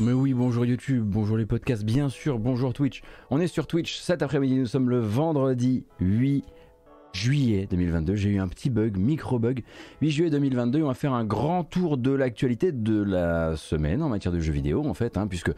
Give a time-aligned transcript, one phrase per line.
[0.00, 3.02] Mais oui, bonjour YouTube, bonjour les podcasts, bien sûr, bonjour Twitch.
[3.30, 6.44] On est sur Twitch cet après-midi, nous sommes le vendredi 8
[7.12, 8.14] juillet 2022.
[8.14, 9.64] J'ai eu un petit bug, micro-bug.
[10.00, 14.08] 8 juillet 2022, on va faire un grand tour de l'actualité de la semaine en
[14.08, 15.50] matière de jeux vidéo en fait, hein, puisque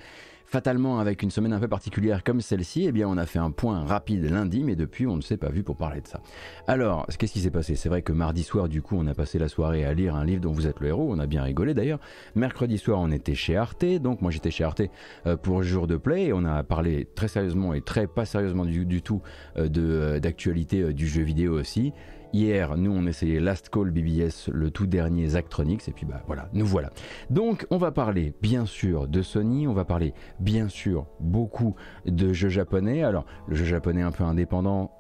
[0.51, 3.53] Fatalement, avec une semaine un peu particulière comme celle-ci, eh bien, on a fait un
[3.53, 6.23] point rapide lundi, mais depuis, on ne s'est pas vu pour parler de ça.
[6.67, 7.77] Alors, qu'est-ce qui s'est passé?
[7.77, 10.25] C'est vrai que mardi soir, du coup, on a passé la soirée à lire un
[10.25, 11.07] livre dont vous êtes le héros.
[11.09, 12.01] On a bien rigolé d'ailleurs.
[12.35, 13.85] Mercredi soir, on était chez Arte.
[13.85, 14.83] Donc, moi, j'étais chez Arte
[15.29, 16.33] euh, pour jour de play.
[16.33, 19.23] On a parlé très sérieusement et très pas sérieusement du, tout
[19.57, 21.93] euh, euh, d'actualité du jeu vidéo aussi.
[22.33, 26.49] Hier, nous, on essayait Last Call BBS, le tout dernier Zachtronics, et puis bah voilà,
[26.53, 26.91] nous voilà.
[27.29, 31.75] Donc, on va parler bien sûr de Sony, on va parler bien sûr beaucoup
[32.07, 33.03] de jeux japonais.
[33.03, 34.93] Alors, le jeu japonais un peu indépendant,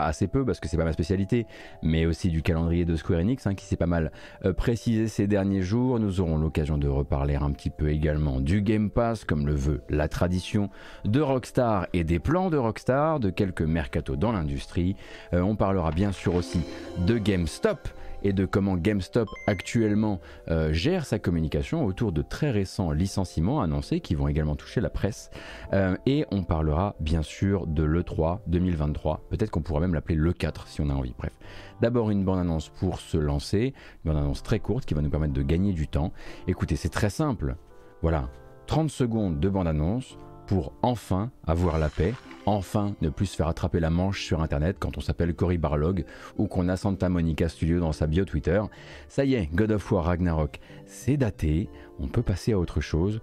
[0.00, 1.46] assez peu parce que c'est pas ma spécialité,
[1.82, 4.12] mais aussi du calendrier de Square Enix hein, qui s'est pas mal
[4.44, 5.98] euh, précisé ces derniers jours.
[5.98, 9.82] Nous aurons l'occasion de reparler un petit peu également du Game Pass, comme le veut
[9.88, 10.70] la tradition,
[11.04, 14.96] de Rockstar et des plans de Rockstar, de quelques mercato dans l'industrie.
[15.32, 16.60] Euh, on parlera bien sûr aussi
[17.06, 17.88] de GameStop
[18.24, 24.00] et de comment GameStop actuellement euh, gère sa communication autour de très récents licenciements annoncés
[24.00, 25.30] qui vont également toucher la presse.
[25.72, 29.22] Euh, et on parlera bien sûr de l'E3 2023.
[29.30, 31.14] Peut-être qu'on pourra même l'appeler l'E4 si on a envie.
[31.16, 31.32] Bref.
[31.80, 35.42] D'abord une bande-annonce pour se lancer, une bande-annonce très courte qui va nous permettre de
[35.42, 36.12] gagner du temps.
[36.46, 37.56] Écoutez, c'est très simple.
[38.02, 38.28] Voilà,
[38.66, 40.16] 30 secondes de bande-annonce
[40.52, 42.12] pour enfin avoir la paix,
[42.44, 46.04] enfin ne plus se faire attraper la manche sur internet quand on s'appelle Cory Barlog
[46.36, 48.60] ou qu'on a Santa Monica Studio dans sa bio Twitter.
[49.08, 53.22] Ça y est, God of War Ragnarok, c'est daté, on peut passer à autre chose,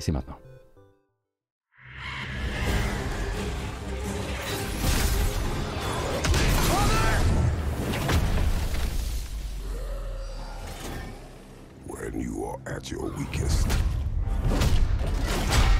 [0.00, 0.34] c'est maintenant.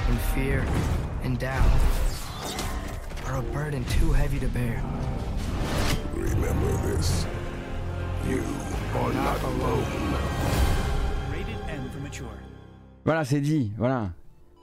[0.09, 0.65] In fear
[1.23, 1.69] and doubt.
[3.25, 4.83] are a burden too heavy to bear.
[6.13, 7.25] Remember this.
[8.27, 8.43] You
[8.95, 9.85] are not alone.
[11.31, 12.37] Rated M for mature.
[13.03, 13.71] Voilà, c'est dit.
[13.77, 14.11] Voilà.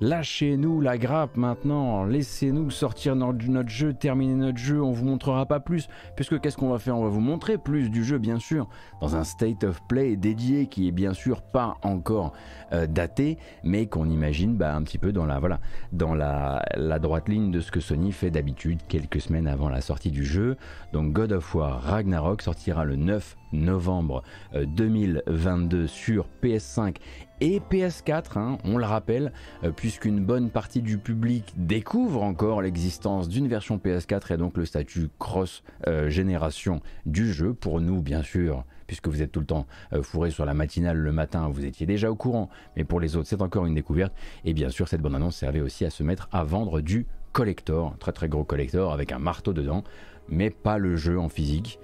[0.02, 5.60] Lâchez-nous la grappe maintenant, laissez-nous sortir notre jeu, terminer notre jeu, on vous montrera pas
[5.60, 5.86] plus,
[6.16, 6.98] puisque qu'est-ce qu'on va faire?
[6.98, 8.68] On va vous montrer plus du jeu bien sûr,
[9.00, 12.32] dans un state of play dédié qui est bien sûr pas encore
[12.72, 15.60] euh, daté, mais qu'on imagine bah, un petit peu dans la voilà,
[15.92, 19.80] dans la, la droite ligne de ce que Sony fait d'habitude quelques semaines avant la
[19.80, 20.56] sortie du jeu.
[20.92, 24.22] Donc God of War Ragnarok sortira le 9 novembre
[24.54, 26.96] 2022 euh, sur PS5
[27.42, 29.32] et PS4, hein, on le rappelle,
[29.64, 34.64] euh, puisqu'une bonne partie du public découvre encore l'existence d'une version PS4 et donc le
[34.64, 37.52] statut cross-génération du jeu.
[37.52, 40.98] Pour nous, bien sûr, puisque vous êtes tout le temps euh, fourré sur la matinale
[40.98, 44.12] le matin, vous étiez déjà au courant, mais pour les autres, c'est encore une découverte.
[44.44, 47.97] Et bien sûr, cette bonne annonce servait aussi à se mettre à vendre du collector,
[47.98, 49.82] très très gros collector avec un marteau dedans,
[50.28, 51.81] mais pas le jeu en physique.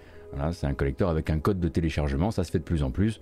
[0.52, 3.18] C'est un collector avec un code de téléchargement, ça se fait de plus en plus.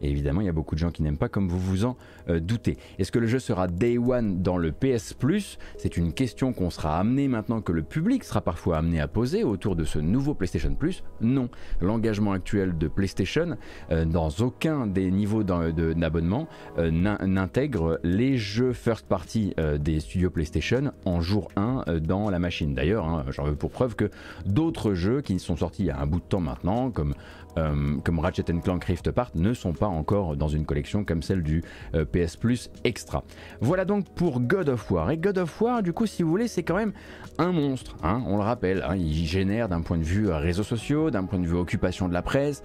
[0.00, 1.96] Et évidemment, il y a beaucoup de gens qui n'aiment pas comme vous vous en
[2.28, 2.76] euh, doutez.
[2.98, 5.58] Est-ce que le jeu sera Day One dans le PS Plus?
[5.76, 9.44] C'est une question qu'on sera amené maintenant que le public sera parfois amené à poser
[9.44, 11.02] autour de ce nouveau PlayStation Plus.
[11.20, 11.48] Non.
[11.80, 13.56] L'engagement actuel de PlayStation,
[13.90, 20.92] euh, dans aucun des niveaux d'abonnement, euh, n'intègre les jeux first party des studios PlayStation
[21.04, 22.74] en jour 1 dans la machine.
[22.74, 24.10] D'ailleurs, hein, j'en veux pour preuve que
[24.46, 27.14] d'autres jeux qui sont sortis il y a un bout de temps maintenant, comme
[27.56, 31.42] euh, comme Ratchet Clank Rift Apart ne sont pas encore dans une collection comme celle
[31.42, 31.62] du
[31.94, 33.24] euh, PS Plus Extra.
[33.60, 35.10] Voilà donc pour God of War.
[35.10, 36.92] Et God of War, du coup, si vous voulez, c'est quand même
[37.38, 38.82] un monstre, hein, on le rappelle.
[38.82, 42.08] Hein, il génère d'un point de vue euh, réseaux sociaux, d'un point de vue occupation
[42.08, 42.62] de la presse.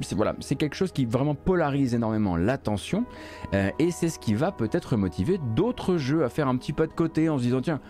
[0.00, 3.04] C'est voilà, quelque chose qui vraiment polarise énormément l'attention.
[3.52, 6.92] et c'est ce qui va peut-être motiver d'autres jeux à faire un petit pas de
[6.92, 7.80] côté en se disant tiens,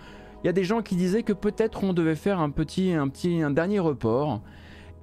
[0.45, 3.09] il y a des gens qui disaient que peut-être on devait faire un petit, un
[3.09, 4.43] petit, un dernier report.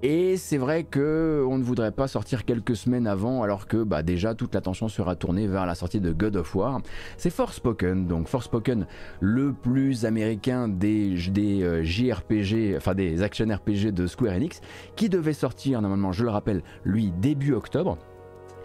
[0.03, 4.01] Et c'est vrai que on ne voudrait pas sortir quelques semaines avant, alors que bah,
[4.01, 6.81] déjà toute l'attention sera tournée vers la sortie de God of War.
[7.18, 8.88] C'est Forspoken, donc Forspoken,
[9.19, 14.62] le plus américain des, des euh, JRPG, enfin des action RPG de Square Enix,
[14.95, 18.00] qui devait sortir normalement, je le rappelle, lui début octobre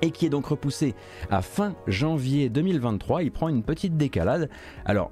[0.03, 0.95] et qui est donc repoussé
[1.31, 3.23] à fin janvier 2023.
[3.23, 4.49] Il prend une petite décalade.
[4.85, 5.11] Alors,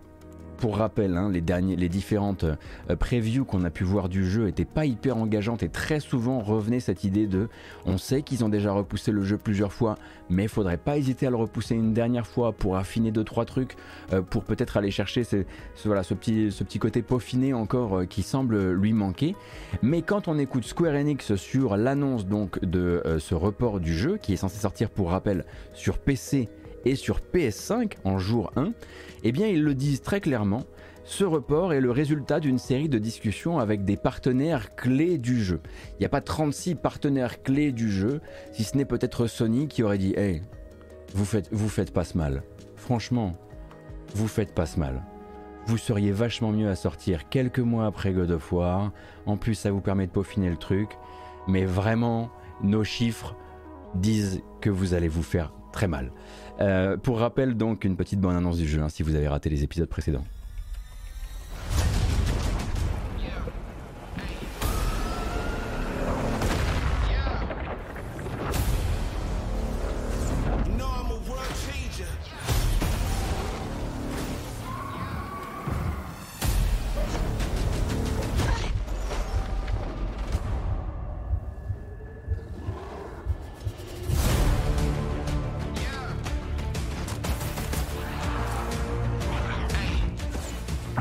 [0.65, 4.47] pour rappel, hein, les, derniers, les différentes euh, previews qu'on a pu voir du jeu
[4.47, 7.51] n'étaient pas hyper engageantes et très souvent revenait cette idée de
[7.85, 9.97] on sait qu'ils ont déjà repoussé le jeu plusieurs fois,
[10.31, 13.45] mais il faudrait pas hésiter à le repousser une dernière fois pour affiner deux trois
[13.45, 13.77] trucs,
[14.15, 15.45] euh, pour peut-être aller chercher ce
[15.85, 19.37] petit côté peaufiné encore euh, qui semble lui manquer.
[19.83, 24.33] Mais quand on écoute Square Enix sur l'annonce donc de ce report du jeu qui
[24.33, 25.45] est censé sortir pour rappel
[25.75, 26.49] sur PC
[26.85, 28.73] et sur PS5 en jour 1,
[29.23, 30.65] eh bien ils le disent très clairement,
[31.05, 35.61] ce report est le résultat d'une série de discussions avec des partenaires clés du jeu.
[35.93, 38.23] Il n'y a pas 36 partenaires clés du jeu,
[38.53, 40.41] si ce n'est peut-être Sony qui aurait dit Hey,
[41.15, 42.43] vous faites, vous faites pas ce mal.
[42.77, 43.33] Franchement,
[44.15, 45.03] vous faites pas ce mal.
[45.67, 48.93] Vous seriez vachement mieux à sortir quelques mois après God of War.
[49.27, 50.91] En plus, ça vous permet de peaufiner le truc.
[51.49, 52.31] Mais vraiment,
[52.63, 53.37] nos chiffres
[53.95, 56.13] disent que vous allez vous faire très mal.
[56.61, 59.51] Euh, pour rappel, donc, une petite bonne annonce du jeu, hein, si vous avez raté
[59.51, 60.25] les épisodes précédents.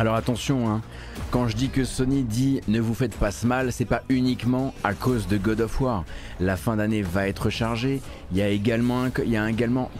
[0.03, 0.81] Alors attention, hein.
[1.31, 4.73] quand je dis que Sony dit ne vous faites pas ce mal, c'est pas uniquement
[4.83, 6.03] à cause de God of War.
[6.41, 8.01] La fin d'année va être chargée.
[8.33, 9.09] Il y a également,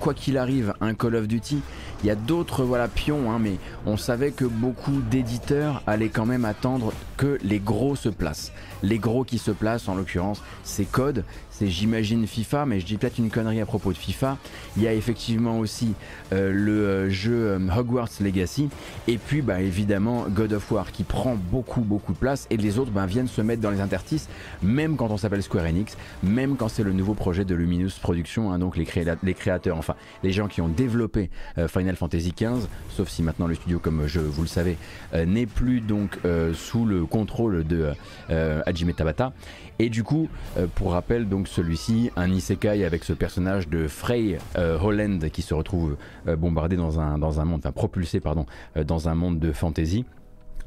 [0.01, 1.61] quoi qu'il arrive, un Call of Duty.
[2.03, 3.55] Il y a d'autres voilà pions, hein, mais
[3.85, 8.51] on savait que beaucoup d'éditeurs allaient quand même attendre que les gros se placent.
[8.81, 11.23] Les gros qui se placent, en l'occurrence, c'est Code,
[11.69, 14.37] j'imagine FIFA, mais je dis peut-être une connerie à propos de FIFA.
[14.77, 15.93] Il y a effectivement aussi
[16.31, 18.69] euh, le euh, jeu euh, Hogwarts Legacy,
[19.07, 22.79] et puis bah, évidemment God of War qui prend beaucoup beaucoup de place, et les
[22.79, 24.29] autres bah, viennent se mettre dans les interstices,
[24.61, 28.51] même quand on s'appelle Square Enix, même quand c'est le nouveau projet de Luminous Productions,
[28.51, 28.87] hein, donc les,
[29.23, 31.29] les, créateurs, enfin les gens qui ont développé
[31.67, 34.77] Final Fantasy XV, sauf si maintenant le studio, comme je vous le savez,
[35.13, 36.17] n'est plus donc
[36.53, 37.91] sous le contrôle de
[38.29, 39.33] Hajime Tabata.
[39.79, 40.29] Et du coup,
[40.75, 45.53] pour rappel, donc celui-ci, un isekai avec ce personnage de Frey euh, Holland qui se
[45.53, 45.97] retrouve
[46.27, 48.45] euh, bombardé dans un, monde, enfin propulsé pardon,
[48.77, 50.05] euh, dans un monde de fantasy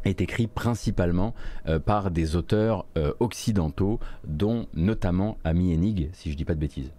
[0.04, 1.34] est écrit principalement
[1.84, 2.86] par des auteurs
[3.18, 6.92] occidentaux, dont notamment Ami Enig, si je dis pas de bêtises.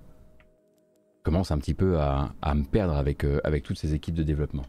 [1.19, 4.23] Je commence un petit peu à, à me perdre avec, avec toutes ces équipes de
[4.23, 4.65] développement.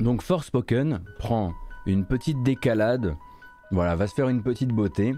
[0.00, 1.52] Donc Forspoken prend
[1.86, 3.16] une petite décalade
[3.72, 5.14] voilà, va se faire une petite beauté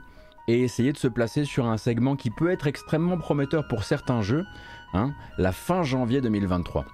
[0.47, 4.23] et essayer de se placer sur un segment qui peut être extrêmement prometteur pour certains
[4.23, 4.47] jeux,
[4.95, 6.87] hein, la fin janvier 2023.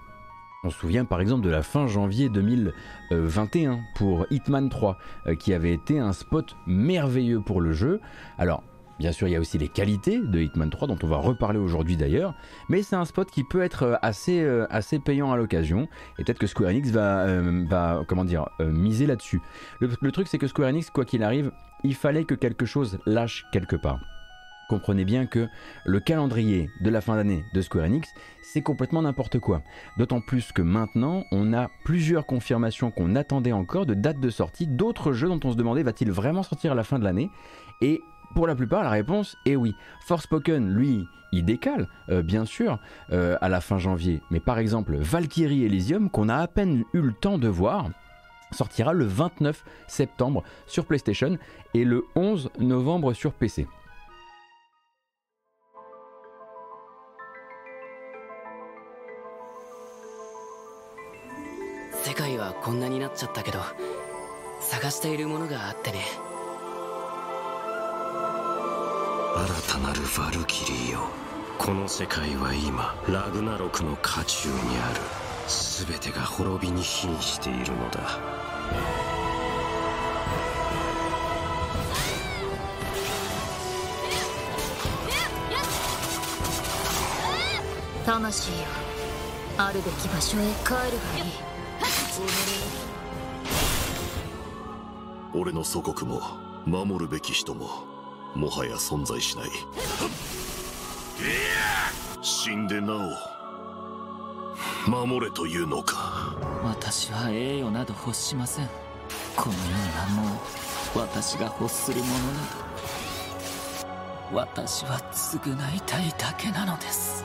[0.64, 5.52] On se souvient par exemple de la fin janvier 2021 pour Hitman 3, euh, qui
[5.52, 8.00] avait été un spot merveilleux pour le jeu.
[8.38, 8.64] Alors,
[8.98, 11.58] Bien sûr, il y a aussi les qualités de Hitman 3 dont on va reparler
[11.58, 12.34] aujourd'hui d'ailleurs,
[12.68, 15.88] mais c'est un spot qui peut être euh, assez, euh, assez payant à l'occasion
[16.18, 19.40] et peut-être que Square Enix va, euh, comment dire, miser là-dessus.
[19.80, 21.50] Le, truc c'est que Square Enix, quoi qu'il arrive,
[21.82, 23.98] il fallait que quelque chose lâche quelque part.
[24.68, 25.48] Comprenez bien que
[25.84, 28.08] le calendrier de la fin d'année de Square Enix,
[28.42, 29.62] c'est complètement n'importe quoi.
[29.98, 34.66] D'autant plus que maintenant, on a plusieurs confirmations qu'on attendait encore de dates de sortie
[34.66, 37.28] d'autres jeux dont on se demandait va-t-il vraiment sortir à la fin de l'année?
[37.82, 38.00] Et
[38.34, 39.74] pour la plupart, la réponse est oui.
[40.06, 42.78] Forspoken, lui, il décale, euh, bien sûr,
[43.12, 44.20] euh, à la fin janvier.
[44.30, 47.90] Mais par exemple, Valkyrie Elysium, qu'on a à peine eu le temps de voir,
[48.50, 51.38] sortira le 29 septembre sur PlayStation
[51.74, 53.66] et le 11 novembre sur PC.
[69.36, 71.08] 新たなるヴァルキリーよ。
[71.58, 75.00] この世界は今ラグナロクの渦中にある。
[75.88, 78.20] 全てが滅びに瀕しているのだ。
[88.06, 88.56] 魂よ
[89.58, 91.32] あるべき場所へ帰るがいい。
[95.34, 96.20] 俺の祖国も
[96.66, 97.93] 守るべき人も
[98.34, 99.50] もはや存在しない。
[102.20, 102.94] 死んでな
[104.86, 106.36] お守れというのか。
[106.62, 108.68] 私は栄誉など欲しません。
[109.36, 109.64] この世に
[109.96, 110.40] はも
[110.96, 112.18] う私が欲するものな
[114.32, 117.24] ど私は償いたいだけなのです。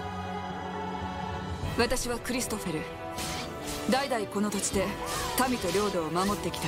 [1.77, 2.81] 私はクリストフェル。
[3.89, 4.85] 代々この土地で
[5.49, 6.67] 民と領土を守ってきた。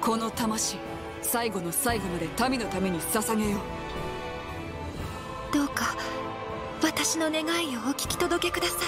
[0.00, 0.76] この魂
[1.24, 3.56] 最後の最後まで民のために捧げよ
[5.50, 5.54] う。
[5.54, 5.96] どうか
[6.82, 8.78] 私の願いをお聞き届けください。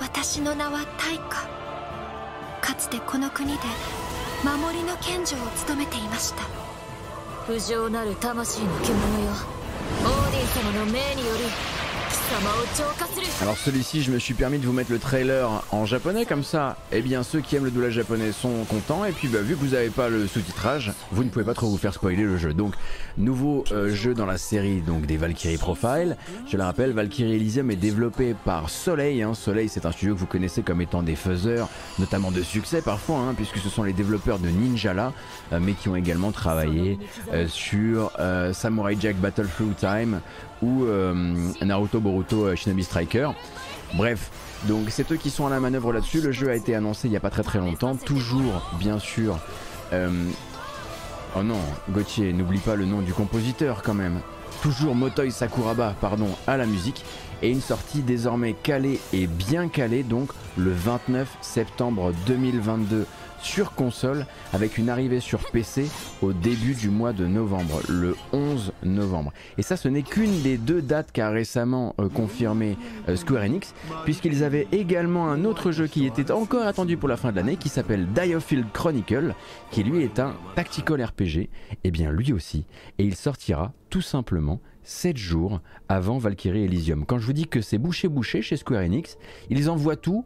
[0.00, 1.48] 私の名は大化
[2.60, 3.58] かつてこの国で
[4.44, 6.44] 守りの賢者を務めていました。
[7.46, 9.32] 不浄なる魂の獣よ。
[10.04, 11.83] オーディン様の命により
[13.42, 16.76] Alors celui-ci, je me suis permis de vous mettre le trailer en japonais comme ça.
[16.92, 19.04] Eh bien, ceux qui aiment le doublage japonais sont contents.
[19.04, 21.68] Et puis, bah, vu que vous n'avez pas le sous-titrage, vous ne pouvez pas trop
[21.68, 22.54] vous faire spoiler le jeu.
[22.54, 22.74] Donc,
[23.18, 26.16] nouveau euh, jeu dans la série donc des Valkyrie Profile.
[26.48, 29.22] Je le rappelle, Valkyrie Elysium est développé par Soleil.
[29.22, 29.34] Hein.
[29.34, 33.18] Soleil, c'est un studio que vous connaissez comme étant des faiseurs, notamment de succès parfois,
[33.18, 35.12] hein, puisque ce sont les développeurs de Ninjala,
[35.52, 36.98] euh, mais qui ont également travaillé
[37.32, 38.12] euh, sur
[38.52, 40.20] Samurai Jack Battle Through Time
[40.62, 41.14] ou euh,
[41.62, 43.30] Naruto Boruto euh, Shinobi Striker.
[43.94, 44.30] Bref,
[44.64, 46.20] donc c'est eux qui sont à la manœuvre là-dessus.
[46.20, 47.96] Le jeu a été annoncé il n'y a pas très très longtemps.
[47.96, 49.38] Toujours, bien sûr.
[49.92, 50.10] Euh,
[51.36, 54.20] oh non, Gauthier, n'oublie pas le nom du compositeur quand même.
[54.62, 57.04] Toujours Motoi Sakuraba, pardon, à la musique.
[57.42, 63.06] Et une sortie désormais calée et bien calée, donc le 29 septembre 2022
[63.44, 65.86] sur console avec une arrivée sur PC
[66.22, 69.32] au début du mois de novembre, le 11 novembre.
[69.58, 72.76] Et ça, ce n'est qu'une des deux dates qu'a récemment euh, confirmé
[73.08, 73.74] euh, Square Enix,
[74.04, 77.56] puisqu'ils avaient également un autre jeu qui était encore attendu pour la fin de l'année,
[77.56, 79.34] qui s'appelle Diofield Chronicle,
[79.70, 81.50] qui lui est un tactical RPG, et
[81.84, 82.64] eh bien lui aussi,
[82.98, 87.04] et il sortira tout simplement 7 jours avant Valkyrie Elysium.
[87.04, 89.18] Quand je vous dis que c'est bouché bouché chez Square Enix,
[89.50, 90.24] ils envoient tout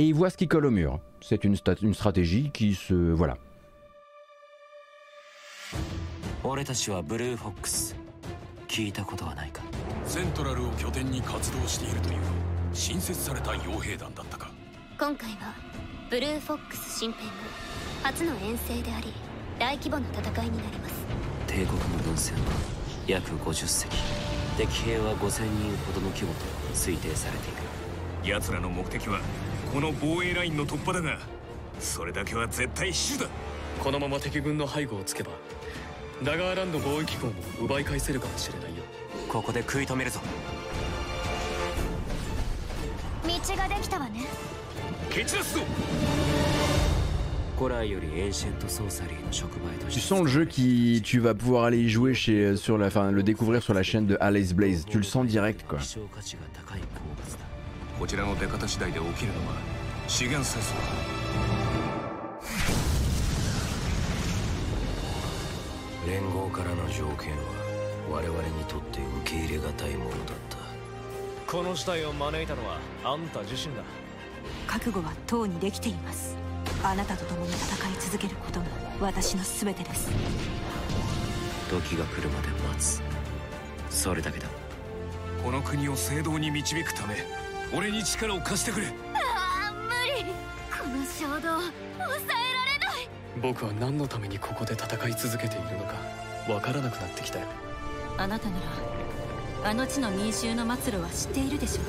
[0.00, 0.98] et ils voient ce qui colle au mur.
[1.20, 2.94] C'est une, une stratégie qui se...
[2.94, 3.36] voilà.
[6.42, 7.94] 俺たちはブルーフォックス
[8.66, 9.62] 聞いたことはないか
[10.06, 12.16] セントラルを拠点に活動しているという
[12.72, 14.50] 新設された傭兵団だったか
[14.98, 15.54] 今回は
[16.08, 17.34] ブルーフォックス新編が
[18.04, 19.12] 初の遠征であり
[19.58, 20.94] 大規模な戦いになります
[21.46, 22.40] 帝国の軍船は
[23.06, 23.96] 約50隻
[24.56, 26.40] 敵兵は5000人ほどの規模と
[26.74, 29.20] 推定されている奴らの目的は
[29.72, 31.18] この防衛ラインの突破だが
[31.78, 33.30] それだけは絶対死守だ
[33.82, 35.30] このまま敵軍の背後をつけば
[36.24, 38.82] ダガーランド貿易港も奪い返せるかもしれないよ
[39.28, 40.20] ここで食い止めるぞ
[43.24, 44.26] 道ができたわね
[45.08, 45.60] 蹴散らすぞ
[49.90, 53.10] Tu sens le jeu qui tu vas pouvoir aller y jouer chez sur la fin
[53.10, 54.86] le découvrir sur la chaîne de Alice Blaze.
[54.86, 55.78] Tu le sens direct quoi.
[58.00, 59.52] こちらの出方次第で起きるのは
[60.08, 60.74] 資源戦争
[66.08, 67.42] 連合からの条件は
[68.10, 70.56] 我々にとって受け入れがたいものだった。
[71.46, 73.82] この事態を招いたのはあんた自身だ。
[74.66, 76.34] 覚悟はとうにできています。
[76.82, 78.66] あなたと共に戦い続けることが
[78.98, 80.08] 私の全てです。
[81.68, 83.02] 時が来るまで待つ。
[83.90, 84.48] それだけだ。
[85.44, 88.86] この国を正道に導くため俺に力を貸してくれ。
[88.86, 90.24] ああ無理。
[90.70, 93.08] この衝動抑えられない。
[93.40, 95.94] 僕は何のためにここで戦い続けているのか
[96.52, 97.38] わからなくなってきた。
[97.38, 97.46] よ
[98.18, 98.56] あなたな
[99.62, 101.82] らあの地の民衆の末路は知っているでしょ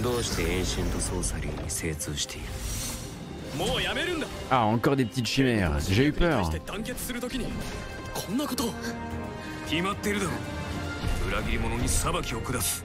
[0.00, 0.02] う。
[0.02, 2.46] どうしてエンシェントソーサリーに精通している
[4.50, 5.78] ？Ah, encore des petites chimères.
[5.78, 6.42] J'ai eu peur.
[8.12, 8.64] こんなこと
[9.68, 10.32] 決まっているだろ
[11.28, 12.84] 裏切り者に裁きを下す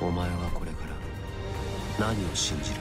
[0.00, 0.86] お前はこれか
[1.98, 2.80] ら何を信じる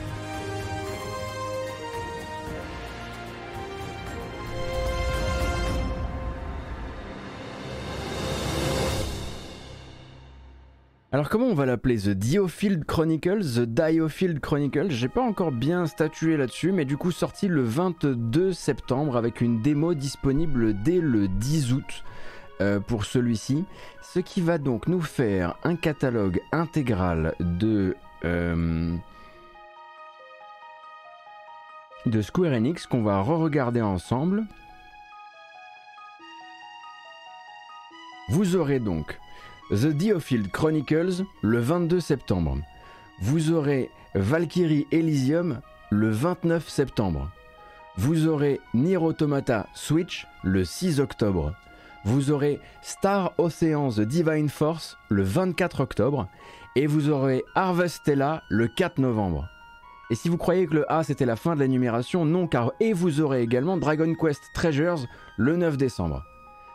[11.15, 15.85] Alors comment on va l'appeler The Diofield Chronicles The Diofield Chronicles J'ai pas encore bien
[15.85, 21.29] statué là-dessus, mais du coup sorti le 22 septembre avec une démo disponible dès le
[21.29, 22.03] 10 août.
[22.60, 23.64] Euh, pour celui-ci,
[24.02, 28.94] ce qui va donc nous faire un catalogue intégral de, euh,
[32.04, 34.44] de Square Enix qu'on va re-regarder ensemble.
[38.28, 39.18] Vous aurez donc
[39.70, 42.58] The Diofield Chronicles le 22 septembre.
[43.22, 47.30] Vous aurez Valkyrie Elysium le 29 septembre.
[47.96, 51.54] Vous aurez Nier Automata Switch le 6 octobre
[52.04, 56.28] vous aurez Star Oceans The Divine Force le 24 octobre
[56.76, 59.48] et vous aurez Harvestella le 4 novembre.
[60.10, 62.72] Et si vous croyez que le A c'était la fin de la numération, non car
[62.80, 66.24] et vous aurez également Dragon Quest Treasures le 9 décembre.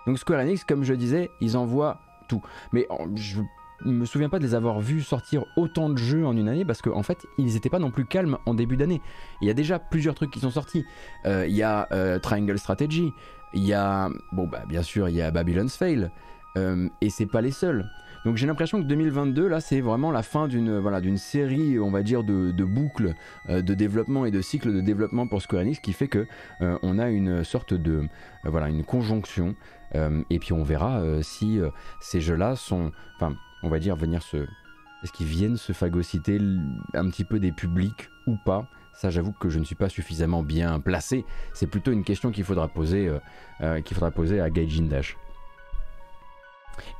[0.05, 2.41] Donc Square Enix, comme je disais, ils envoient tout.
[2.71, 3.41] Mais je
[3.83, 6.81] me souviens pas de les avoir vus sortir autant de jeux en une année parce
[6.81, 9.01] qu'en en fait ils n'étaient pas non plus calmes en début d'année.
[9.41, 10.85] Il y a déjà plusieurs trucs qui sont sortis.
[11.25, 13.11] Euh, il y a euh, Triangle Strategy,
[13.53, 16.11] il y a, bon bah bien sûr, il y a Babylon's Fail,
[16.57, 17.89] euh, et c'est pas les seuls.
[18.25, 21.91] Donc j'ai l'impression que 2022, là, c'est vraiment la fin d'une voilà, d'une série, on
[21.91, 23.13] va dire, de, boucles
[23.47, 26.25] de développement et de cycles de développement pour Square Enix qui fait que
[26.59, 28.07] on a une sorte de
[28.43, 29.55] voilà, une conjonction.
[29.93, 31.59] et puis on verra si
[32.01, 34.47] ces jeux-là sont, enfin, on va dire, venir se
[35.05, 36.39] est-ce qu'ils viennent se phagocyter
[36.95, 40.41] un petit peu des publics ou pas Ça, j'avoue que je ne suis pas suffisamment
[40.41, 41.25] bien placé.
[41.53, 43.19] C'est plutôt une question qu'il faudra poser, euh,
[43.61, 45.17] euh, à Gaijin Dash.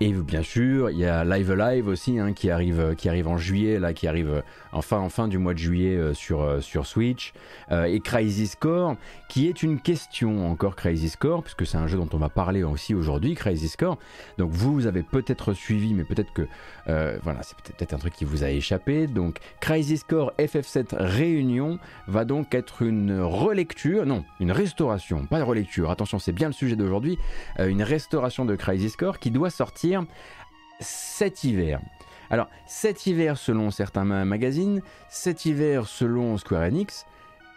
[0.02, 3.38] Et bien sûr, il y a Live Alive aussi hein, qui, arrive, qui arrive en
[3.38, 4.44] juillet, là, qui arrive
[4.76, 7.34] en fin, du mois de juillet euh, sur, euh, sur Switch.
[7.72, 8.96] Euh, et Crazy Score,
[9.30, 12.64] qui est une question encore Crazy Score, puisque c'est un jeu dont on va parler
[12.64, 13.98] aussi aujourd'hui, Crazy Score.
[14.38, 16.48] Donc vous avez peut-être suivi, mais peut-être que
[17.24, 19.08] voilà, c'est peut-être un truc qui vous a échappé.
[19.08, 25.44] Donc Crazy Score FF7 Réunion va donc être une relecture, non, une restauration, pas de
[25.44, 27.18] relecture, attention, c'est bien le sujet d'aujourd'hui,
[27.60, 30.06] une restauration de Crazy Score qui doit sortir sortir
[30.80, 31.80] cet hiver.
[32.30, 37.06] Alors, cet hiver selon certains magazines, cet hiver selon Square Enix,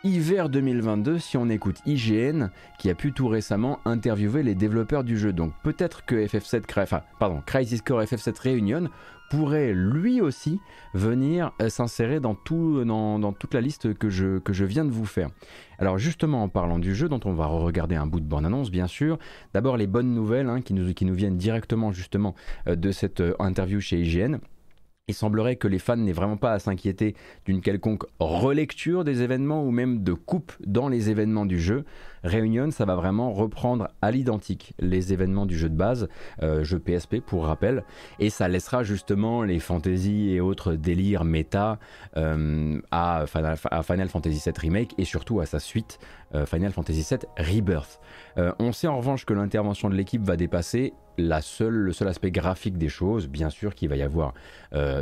[0.05, 2.49] hiver 2022 si on écoute IGN
[2.79, 5.35] qui a pu tout récemment interviewer les développeurs du jeu.
[5.35, 8.89] Donc peut-être que FF7, enfin, pardon, Crisis Core FF7 Reunion
[9.31, 10.61] pourrait lui aussi
[10.95, 14.91] venir euh, s'insérer dans, tout, dans, toute la liste que je, que je viens de
[14.91, 15.29] vous faire.
[15.79, 18.87] Alors justement en parlant du jeu dont on va regarder un bout de bande-annonce bien
[18.87, 19.19] sûr,
[19.55, 22.35] d'abord les bonnes nouvelles hein, qui, nous, qui nous viennent directement justement
[22.67, 24.39] euh, de cette euh, interview chez IGN.
[25.09, 27.15] Il semblerait que les fans n'aient vraiment pas à s'inquiéter
[27.47, 31.85] d'une quelconque relecture des événements ou même de coupe dans les événements du jeu.
[32.25, 36.09] Réunion, ça va vraiment reprendre à l'identique les événements du jeu de base,
[36.43, 37.85] euh, jeu PSP pour rappel,
[38.19, 41.79] et ça laissera justement les fantaisies et autres délires méta
[42.17, 45.99] euh, à, Final, Fantasy VII Remake et surtout à sa suite
[46.35, 48.01] euh, Final Fantasy VII Rebirth.
[48.37, 52.31] on sait en revanche que l'intervention de l'équipe va dépasser la seule, le seul aspect
[52.31, 54.35] graphique des choses, bien sûr qu'il va y avoir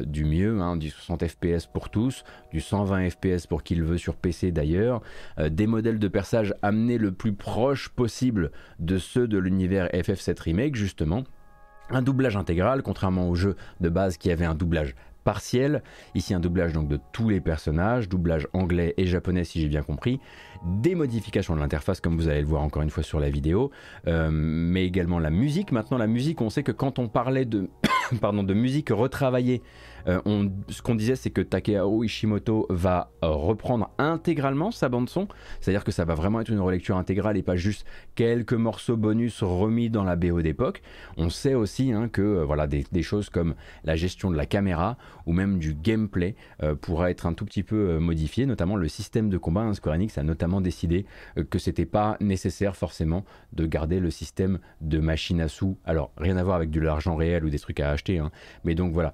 [0.04, 3.98] du mieux, hein, du 60 fps pour tous, du 120 fps pour qui le veut
[3.98, 5.02] sur PC d'ailleurs,
[5.38, 10.74] des modèles de perçage amenés le plus proche possible de ceux de l'univers FF7 Remake,
[10.74, 11.24] justement.
[11.90, 14.94] Un doublage intégral, contrairement au jeu de base qui avait un doublage
[15.26, 15.82] partiel.
[16.14, 19.82] Ici, un doublage donc de tous les personnages, doublage anglais et japonais si j'ai bien
[19.82, 20.20] compris.
[20.64, 23.72] Des modifications de l'interface, comme vous allez le voir encore une fois sur la vidéo,
[24.06, 25.72] euh, mais également la musique.
[25.72, 27.68] Maintenant, la musique, on sait que quand on parlait de,
[28.20, 29.62] pardon, de musique retravaillée
[30.08, 35.28] euh, ce qu'on disait, c'est que Takehao Ishimoto va euh, reprendre intégralement sa bande son,
[35.60, 39.42] c'est-à-dire que ça va vraiment être une relecture intégrale et pas juste quelques morceaux bonus
[39.42, 40.82] remis dans la BO d'époque.
[41.16, 44.96] On sait aussi hein, que euh, voilà des, choses comme la gestion de la caméra
[45.26, 46.34] ou même du gameplay
[46.80, 49.60] pourra être un tout petit peu modifié, notamment le système de combat.
[49.60, 51.04] Hein, Square Enix a notamment décidé
[51.50, 55.76] que c'était pas nécessaire forcément de garder le système de machine à sous.
[55.84, 58.30] Alors rien à voir avec de l'argent réel ou des trucs à acheter, hein,
[58.64, 59.12] mais donc voilà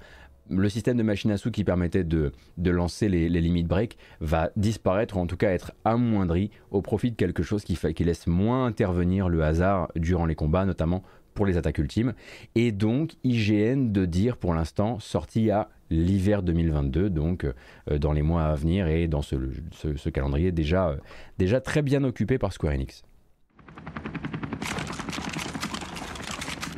[0.49, 5.17] le système de machine à sous qui permettait de, lancer les, limites break va disparaître
[5.17, 8.65] ou en tout cas être amoindri au profit de quelque chose qui, qui laisse moins
[8.65, 11.03] intervenir le hasard durant les combats, notamment
[11.33, 12.13] pour les attaques ultimes.
[12.55, 18.21] Et donc IGN de dire pour l'instant sorti à l'hiver 2022, donc euh, dans les
[18.21, 20.97] mois à venir et dans ce, calendrier déjà, euh,
[21.37, 23.03] déjà très bien occupé par Square Enix.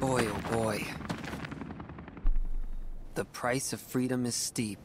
[0.02, 0.20] Oh
[0.52, 0.82] boy.
[3.16, 4.78] The price of freedom is steep.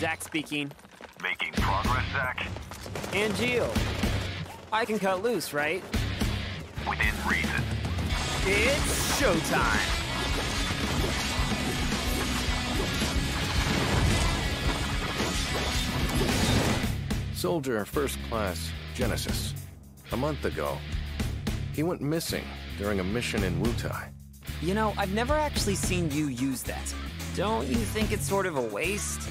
[0.00, 0.72] Zach speaking.
[1.22, 2.44] Making progress, Zach?
[3.14, 3.72] And Geo.
[4.72, 5.84] I can cut loose, right?
[6.88, 7.62] Within reason.
[8.44, 10.00] It's showtime!
[17.36, 19.54] Soldier, First Class, Genesis
[20.12, 20.78] a month ago.
[21.74, 22.44] He went missing
[22.78, 24.08] during a mission in Wutai.
[24.60, 26.94] You know, I've never actually seen you use that.
[27.34, 29.28] Don't you think it's sort of a waste?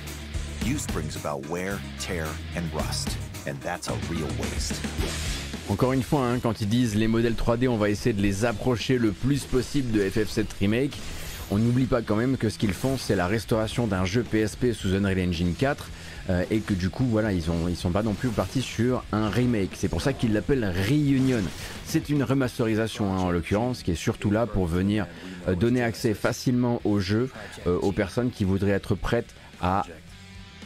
[0.65, 3.17] Use brings about wear, tear, and rust.
[3.47, 4.73] And that's a real waste.
[5.69, 8.45] Encore une fois, hein, quand ils disent les modèles 3D, on va essayer de les
[8.45, 10.97] approcher le plus possible de FF7 Remake.
[11.49, 14.73] On n'oublie pas quand même que ce qu'ils font, c'est la restauration d'un jeu PSP
[14.73, 15.89] sous Unreal Engine 4
[16.29, 19.03] euh, et que du coup voilà ils ont ils sont pas non plus partis sur
[19.11, 19.71] un remake.
[19.73, 21.41] C'est pour ça qu'ils l'appellent Reunion.
[21.85, 25.07] C'est une remasterisation hein, en l'occurrence qui est surtout là pour venir
[25.47, 27.29] euh, donner accès facilement au jeu
[27.67, 29.83] euh, aux personnes qui voudraient être prêtes à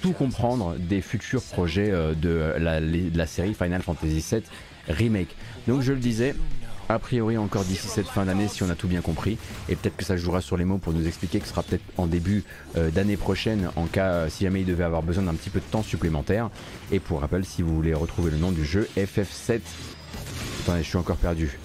[0.02, 4.44] tout comprendre des futurs projets de la, de la série Final Fantasy VII
[4.88, 5.36] Remake.
[5.68, 6.36] Donc je le disais,
[6.90, 9.38] a priori encore d'ici cette fin d'année si on a tout bien compris.
[9.70, 11.84] Et peut-être que ça jouera sur les mots pour nous expliquer que ce sera peut-être
[11.98, 12.44] en début
[12.78, 15.60] euh, d'année prochaine en cas euh, si jamais il devait avoir besoin d'un petit peu
[15.60, 16.50] de temps supplémentaire.
[16.92, 19.62] Et pour rappel, si vous voulez retrouver le nom du jeu, FF7
[20.64, 21.60] Attendez, je suis encore perdu.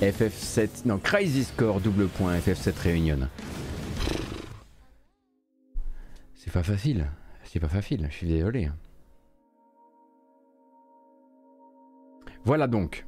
[0.00, 3.28] FF7, non, Crisis Core, double point, FF7 Réunion.
[6.34, 7.06] C'est pas facile,
[7.44, 8.70] c'est pas facile, je suis désolé.
[12.46, 13.04] Voilà donc.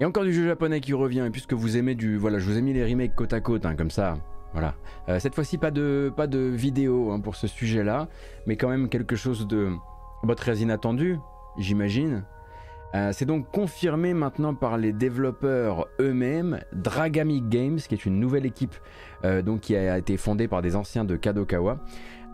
[0.00, 2.16] Et encore du jeu japonais qui revient, puisque vous aimez du...
[2.16, 4.16] Voilà, je vous ai mis les remakes côte à côte, hein, comme ça.
[4.52, 4.74] Voilà.
[5.10, 8.08] Euh, cette fois-ci, pas de, pas de vidéo hein, pour ce sujet-là,
[8.46, 9.68] mais quand même quelque chose de
[10.24, 11.18] bah, très inattendu,
[11.58, 12.24] j'imagine.
[12.94, 18.46] Euh, c'est donc confirmé maintenant par les développeurs eux-mêmes, Dragami Games, qui est une nouvelle
[18.46, 18.74] équipe
[19.24, 21.78] euh, donc qui a été fondée par des anciens de Kadokawa,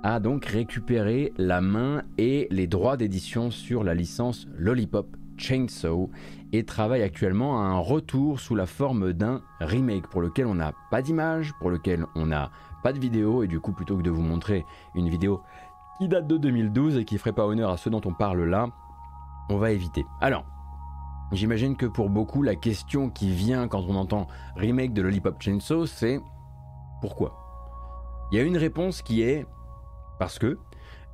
[0.05, 6.11] a donc récupéré la main et les droits d'édition sur la licence Lollipop Chainsaw
[6.53, 10.73] et travaille actuellement à un retour sous la forme d'un remake pour lequel on n'a
[10.91, 12.51] pas d'image, pour lequel on n'a
[12.83, 15.43] pas de vidéo et du coup plutôt que de vous montrer une vidéo
[15.99, 18.69] qui date de 2012 et qui ferait pas honneur à ce dont on parle là,
[19.49, 20.05] on va éviter.
[20.21, 20.45] Alors,
[21.33, 25.87] j'imagine que pour beaucoup, la question qui vient quand on entend remake de Lollipop Chainsaw,
[25.87, 26.21] c'est
[27.01, 27.43] pourquoi?
[28.31, 29.47] Il y a une réponse qui est
[30.19, 30.59] parce que,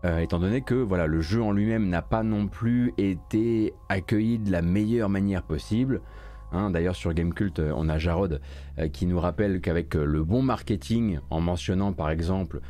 [0.05, 4.39] euh, étant donné que voilà, le jeu en lui-même n'a pas non plus été accueilli
[4.39, 6.01] de la meilleure manière possible.
[6.53, 8.41] Hein, d'ailleurs, sur Gamecult, euh, on a Jarod
[8.93, 12.61] qui nous rappelle qu'avec le bon marketing, en mentionnant par exemple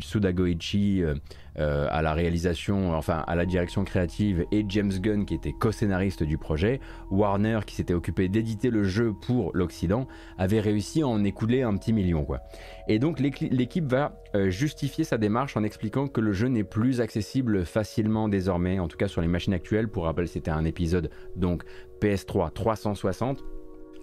[0.00, 1.02] Suda Goichi
[1.56, 6.24] euh, à la réalisation, enfin à la direction créative, et James Gunn qui était co-scénariste
[6.24, 6.80] du projet,
[7.12, 11.76] Warner qui s'était occupé d'éditer le jeu pour l'Occident, avait réussi à en écouler un
[11.76, 12.40] petit million quoi.
[12.88, 17.00] Et donc l'équipe va euh, justifier sa démarche en expliquant que le jeu n'est plus
[17.00, 19.88] accessible facilement désormais, en tout cas sur les machines actuelles.
[19.88, 21.62] Pour rappel, c'était un épisode donc
[22.00, 23.44] PS3 360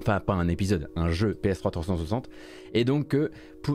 [0.02, 2.30] enfin pas un épisode, un jeu PS3 360,
[2.74, 3.16] et donc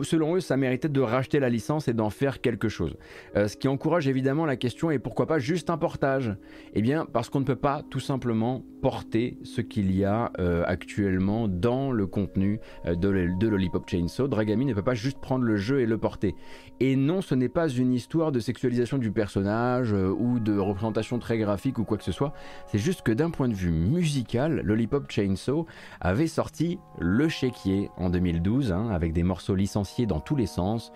[0.03, 2.95] selon eux, ça méritait de racheter la licence et d'en faire quelque chose.
[3.35, 6.35] Euh, ce qui encourage évidemment la question et pourquoi pas juste un portage?
[6.73, 10.63] Eh bien, parce qu'on ne peut pas tout simplement porter ce qu'il y a euh,
[10.67, 14.27] actuellement dans le contenu euh, de, de Lollipop Chainsaw.
[14.27, 16.35] Dragami ne peut pas juste prendre le jeu et le porter.
[16.79, 21.39] Et non, ce n'est pas une histoire de sexualisation du personnage ou de représentation très
[21.39, 22.33] graphique ou quoi que ce soit.
[22.67, 25.65] C'est juste que d'un point de vue musical, Lollipop Chainsaw
[26.01, 30.91] avait sorti le chéquier en 2012 hein, avec des morceaux licenciés dans tous les sens,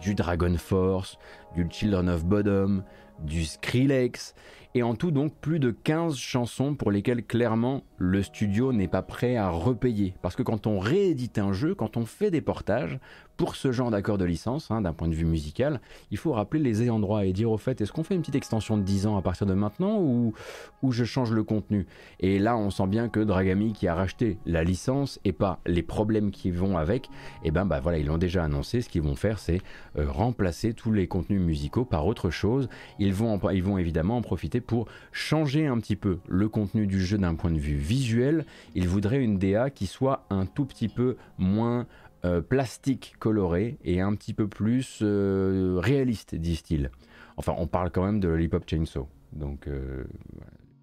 [0.00, 1.18] du Dragon Force,
[1.54, 2.82] du Children of Bodom,
[3.20, 4.34] du Skrillex,
[4.74, 9.02] et en tout donc plus de 15 chansons pour lesquelles clairement le studio n'est pas
[9.02, 10.14] prêt à repayer.
[10.22, 12.98] Parce que quand on réédite un jeu, quand on fait des portages,
[13.40, 15.80] pour ce genre d'accord de licence, hein, d'un point de vue musical,
[16.10, 18.34] il faut rappeler les ayants droit et dire au fait, est-ce qu'on fait une petite
[18.34, 20.34] extension de 10 ans à partir de maintenant ou,
[20.82, 21.86] ou je change le contenu?
[22.20, 25.82] Et là, on sent bien que Dragami, qui a racheté la licence et pas les
[25.82, 29.00] problèmes qui vont avec, et eh ben bah voilà, ils l'ont déjà annoncé, ce qu'ils
[29.00, 29.62] vont faire, c'est
[29.96, 32.68] euh, remplacer tous les contenus musicaux par autre chose.
[32.98, 37.04] Ils vont, ils vont évidemment en profiter pour changer un petit peu le contenu du
[37.04, 38.46] jeu d'un point de vue visuel.
[38.74, 41.86] Ils voudraient une DA qui soit un tout petit peu moins
[42.24, 46.90] euh, plastique coloré et un petit peu plus euh, réaliste, disent-ils.
[47.38, 49.08] Enfin, on parle quand même de Lollipop Chainsaw.
[49.32, 50.04] Donc, euh,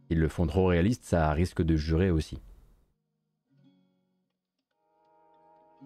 [0.10, 2.40] ils le font trop réaliste, ça risque de jurer aussi.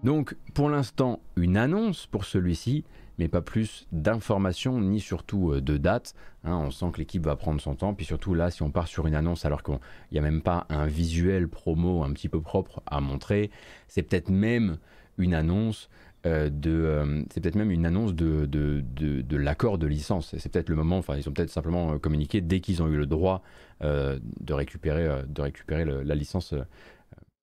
[0.04, 2.86] Donc, pour l'instant, une annonce pour celui-ci,
[3.22, 6.16] mais pas plus d'informations ni surtout de dates.
[6.44, 6.58] Hein.
[6.58, 7.94] on sent que l'équipe va prendre son temps.
[7.94, 9.78] Puis surtout là, si on part sur une annonce alors qu'il
[10.12, 13.52] n'y a même pas un visuel promo un petit peu propre à montrer,
[13.88, 14.78] c'est peut-être même
[15.20, 15.88] une annonce
[16.26, 20.36] euh, de, euh, c'est peut-être même une annonce de, de, de, l'accord de licence.
[20.38, 22.98] C'est peut-être le moment, enfin ils ont peut-être simplement euh, communiqué dès qu'ils ont eu
[22.98, 23.42] le droit
[23.82, 26.54] de récupérer, de récupérer la licence.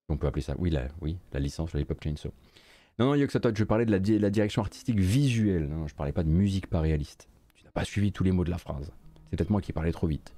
[0.09, 2.31] on peut appeler ça, oui, la, oui, la licence, la hip-hop chainsaw.
[2.99, 5.69] Non, non, Yoxatot, je parlais de la, la direction artistique visuelle.
[5.69, 7.29] Non, je parlais pas de musique pas réaliste.
[7.55, 8.91] Tu n'as pas suivi tous les mots de la phrase.
[9.25, 10.33] C'est peut-être moi qui parlais trop vite.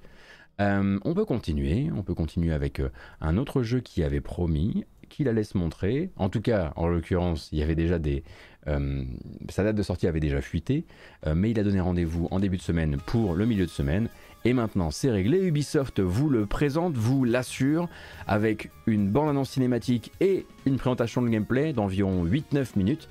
[0.59, 2.81] on peut continuer, on peut continuer avec
[3.19, 6.09] un autre jeu qui avait promis, qu'il allait se montrer.
[6.15, 8.23] En tout cas, en l'occurrence, il y avait déjà des.
[8.67, 9.03] Euh,
[9.49, 10.85] sa date de sortie avait déjà fuité,
[11.27, 14.07] euh, mais il a donné rendez-vous en début de semaine pour le milieu de semaine.
[14.43, 15.39] Et maintenant, c'est réglé.
[15.39, 17.87] Ubisoft vous le présente, vous l'assure,
[18.27, 23.07] avec une bande-annonce cinématique et une présentation de gameplay d'environ 8-9 minutes.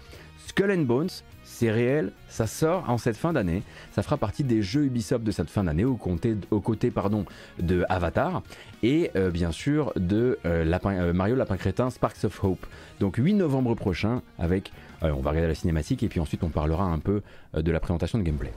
[0.47, 1.11] Skull and Bones,
[1.45, 3.62] c'est réel, ça sort en cette fin d'année.
[3.93, 7.25] Ça fera partie des jeux Ubisoft de cette fin d'année aux, côtés, pardon,
[7.61, 8.43] de Avatar
[8.83, 12.66] et euh, bien sûr de euh, euh, Mario Lapin Crétin Sparks of Hope.
[12.99, 16.85] Donc 8 novembre prochain avec, on va regarder la cinématique et puis ensuite on parlera
[16.85, 17.23] un peu
[17.55, 18.53] de la présentation de gameplay.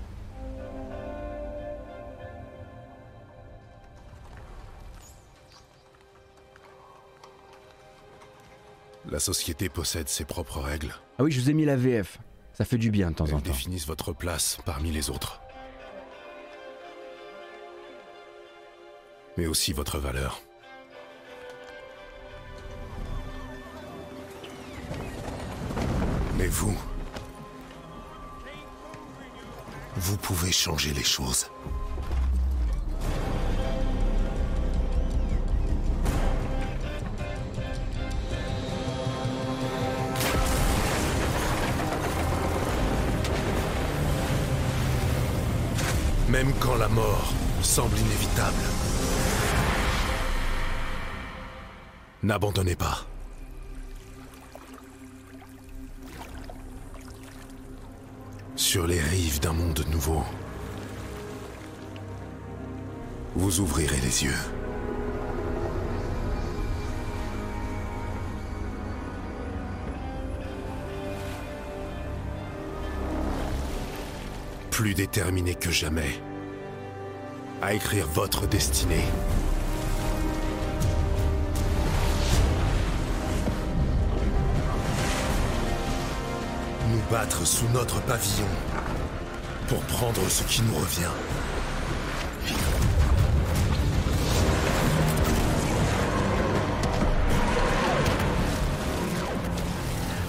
[9.13, 10.91] La société possède ses propres règles.
[11.19, 12.17] Ah oui, je vous ai mis la VF.
[12.52, 13.41] Ça fait du bien de temps en temps.
[13.41, 15.39] définissent votre place parmi les autres.
[19.38, 20.41] Mais aussi votre valeur.
[26.39, 26.76] Mais vous,
[29.95, 31.52] vous pouvez changer les choses.
[46.33, 48.63] Même quand la mort semble inévitable.
[52.23, 53.05] N'abandonnez pas.
[58.55, 60.23] Sur les rives d'un monde nouveau,
[63.35, 64.62] vous ouvrirez les yeux.
[74.73, 76.19] Plus déterminé que jamais
[77.62, 79.05] à écrire votre destinée.
[86.89, 88.47] Nous battre sous notre pavillon
[89.67, 91.05] pour prendre ce qui nous revient.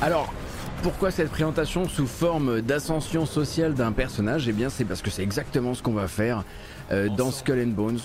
[0.03, 0.35] Alors,
[0.85, 4.47] pourquoi cette présentation sous forme d'ascension sociale d'un personnage?
[4.49, 6.45] Eh bien, c'est parce que c'est exactement ce qu'on va faire
[6.93, 8.01] euh, dans Skull and Bones.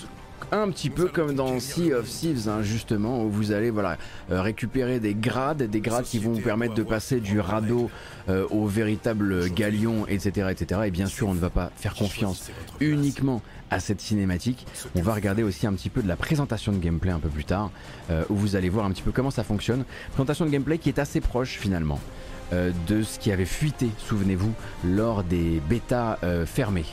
[0.50, 3.98] Un petit peu comme dans Sea of Thieves, hein, justement, où vous allez voilà,
[4.30, 7.90] euh, récupérer des grades, des grades qui vont vous permettre de passer du radeau
[8.30, 10.80] euh, au véritable galion, etc., etc.
[10.86, 14.66] Et bien sûr, on ne va pas faire confiance uniquement à cette cinématique.
[14.94, 17.44] On va regarder aussi un petit peu de la présentation de gameplay un peu plus
[17.44, 17.70] tard,
[18.30, 19.84] où vous allez voir un petit peu comment ça fonctionne.
[20.12, 22.00] Présentation de gameplay qui est assez proche finalement.
[22.52, 24.52] De ce qui avait fuité, souvenez-vous,
[24.84, 26.86] lors des bêtas fermées.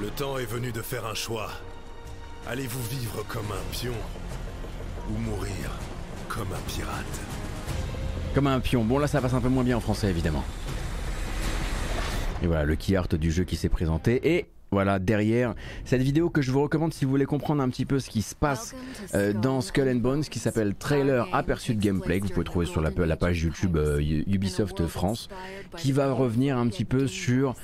[0.00, 1.50] Le temps est venu de faire un choix.
[2.46, 3.94] Allez-vous vivre comme un pion
[5.10, 5.70] ou mourir
[6.28, 7.20] comme un pirate?
[8.34, 8.84] Comme un pion.
[8.84, 10.44] Bon là ça passe un peu moins bien en français évidemment.
[12.42, 15.54] Et voilà le key art du jeu qui s'est présenté et voilà, derrière
[15.84, 18.22] cette vidéo que je vous recommande si vous voulez comprendre un petit peu ce qui
[18.22, 18.74] se passe
[19.14, 22.66] euh, dans Skull and Bones, qui s'appelle Trailer aperçu de gameplay, que vous pouvez trouver
[22.66, 25.28] sur la, la page YouTube euh, Ubisoft France,
[25.76, 27.54] qui va revenir un petit peu sur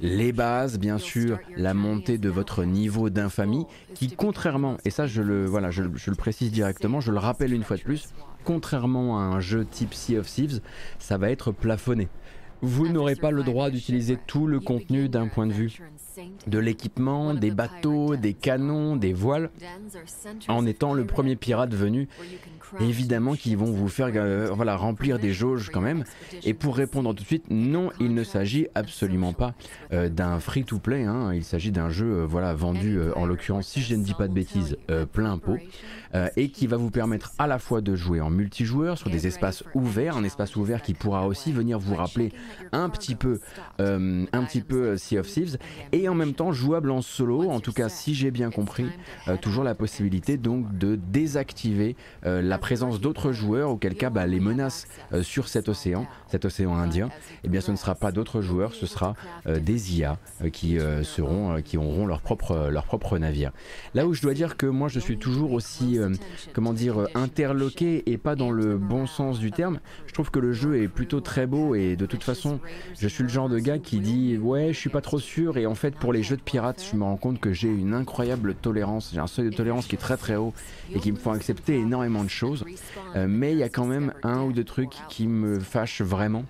[0.00, 5.22] les bases, bien sûr, la montée de votre niveau d'infamie, qui contrairement, et ça je
[5.22, 8.08] le, voilà, je, le précise directement, je le rappelle une fois de plus,
[8.44, 10.60] contrairement à un jeu type Sea of Thieves,
[10.98, 12.08] ça va être plafonné.
[12.60, 15.80] Vous n'aurez pas le droit d'utiliser tout le contenu d'un point de vue
[16.46, 19.50] de l'équipement, des bateaux, des canons, des voiles,
[20.48, 22.08] en étant le premier pirate venu
[22.80, 26.04] évidemment qu'ils vont vous faire euh, voilà, remplir des jauges quand même.
[26.44, 29.54] Et pour répondre tout de suite, non, il ne s'agit absolument pas
[29.92, 31.04] euh, d'un free-to-play.
[31.04, 31.32] Hein.
[31.34, 34.32] Il s'agit d'un jeu euh, voilà, vendu, en l'occurrence, si je ne dis pas de
[34.32, 34.76] bêtises,
[35.12, 35.58] plein pot.
[36.36, 39.64] et qui va vous permettre à la fois de jouer en multijoueur sur des espaces
[39.74, 42.32] ouverts, un espace ouvert qui pourra aussi venir vous rappeler
[42.72, 43.40] un petit peu,
[43.78, 45.58] un petit peu Sea of Thieves,
[45.92, 48.86] et en même temps jouable en solo, en tout cas si j'ai bien compris,
[49.40, 54.86] toujours la possibilité donc de désactiver la présence d'autres joueurs, auquel cas bah, les menaces
[55.12, 57.10] euh, sur cet océan, cet océan Indien,
[57.44, 60.78] eh bien ce ne sera pas d'autres joueurs, ce sera euh, des IA euh, qui
[61.02, 63.52] seront, qui auront leur propre, leur propre navire.
[63.92, 65.98] Là où je dois dire que moi je suis toujours aussi,
[66.54, 69.78] comment dire, interloqué et pas dans le bon sens du terme.
[70.06, 72.60] Je trouve que le jeu est plutôt très beau et de toute façon,
[72.98, 75.66] je suis le genre de gars qui dit ouais, je suis pas trop sûr et
[75.66, 78.54] en fait pour les jeux de pirates, je me rends compte que j'ai une incroyable
[78.54, 80.54] tolérance, j'ai un seuil de tolérance qui est très très haut
[80.94, 82.43] et qui me font accepter énormément de choses.
[83.16, 86.44] Euh, mais il y a quand même un ou deux trucs qui me fâchent vraiment.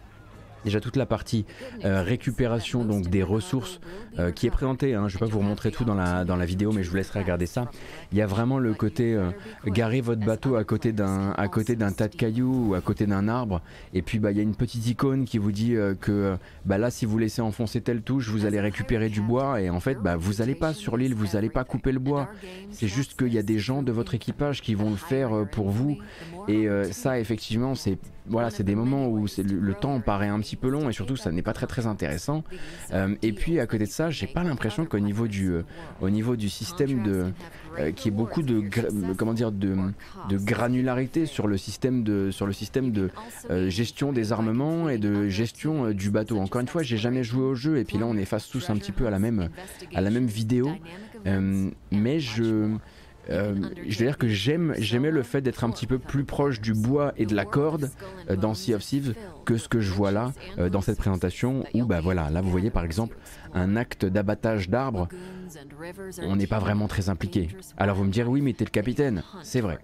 [0.65, 1.45] Déjà toute la partie
[1.85, 3.81] euh, récupération donc des ressources
[4.19, 5.09] euh, qui est présentée, hein.
[5.09, 7.21] je vais pas vous remontrer tout dans la, dans la vidéo mais je vous laisserai
[7.21, 7.71] regarder ça.
[8.13, 9.31] Il y a vraiment le côté euh,
[9.67, 13.07] garer votre bateau à côté d'un à côté d'un tas de cailloux ou à côté
[13.07, 13.61] d'un arbre
[13.93, 16.91] et puis bah il y a une petite icône qui vous dit que bah là
[16.91, 20.17] si vous laissez enfoncer telle touche vous allez récupérer du bois et en fait bah
[20.17, 22.29] vous allez pas sur l'île vous allez pas couper le bois.
[22.71, 25.71] C'est juste qu'il y a des gens de votre équipage qui vont le faire pour
[25.71, 25.99] vous
[26.49, 30.57] et ça effectivement c'est voilà, c'est des moments où le, le, temps paraît un petit
[30.57, 32.43] peu long et surtout ça n'est pas très très intéressant.
[32.93, 35.63] Euh, et puis à côté de ça, j'ai pas l'impression qu'au niveau du euh,
[36.01, 37.27] au niveau du système de
[37.79, 38.63] euh, qui est beaucoup de
[39.17, 39.77] comment dire de,
[40.31, 43.11] de, granularité sur le système de sur le système de
[43.69, 46.39] gestion des armements et de gestion du bateau.
[46.39, 48.71] Encore une fois, j'ai jamais joué au jeu et puis là on est face tous
[48.71, 49.51] un petit peu à la même
[49.95, 50.71] à la même vidéo,
[51.91, 52.71] mais je
[53.31, 53.55] euh,
[53.87, 56.75] je veux dire que j'aime, j'aimais le fait d'être un petit peu plus proche du
[56.75, 57.91] bois et de la corde
[58.31, 61.65] euh, dans Sea of Thieves que ce que je vois là euh, dans cette présentation
[61.75, 63.17] où bah voilà, là vous voyez par exemple
[63.55, 65.09] un acte d'abattage d'arbres,
[66.23, 67.49] on n'est pas vraiment très impliqué.
[67.77, 69.79] Alors vous me direz oui mais t'es le capitaine, c'est vrai.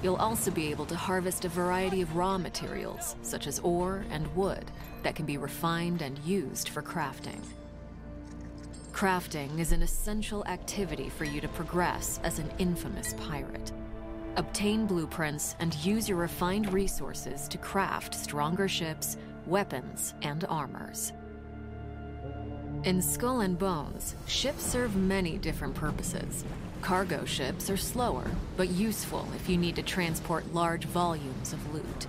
[0.00, 4.28] You'll also be able to harvest a variety of raw materials, such as ore and
[4.36, 4.70] wood,
[5.02, 7.40] that can be refined and used for crafting.
[8.98, 13.70] Crafting is an essential activity for you to progress as an infamous pirate.
[14.34, 21.12] Obtain blueprints and use your refined resources to craft stronger ships, weapons, and armors.
[22.82, 26.44] In Skull and Bones, ships serve many different purposes.
[26.82, 32.08] Cargo ships are slower, but useful if you need to transport large volumes of loot.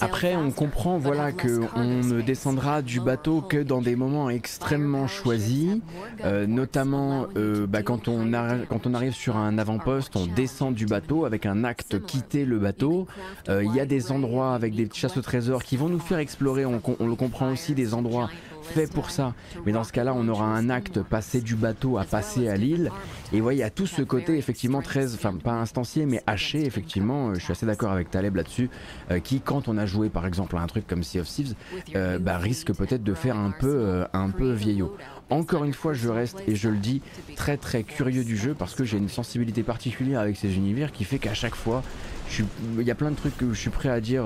[0.00, 5.06] Après, on comprend voilà que on ne descendra du bateau que dans des moments extrêmement
[5.06, 5.78] choisis,
[6.24, 8.30] euh, notamment euh, bah, quand, on
[8.68, 12.58] quand on arrive sur un avant-poste, on descend du bateau avec un acte quitter le
[12.58, 13.06] bateau.
[13.48, 16.18] Euh, il y a des endroits avec des chasses au trésor qui vont nous faire
[16.18, 16.64] explorer.
[16.66, 18.28] On, on le comprend aussi des endroits
[18.64, 19.34] fait pour ça.
[19.66, 22.90] Mais dans ce cas-là, on aura un acte passer du bateau à passer à l'île.
[23.32, 26.64] Et voyez, il y a tout ce côté effectivement très, enfin pas instancier, mais haché.
[26.64, 28.70] Effectivement, euh, je suis assez d'accord avec Taleb là-dessus,
[29.10, 31.54] euh, qui quand on a joué par exemple à un truc comme Sea of Thieves,
[31.94, 34.96] euh, bah, risque peut-être de faire un peu, un peu vieillot.
[35.30, 37.00] Encore une fois, je reste, et je le dis,
[37.34, 41.04] très très curieux du jeu parce que j'ai une sensibilité particulière avec ces univers qui
[41.04, 41.82] fait qu'à chaque fois,
[42.78, 44.24] il y a plein de trucs que je suis prêt à dire.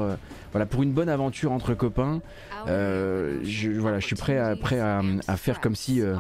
[0.53, 2.21] voilà, pour une bonne aventure entre copains,
[2.67, 6.17] euh, je, voilà, je suis prêt à, prêt à, à faire comme si euh,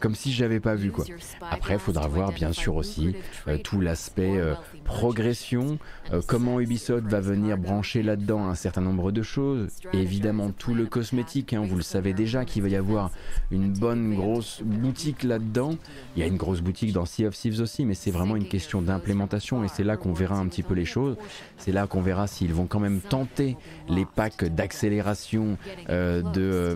[0.00, 1.04] comme si j'avais pas vu quoi.
[1.50, 3.14] Après, faudra voir bien sûr aussi
[3.46, 5.78] euh, tout l'aspect euh, progression,
[6.12, 9.68] euh, comment Ubisoft va venir brancher là-dedans un certain nombre de choses.
[9.92, 13.10] évidemment, tout le cosmétique, hein, vous le savez déjà qu'il va y avoir
[13.50, 15.76] une bonne grosse boutique là-dedans.
[16.16, 18.48] Il y a une grosse boutique dans Sea of Thieves aussi, mais c'est vraiment une
[18.48, 21.16] question d'implémentation et c'est là qu'on verra un petit peu les choses.
[21.56, 23.56] C'est là qu'on verra s'ils vont quand même tenter
[23.88, 25.56] les packs d'accélération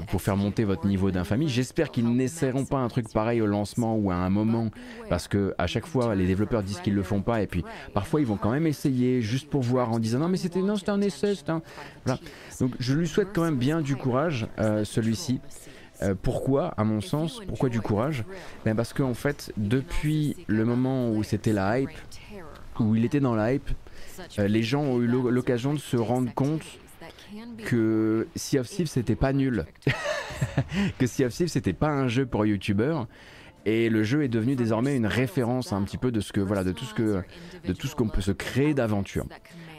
[0.09, 1.49] pour faire monter votre niveau d'infamie.
[1.49, 4.71] J'espère qu'ils n'essaieront pas un truc pareil au lancement ou à un moment,
[5.09, 8.21] parce que à chaque fois les développeurs disent qu'ils le font pas, et puis parfois
[8.21, 10.91] ils vont quand même essayer juste pour voir en disant non mais c'était non c'était
[10.91, 11.35] un essai.
[12.05, 12.21] Voilà.
[12.61, 15.41] Donc je lui souhaite quand même bien du courage euh, celui-ci.
[16.03, 18.25] Euh, pourquoi, à mon sens, pourquoi du courage?
[18.65, 21.91] Ben Parce qu'en fait, depuis le moment où c'était la hype,
[22.81, 23.71] où il était dans la hype,
[24.39, 26.65] euh, les gens ont eu l'occasion de se rendre compte
[27.65, 29.65] que Sea of Thieves c'était pas nul.
[30.99, 33.07] que Sea of Thieves c'était pas un jeu pour youtubeurs
[33.65, 36.65] et le jeu est devenu désormais une référence un petit peu de ce que voilà
[36.65, 37.23] de tout ce que
[37.67, 39.27] de tout ce qu'on peut se créer d'aventure.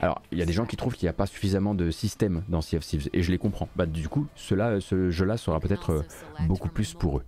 [0.01, 2.43] Alors, il y a des gens qui trouvent qu'il n'y a pas suffisamment de système
[2.49, 3.69] dans Sea of Thieves et je les comprends.
[3.75, 6.01] Bah du coup, ce jeu-là sera peut-être euh,
[6.47, 7.23] beaucoup plus pour eux.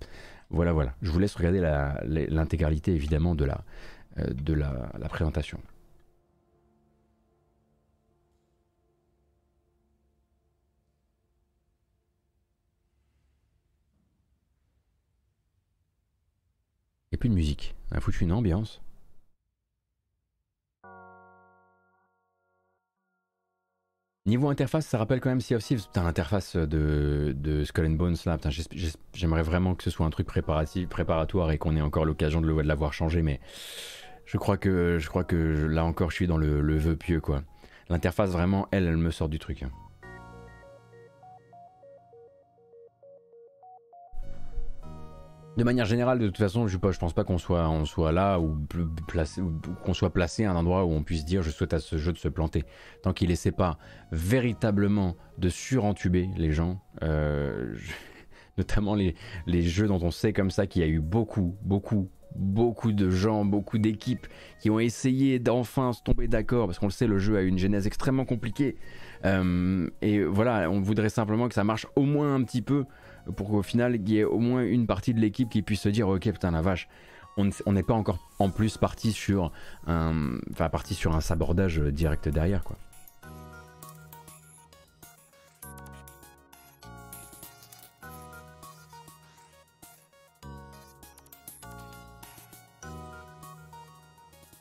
[0.49, 1.59] Voilà voilà, je vous laisse regarder
[2.29, 3.61] l'intégralité évidemment de la
[4.19, 5.59] euh, de la présentation.
[17.17, 17.75] Plus de musique.
[17.91, 18.81] On a foutu une ambiance.
[24.27, 25.83] Niveau interface, ça rappelle quand même Sea of Thieves.
[25.83, 28.39] Putain, l'interface de, de, Skull and Bones là,
[29.13, 32.47] j'aimerais vraiment que ce soit un truc préparatif, préparatoire et qu'on ait encore l'occasion de,
[32.61, 33.39] l'avoir changé, mais
[34.25, 37.21] je crois que, je crois que là encore, je suis dans le, le vœu pieux
[37.21, 37.43] quoi.
[37.87, 39.63] L'interface vraiment, elle, elle me sort du truc.
[45.57, 48.57] De manière générale, de toute façon, je, je pense pas qu'on soit, là ou,
[49.83, 52.11] qu'on soit placé à un endroit où on puisse dire je souhaite à ce jeu
[52.11, 52.63] de se planter.
[53.03, 53.77] Tant qu'il essaie pas
[54.11, 57.73] véritablement de surentuber les gens, euh,
[58.57, 59.15] notamment les,
[59.47, 63.09] les jeux dont on sait comme ça qu'il y a eu beaucoup, beaucoup, beaucoup de
[63.09, 64.27] gens, beaucoup d'équipes
[64.59, 67.57] qui ont essayé d'enfin se tomber d'accord, parce qu'on le sait, le jeu a une
[67.57, 68.75] genèse extrêmement compliquée.
[69.23, 72.83] Euh, et voilà, on voudrait simplement que ça marche au moins un petit peu
[73.35, 75.89] pour qu'au final il y ait au moins une partie de l'équipe qui puisse se
[75.89, 76.87] dire ok putain la vache
[77.37, 79.51] on n'est pas encore en plus parti sur
[79.87, 82.77] un enfin parti sur un sabordage direct derrière quoi.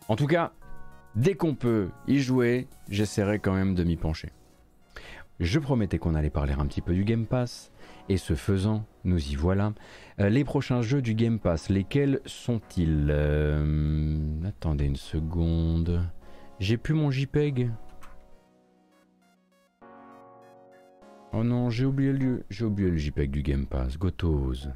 [0.06, 0.52] En tout cas,
[1.16, 4.30] dès qu'on peut y jouer, j'essaierai quand même de m'y pencher.
[5.40, 7.72] Je promettais qu'on allait parler un petit peu du Game Pass,
[8.08, 9.72] et ce faisant, nous y voilà.
[10.20, 13.08] Euh, les prochains jeux du Game Pass, lesquels sont-ils?
[13.10, 16.08] Euh, Attendez une seconde.
[16.60, 17.70] J'ai plus mon JPEG.
[21.32, 23.98] Oh non, j'ai oublié le, j'ai oublié le JPEG du Game Pass.
[23.98, 24.68] Gotos.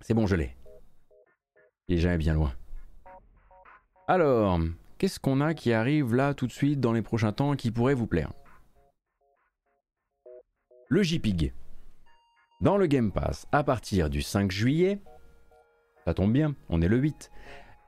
[0.00, 0.56] C'est bon, je l'ai.
[1.86, 2.52] Il est jamais bien loin.
[4.08, 4.58] Alors,
[4.96, 7.94] qu'est-ce qu'on a qui arrive là tout de suite dans les prochains temps qui pourrait
[7.94, 8.32] vous plaire?
[10.90, 11.52] Le JPIG.
[12.62, 15.02] Dans le Game Pass, à partir du 5 juillet,
[16.06, 17.30] ça tombe bien, on est le 8,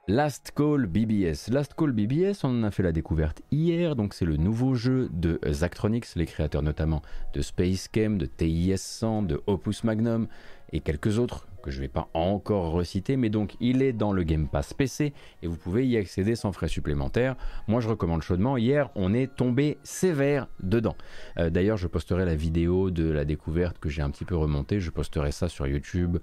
[0.06, 1.48] Last Call BBS.
[1.48, 5.08] Last Call BBS, on en a fait la découverte hier, donc c'est le nouveau jeu
[5.14, 7.00] de Zachtronics, les créateurs notamment
[7.32, 10.28] de Space Cam, de TIS 100, de Opus Magnum
[10.72, 14.12] et quelques autres que je ne vais pas encore reciter, mais donc il est dans
[14.12, 17.36] le Game Pass PC et vous pouvez y accéder sans frais supplémentaires.
[17.68, 20.96] Moi je recommande chaudement, hier on est tombé sévère dedans.
[21.38, 24.80] Euh, d'ailleurs je posterai la vidéo de la découverte que j'ai un petit peu remontée,
[24.80, 26.18] je posterai ça sur YouTube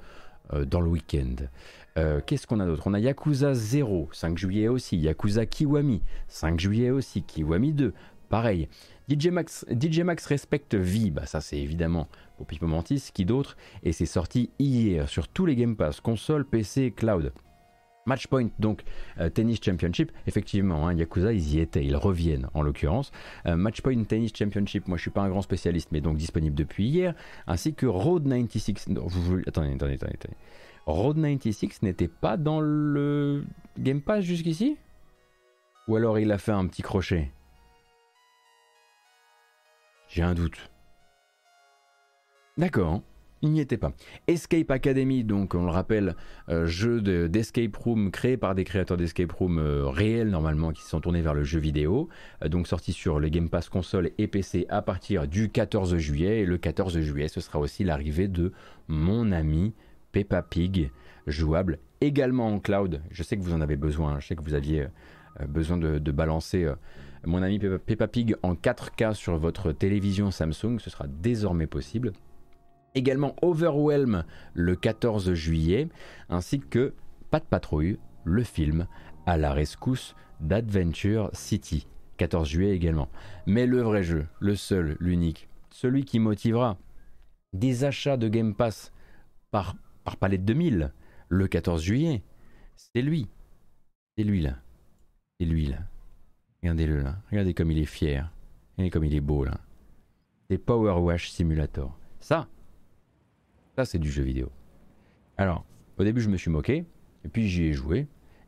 [0.53, 1.35] euh, dans le week-end.
[1.97, 2.83] Euh, qu'est-ce qu'on a d'autre?
[2.85, 4.97] On a Yakuza 0, 5 juillet aussi.
[4.97, 7.23] Yakuza Kiwami, 5 juillet aussi.
[7.23, 7.93] Kiwami 2,
[8.29, 8.69] pareil.
[9.09, 12.07] DJ Max, DJ Max respecte V, bah ça c'est évidemment
[12.37, 16.45] pour Pipo Mantis, qui d'autre Et c'est sorti hier sur tous les Game Pass, console,
[16.45, 17.33] PC, cloud.
[18.07, 18.83] Matchpoint, donc
[19.19, 23.11] euh, Tennis Championship, effectivement, hein, Yakuza, ils y étaient, ils reviennent en l'occurrence.
[23.45, 26.87] Euh, Matchpoint Tennis Championship, moi je suis pas un grand spécialiste, mais donc disponible depuis
[26.87, 27.13] hier,
[27.47, 28.95] ainsi que Road 96.
[29.45, 30.17] attendez, attendez, attendez.
[30.85, 33.43] Road 96 n'était pas dans le
[33.77, 34.77] Game Pass jusqu'ici?
[35.89, 37.29] Ou alors il a fait un petit crochet?
[40.07, 40.69] J'ai un doute.
[42.57, 43.03] D'accord,
[43.43, 43.91] il n'y était pas.
[44.25, 46.15] Escape Academy, donc on le rappelle,
[46.49, 50.89] euh, jeu d'escape room créé par des créateurs d'escape room euh, réels normalement qui se
[50.89, 52.09] sont tournés vers le jeu vidéo,
[52.43, 56.39] euh, donc sorti sur le Game Pass console et PC à partir du 14 juillet.
[56.39, 58.53] Et le 14 juillet, ce sera aussi l'arrivée de
[58.87, 59.75] mon ami
[60.11, 60.89] Peppa Pig,
[61.27, 63.03] jouable également en cloud.
[63.11, 64.87] Je sais que vous en avez besoin, je sais que vous aviez
[65.47, 66.67] besoin de, balancer
[67.23, 72.13] mon ami Peppa Pig en 4K sur votre télévision Samsung, ce sera désormais possible.
[72.97, 74.23] Également Overwhelm
[74.55, 75.87] le 14 juillet,
[76.29, 76.95] ainsi que
[77.29, 78.87] Pas de patrouille, le film
[79.27, 81.85] à la rescousse d'Adventure City,
[82.17, 83.07] 14 juillet également.
[83.45, 86.79] Mais le vrai jeu, le seul, l'unique, celui qui motivera
[87.53, 88.91] des achats de Game Pass
[89.51, 89.75] par
[90.19, 90.91] Palette 2000
[91.29, 92.23] le 14 juillet.
[92.75, 93.27] C'est lui.
[94.17, 94.55] C'est lui là.
[95.39, 95.77] C'est lui là.
[96.63, 97.17] Regardez-le là.
[97.29, 98.31] Regardez comme il est fier.
[98.75, 99.59] Regardez comme il est beau là.
[100.49, 101.95] C'est Power Wash Simulator.
[102.19, 102.47] Ça,
[103.77, 104.49] ça c'est du jeu vidéo.
[105.37, 105.63] Alors,
[105.99, 106.85] au début je me suis moqué,
[107.23, 108.07] et puis j'y ai joué,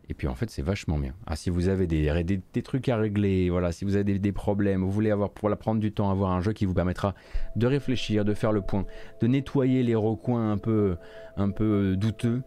[0.10, 1.14] et puis en fait, c'est vachement bien.
[1.28, 4.90] Ah, si vous avez des, trucs à régler, voilà, si vous avez des, problèmes, vous
[4.90, 7.14] voulez avoir pour la prendre du temps, avoir un jeu qui vous permettra
[7.56, 8.88] de réfléchir, de faire le point,
[9.22, 10.98] de nettoyer les recoins un peu,
[11.38, 12.42] un peu douteux,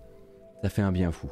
[0.65, 1.31] ça fait un bien fou.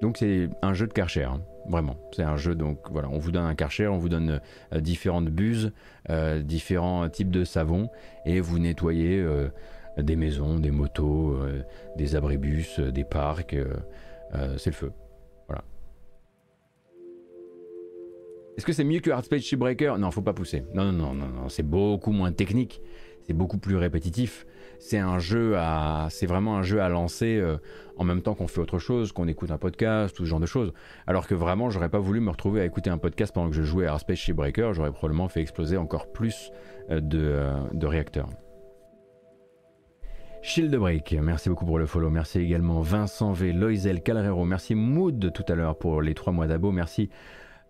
[0.00, 1.96] Donc c'est un jeu de Karcher, hein, vraiment.
[2.12, 4.40] C'est un jeu, donc voilà, on vous donne un Karcher, on vous donne
[4.72, 5.72] euh, différentes buses,
[6.08, 7.90] euh, différents types de savon,
[8.24, 9.48] et vous nettoyez euh,
[9.98, 11.36] des maisons, des motos,
[11.96, 13.56] des abribus, des parcs.
[14.56, 14.92] c'est le feu.
[18.58, 20.64] Est-ce que c'est mieux que Hard Space Shipbreaker Non, faut pas pousser.
[20.74, 22.82] Non, non, non, non, c'est beaucoup moins technique,
[23.24, 24.46] c'est beaucoup plus répétitif.
[24.80, 27.58] C'est un jeu à, c'est vraiment un jeu à lancer euh,
[27.96, 30.46] en même temps qu'on fait autre chose, qu'on écoute un podcast, tout ce genre de
[30.46, 30.72] choses.
[31.06, 33.62] Alors que vraiment, j'aurais pas voulu me retrouver à écouter un podcast pendant que je
[33.62, 34.74] jouais à Hard Space Shipbreaker.
[34.74, 36.50] J'aurais probablement fait exploser encore plus
[36.90, 38.28] euh, euh, de réacteurs.
[40.48, 42.08] Shield Break, merci beaucoup pour le follow.
[42.08, 44.46] Merci également Vincent V, Loisel, Calrero.
[44.46, 46.72] Merci Mood tout à l'heure pour les trois mois d'abo.
[46.72, 47.10] Merci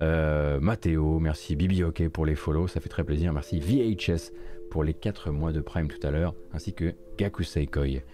[0.01, 3.33] euh, Mathéo, merci Bibi pour les follow, ça fait très plaisir.
[3.33, 4.31] Merci VHS
[4.71, 8.05] pour les 4 mois de Prime tout à l'heure, ainsi que Gakusei Koi.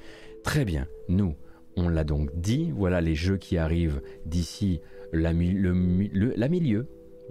[0.45, 1.35] Très bien, nous,
[1.77, 4.81] on l'a donc dit, voilà les jeux qui arrivent d'ici
[5.12, 5.75] la milieu,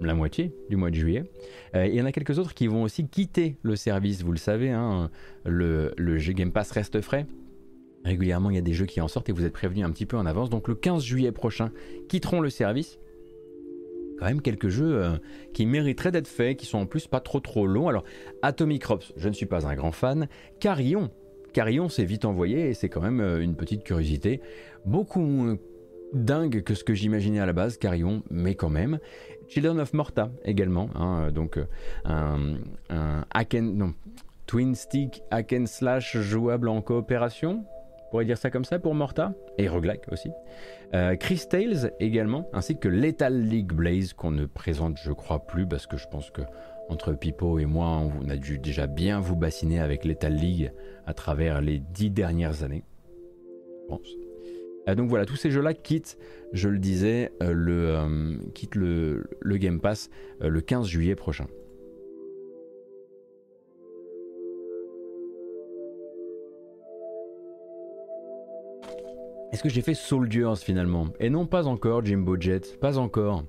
[0.02, 1.24] la moitié du mois de juillet.
[1.76, 4.38] Euh, il y en a quelques autres qui vont aussi quitter le service, vous le
[4.38, 5.10] savez, hein,
[5.46, 7.26] le, le Game Pass reste frais.
[8.06, 10.06] Régulièrement, il y a des jeux qui en sortent et vous êtes prévenus un petit
[10.06, 10.50] peu en avance.
[10.50, 11.72] Donc le 15 juillet prochain,
[12.10, 13.00] quitteront le service
[14.20, 15.18] quand même quelques jeux euh,
[15.54, 17.88] qui mériteraient d'être faits, qui sont en plus pas trop trop longs.
[17.88, 18.04] Alors,
[18.41, 20.28] Atomic Crops, je ne suis pas un grand fan.
[20.60, 21.10] Carillon,
[21.54, 24.41] Carillon, c'est vite envoyé et c'est quand même euh, une petite curiosité.
[24.86, 25.58] Beaucoup moins
[26.14, 29.00] dingue que ce que j'imaginais à la base, Carillon, mais quand même.
[29.48, 31.60] Children of Morta également, hein, euh, donc
[32.06, 32.56] un,
[32.89, 33.24] un
[34.46, 38.94] twin stick hack and slash jouable en coopération, on pourrait dire ça comme ça pour
[38.94, 40.30] Morta, et roguelike aussi.
[40.94, 45.66] Euh, Chris Tales également, ainsi que Lethal League Blaze qu'on ne présente je crois plus
[45.66, 46.41] parce que je pense que
[46.89, 50.72] entre Pipo et moi on a dû déjà bien vous bassiner avec Lethal League
[51.08, 52.84] à travers les dix dernières années.
[53.89, 53.96] Euh,
[54.88, 56.18] donc voilà, tous ces jeux-là quittent,
[56.52, 60.10] je le disais, euh, le, quittent le, le, Game Pass
[60.42, 61.48] le 15 juillet prochain.
[69.54, 71.08] Est-ce que j'ai fait Soldiers finalement?
[71.20, 73.44] Et non, pas encore, Jimbo Jet, pas encore.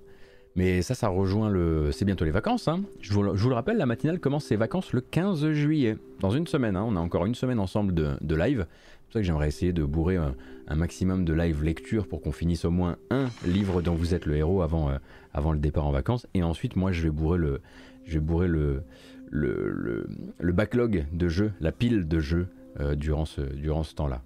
[0.54, 1.92] Mais ça, ça rejoint le.
[1.92, 2.68] C'est bientôt les vacances.
[2.68, 2.82] Hein.
[3.00, 5.96] Je, vous, le rappelle, la matinale commence ses vacances le 15 juillet.
[6.20, 6.76] Dans une semaine.
[6.76, 6.84] Hein.
[6.86, 8.66] On a encore une semaine ensemble de, live.
[8.68, 10.18] C'est pour ça que j'aimerais essayer de bourrer
[10.66, 14.26] un, maximum de live lecture pour qu'on finisse au moins un livre dont vous êtes
[14.26, 14.98] le héros avant, euh,
[15.32, 16.26] avant le départ en vacances.
[16.34, 17.60] Et ensuite, moi, je vais bourrer le,
[18.04, 18.82] je vais bourrer le,
[19.30, 22.48] le, backlog de jeux, la pile de jeux
[22.80, 24.22] euh, durant ce, durant ce temps-là.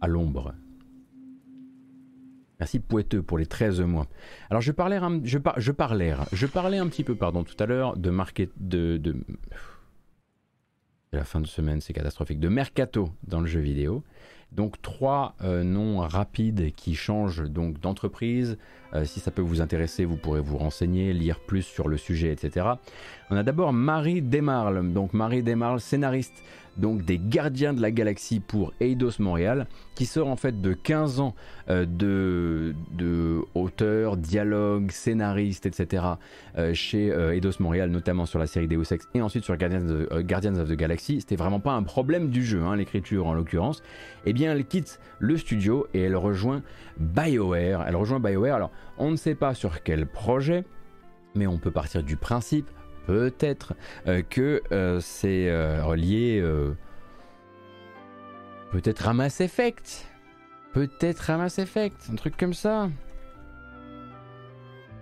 [0.00, 0.54] À l'ombre.
[2.58, 4.06] Merci Poiteux pour les 13 mois.
[4.50, 7.96] Alors je parlais, je, je, parlais, je parlais un petit peu pardon, tout à l'heure
[7.96, 9.16] de, market, de, de,
[11.12, 14.04] la fin de semaine, c'est catastrophique, de mercato dans le jeu vidéo.
[14.52, 18.58] Donc trois euh, noms rapides qui changent donc d'entreprise.
[18.94, 22.32] Euh, si ça peut vous intéresser, vous pourrez vous renseigner, lire plus sur le sujet,
[22.32, 22.66] etc.
[23.30, 24.92] On a d'abord Marie Desmarles.
[24.92, 26.42] Donc Marie Desmarles, scénariste
[26.76, 31.20] donc des Gardiens de la Galaxie pour Eidos Montréal, qui sort en fait de 15
[31.20, 31.34] ans
[31.68, 36.04] euh, de, auteur, dialogue, scénariste, etc.
[36.56, 39.88] Euh, chez euh, Eidos Montréal, notamment sur la série Deus Ex et ensuite sur Guardians
[39.88, 41.20] of, Guardians the Galaxy.
[41.20, 43.82] C'était vraiment pas un problème du jeu, hein, l'écriture en l'occurrence.
[44.24, 46.62] Eh bien, elle quitte le studio et elle rejoint
[46.98, 47.84] BioWare.
[47.86, 48.56] Elle rejoint BioWare.
[48.56, 50.64] Alors, on ne sait pas sur quel projet,
[51.34, 52.68] mais on peut partir du principe
[53.06, 53.74] peut-être
[54.06, 56.42] euh, que euh, c'est euh, relié
[58.70, 60.06] peut-être à Mass Effect.
[60.72, 62.88] Peut-être à Mass Effect, un truc comme ça.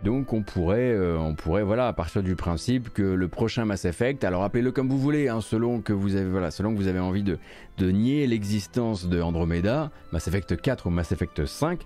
[0.05, 4.23] Donc on pourrait, on pourrait voilà, à partir du principe que le prochain Mass Effect,
[4.23, 7.01] alors appelez-le comme vous voulez, hein, selon que vous avez, voilà, selon que vous avez
[7.01, 7.37] envie de,
[7.81, 11.81] nier l'existence de Andromeda, Mass Effect 4 ou Mass Effect 5,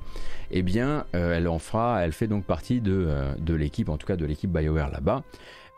[0.50, 3.08] eh bien, elle en fera, elle fait donc partie de,
[3.38, 5.24] de l'équipe, en tout cas de l'équipe BioWare là-bas.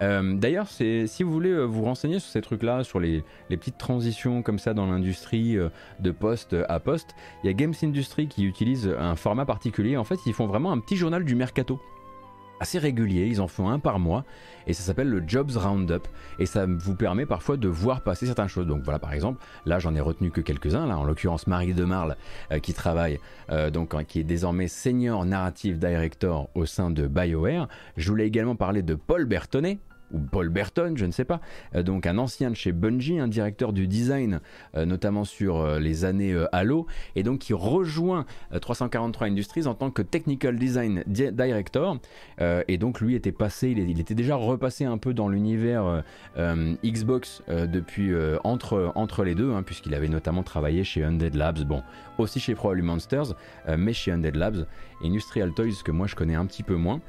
[0.02, 4.42] Euh, d'ailleurs, si vous voulez euh, vous renseigner sur ces trucs-là, sur les, petites transitions
[4.42, 5.68] comme ça dans l'industrie euh,
[6.00, 9.96] de poste à poste, il y a Games Industry qui utilise un format particulier.
[9.96, 11.80] En fait, ils font vraiment un petit journal du mercato
[12.60, 14.24] assez régulier, ils en font un par mois
[14.66, 18.48] et ça s'appelle le Jobs Roundup et ça vous permet parfois de voir passer certaines
[18.48, 18.66] choses.
[18.66, 22.16] Donc voilà par exemple, là j'en ai retenu que quelques-uns, là en l'occurrence Marie Demarle
[22.62, 23.18] qui travaille
[23.72, 27.68] donc qui est désormais senior narrative director au sein de BioWare.
[27.96, 29.78] Je voulais également parler de Paul Bertonnet
[30.14, 31.40] ou Paul Burton, je ne sais pas,
[31.74, 34.40] euh, donc un ancien de chez Bungie, un directeur du design,
[34.76, 36.86] euh, notamment sur euh, les années Halo,
[37.16, 38.24] et donc qui rejoint
[38.60, 41.98] 343 Industries en tant que Technical Design Director,
[42.40, 46.02] et donc lui était passé, il, était déjà repassé un peu dans l'univers
[46.84, 48.12] Xbox depuis
[48.44, 51.82] entre, les deux, hein, puisqu'il avait notamment travaillé chez Undead Labs, bon,
[52.18, 53.34] aussi chez Probably Monsters,
[53.76, 54.66] mais chez Undead Labs,
[55.02, 57.00] Industrial Toys que moi je connais un petit peu moins.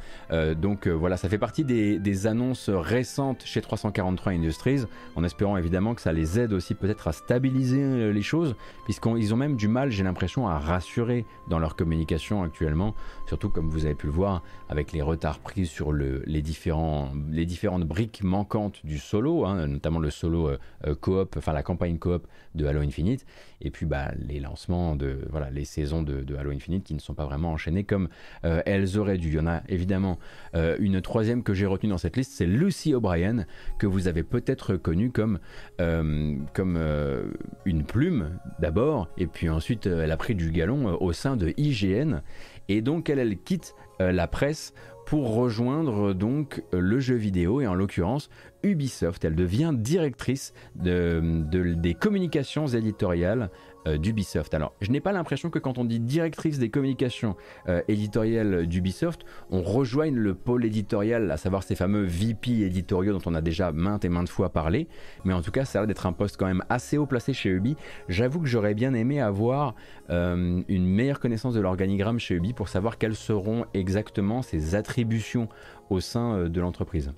[0.56, 4.86] donc voilà, ça fait partie des, annonces récentes chez 343 Industries,
[5.16, 9.34] en espérant évidemment que ça les aide aussi peut-être à stabiliser euh, les choses, puisqu'ils
[9.34, 12.96] ont même du mal, j'ai l'impression, à rassurer dans leur communication actuellement,
[13.28, 17.84] surtout comme vous avez pu le voir avec les retards pris sur le, les, différentes
[17.84, 22.28] briques manquantes du solo, hein, notamment le solo euh, euh, coop, enfin la campagne coop
[22.56, 23.26] de Halo Infinite,
[23.62, 27.14] et puis bah, les lancements de voilà les saisons de, Halo Infinite qui ne sont
[27.14, 28.10] pas vraiment enchaînées comme
[28.44, 29.30] elles auraient dû.
[29.30, 30.20] Il y en a évidemment
[30.54, 33.46] une troisième que j'ai retenue dans cette liste, c'est Lucy O'Brien,
[33.80, 35.40] que vous avez peut-être connu comme,
[35.82, 37.32] euh, comme euh,
[37.66, 41.54] une plume d'abord, et puis ensuite euh, elle a pris du galon au sein de
[41.58, 42.22] IGN,
[42.68, 44.74] et donc elle, elle quitte la presse
[45.06, 48.30] pour rejoindre donc le jeu vidéo et en l'occurrence
[48.66, 49.24] Ubisoft.
[49.24, 53.50] Elle devient directrice de, des communications éditoriales
[53.88, 54.54] euh, d'Ubisoft.
[54.56, 57.36] Alors, je n'ai pas l'impression que quand on dit directrice des communications
[57.70, 63.22] euh, éditoriales d'Ubisoft, on rejoigne le pôle éditorial, à savoir ces fameux VP éditoriaux dont
[63.28, 64.88] on a déjà maintes et maintes fois parlé.
[65.24, 67.34] Mais en tout cas, ça a l'air d'être un poste quand même assez haut placé
[67.34, 67.76] chez Ubi.
[68.10, 69.76] J'avoue que j'aurais bien aimé avoir
[70.10, 75.48] euh, une meilleure connaissance de l'organigramme chez Ubi pour savoir quelles seront exactement ses attributions
[75.92, 77.14] au sein de l'entreprise.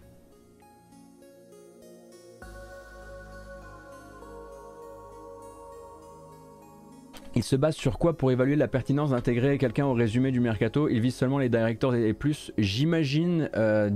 [7.37, 10.89] Il se base sur quoi pour évaluer la pertinence d'intégrer quelqu'un au résumé du mercato?
[10.89, 12.51] Il vise seulement les directeurs et plus.
[12.57, 13.91] J'imagine, euh,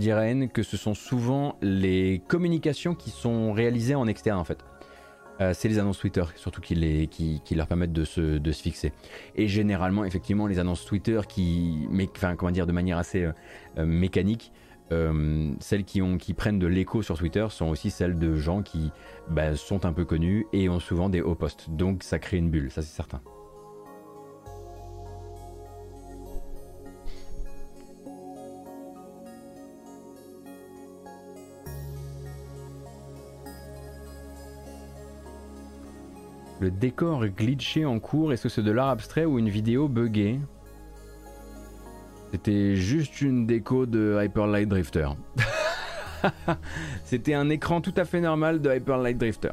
[0.53, 4.59] que ce sont souvent les communications qui sont réalisées en externe en fait.
[5.41, 6.75] Euh, c'est les annonces Twitter surtout qui,
[7.55, 8.93] leur permettent de se, fixer.
[9.35, 13.31] Et généralement, effectivement, les annonces Twitter qui, enfin, comment dire, de manière assez euh,
[13.79, 14.51] euh, mécanique,
[14.91, 16.01] euh, celles qui,
[16.33, 18.91] prennent de l'écho sur Twitter sont aussi celles de gens qui
[19.29, 21.69] bah, sont un peu connus et ont souvent des hauts postes.
[21.69, 23.21] Donc ça crée une bulle, ça c'est certain.
[36.59, 40.39] Le décor glitché en cours, est-ce que c'est de l'art abstrait ou une vidéo buggée?
[42.31, 45.09] C'était juste une déco de Hyper Light Drifter.
[47.03, 49.51] C'était un écran tout à fait normal de Hyper Light Drifter.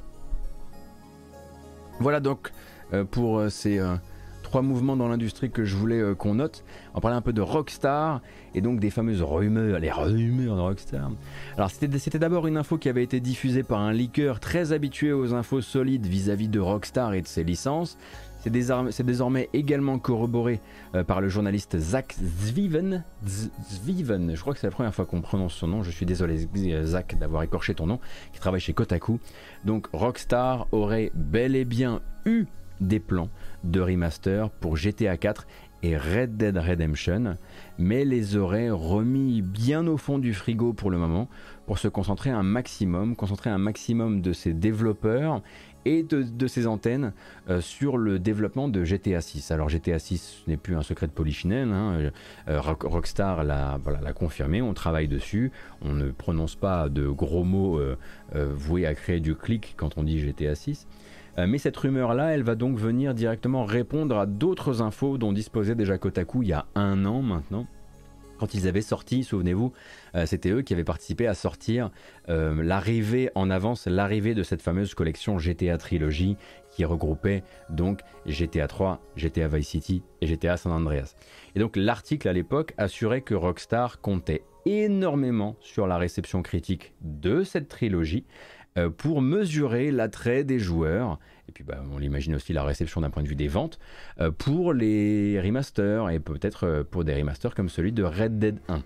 [2.01, 2.53] Voilà donc
[2.93, 3.97] euh, pour euh, ces euh,
[4.45, 6.65] trois mouvements dans l'industrie que je voulais qu'on note.
[6.95, 8.21] On parlait un peu de Rockstar
[8.55, 11.11] et donc des fameuses rumeurs, les rumeurs de Rockstar.
[11.57, 15.35] Alors c'était d'abord une info qui avait été diffusée par un leaker très habitué aux
[15.35, 17.99] infos solides vis-à-vis -vis de Rockstar et de ses licences.
[18.41, 20.61] C'est désormais également corroboré
[20.95, 23.05] euh, par le journaliste Zach Zwiven.
[23.25, 25.83] Zwiven, je crois que c'est la première fois qu'on prononce son nom.
[25.83, 26.49] Je suis désolé,
[26.85, 27.99] Zach, d'avoir écorché ton nom,
[28.33, 29.19] qui travaille chez Kotaku.
[29.65, 32.47] Donc, Rockstar aurait bel et bien eu
[32.81, 33.29] des plans
[33.65, 35.47] de remaster pour GTA 4
[35.83, 37.37] et Red Dead Redemption,
[37.79, 41.29] mais les aurait remis bien au fond du frigo pour le moment
[41.67, 45.43] pour se concentrer un maximum, concentrer un maximum de ses développeurs
[45.89, 47.13] et de, ses antennes
[47.49, 49.51] euh, sur le développement de GTA 6.
[49.51, 52.11] Alors GTA 6 n'est plus un secret de polichinelle, hein, euh,
[52.49, 53.79] euh, Rockstar l'a
[54.15, 57.81] confirmé, on travaille dessus, on ne prononce pas de gros mots
[58.35, 60.87] voués à créer du clic quand on dit GTA 6.
[61.47, 65.97] Mais cette rumeur-là, elle va donc venir directement répondre à d'autres infos dont disposait déjà
[65.97, 67.67] Kotaku il y a un an maintenant
[68.39, 69.73] quand ils avaient sorti, souvenez-vous,
[70.15, 71.91] euh, c'était eux qui avaient participé à sortir
[72.29, 76.37] euh, l'arrivée en avance, l'arrivée de cette fameuse collection GTA Trilogy
[76.71, 81.17] qui regroupait donc GTA 3, GTA Vice City et GTA San Andreas.
[81.55, 87.43] Et donc l'article à l'époque assurait que Rockstar comptait énormément sur la réception critique de
[87.43, 88.25] cette trilogie
[88.77, 91.19] euh, pour mesurer l'attrait des joueurs
[91.49, 93.79] et puis bah, on l'imagine aussi la réception d'un point de vue des ventes
[94.21, 98.59] euh, pour les remasters et peut-être euh, pour des remasters comme celui de Red Dead
[98.69, 98.83] 1.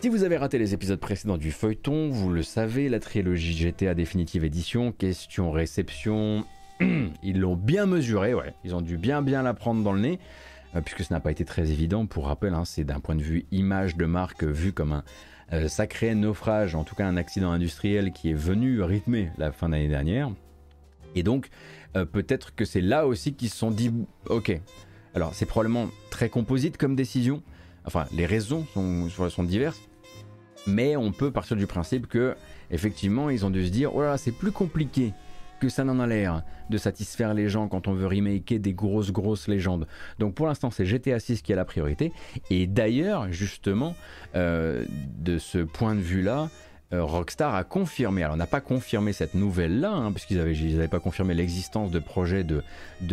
[0.00, 3.94] Si vous avez raté les épisodes précédents du feuilleton, vous le savez, la trilogie GTA
[3.94, 6.44] définitive édition, question réception,
[7.22, 10.18] ils l'ont bien mesuré, ils ont dû bien bien la prendre dans le nez,
[10.74, 12.06] euh, puisque ce n'a pas été très évident.
[12.06, 16.14] Pour rappel, hein, c'est d'un point de vue image de marque vu comme un sacré
[16.14, 20.30] naufrage, en tout cas un accident industriel qui est venu rythmer la fin d'année dernière.
[21.14, 21.48] Et donc,
[21.96, 23.92] euh, peut-être que c'est là aussi qu'ils se sont dit,
[24.28, 24.60] ok,
[25.14, 27.42] alors c'est probablement très composite comme décision,
[27.84, 29.80] enfin les raisons sont, diverses,
[30.66, 32.34] mais on peut partir du principe que
[32.70, 35.12] effectivement ils ont dû se dire, oh c'est plus compliqué
[35.60, 39.12] que ça n'en a l'air de satisfaire les gens quand on veut remaker des grosses
[39.12, 39.86] grosses légendes.
[40.18, 42.12] Donc pour l'instant c'est GTA 6 qui a la priorité,
[42.50, 43.94] et d'ailleurs justement
[44.34, 44.84] euh,
[45.18, 46.48] de ce point de vue là,
[46.92, 51.00] euh, Rockstar a confirmé, alors on n'a pas confirmé cette nouvelle-là, hein, puisqu'ils n'avaient pas
[51.00, 52.62] confirmé l'existence de projets de,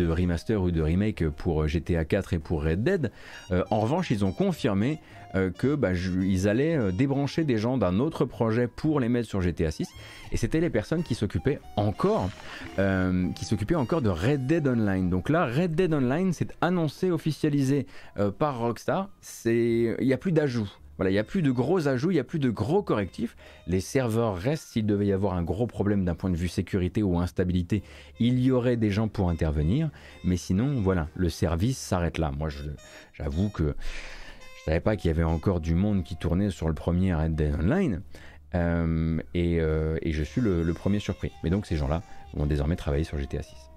[0.08, 3.10] remaster ou de remake pour euh, GTA 4 et pour Red Dead.
[3.50, 4.98] Euh, en revanche, ils ont confirmé
[5.58, 9.70] que bah, ils allaient débrancher des gens d'un autre projet pour les mettre sur GTA
[9.70, 9.88] 6,
[10.32, 12.30] et c'était les personnes qui s'occupaient encore,
[12.76, 15.08] encore de Red Dead Online.
[15.08, 17.86] Donc là, Red Dead Online s'est annoncé, officialisé
[18.40, 19.08] par Rockstar.
[19.44, 20.68] il n'y a plus d'ajout
[21.08, 23.36] il n'y a plus de gros ajouts, il n'y a plus de gros correctifs.
[23.66, 27.02] Les serveurs restent s'il devait y avoir un gros problème d'un point de vue sécurité
[27.02, 27.82] ou instabilité,
[28.18, 29.90] il y aurait des gens pour intervenir.
[30.24, 32.30] Mais sinon, voilà, le service s'arrête là.
[32.36, 32.48] Moi,
[33.14, 36.68] j'avoue que je ne savais pas qu'il y avait encore du monde qui tournait sur
[36.68, 38.02] le premier Red Dead Online.
[38.54, 41.32] Euh, euh, et, je suis le, le premier surpris.
[41.42, 42.02] Mais donc ces gens-là
[42.34, 43.69] vont désormais travailler sur GTA 6.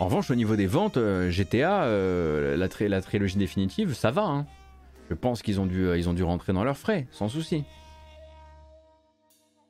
[0.00, 4.24] En revanche, au niveau des ventes, euh, GTA, euh, la, trilogie définitive, ça va.
[4.24, 4.46] Hein.
[5.08, 7.64] Je pense qu'ils ont, dû, euh, ont dû rentrer dans leurs frais, sans souci.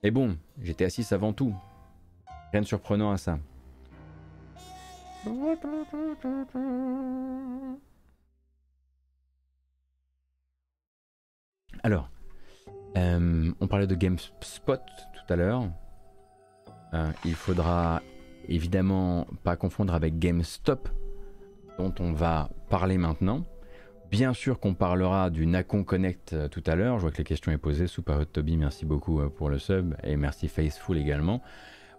[0.03, 1.55] Et bon, GTA 6 avant tout.
[2.53, 3.39] Rien de surprenant à ça.
[11.83, 12.09] Alors,
[12.97, 15.69] on parlait de GameSpot tout à l'heure.
[17.25, 18.01] il faudra
[18.49, 20.89] évidemment pas confondre avec GameStop,
[21.79, 23.45] dont on va parler maintenant.
[24.11, 26.99] Bien sûr qu'on parlera du Nacon Connect euh, tout à l'heure.
[26.99, 27.87] Je vois que la question est posée.
[27.87, 29.95] Super Toby, merci beaucoup euh, pour le sub.
[30.05, 31.43] Et merci Faithful également.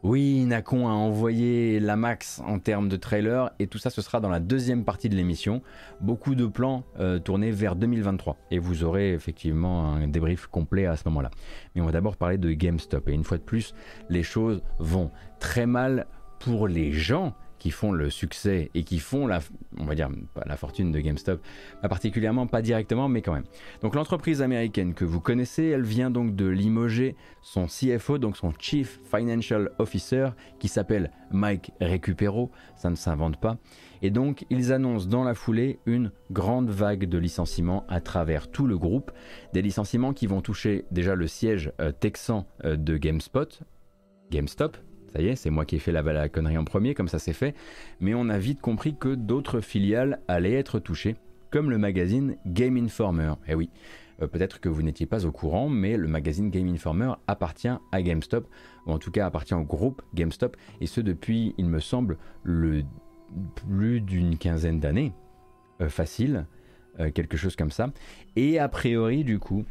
[0.03, 4.19] Oui, Nacon a envoyé la max en termes de trailer et tout ça ce sera
[4.19, 5.63] dans la deuxième partie de l'émission.
[5.99, 10.95] Beaucoup de plans euh, tournés vers 2023 et vous aurez effectivement un débrief complet à
[10.95, 11.31] ce moment-là.
[11.73, 13.73] Mais on va d'abord parler de GameStop et une fois de plus,
[14.09, 16.05] les choses vont très mal
[16.39, 19.39] pour les gens qui font le succès et qui font la,
[19.79, 20.09] on va dire,
[20.45, 21.41] la fortune de GameStop,
[21.81, 23.45] pas particulièrement, pas directement, mais quand même.
[23.81, 28.53] Donc l'entreprise américaine que vous connaissez, elle vient donc de limoger son CFO, donc son
[28.59, 30.29] Chief Financial Officer,
[30.59, 33.57] qui s'appelle Mike Recupero, ça ne s'invente pas.
[34.03, 38.67] Et donc ils annoncent dans la foulée une grande vague de licenciements à travers tout
[38.67, 39.11] le groupe,
[39.53, 43.61] des licenciements qui vont toucher déjà le siège euh, texan euh, de GameSpot,
[44.29, 44.77] GameStop,
[45.15, 47.19] Ça y est, c'est moi qui ai fait la, la connerie en premier, comme ça
[47.19, 47.55] c'est fait.
[48.01, 51.15] Mais on a vite compris que d'autres filiales allaient être touchées,
[51.51, 53.31] comme le magazine Game Informer.
[53.47, 53.69] Eh oui,
[54.21, 58.01] euh, peut-être que vous n'étiez pas au courant, mais le magazine Game Informer appartient à
[58.01, 58.45] GameStop,
[58.87, 62.83] ou en tout cas appartient au groupe GameStop, et ce depuis, il me semble, le
[63.55, 65.13] plus d'une quinzaine d'années.
[65.79, 66.45] Euh, facile,
[66.99, 67.93] euh, quelque chose comme ça.
[68.35, 69.63] Et a priori, du coup,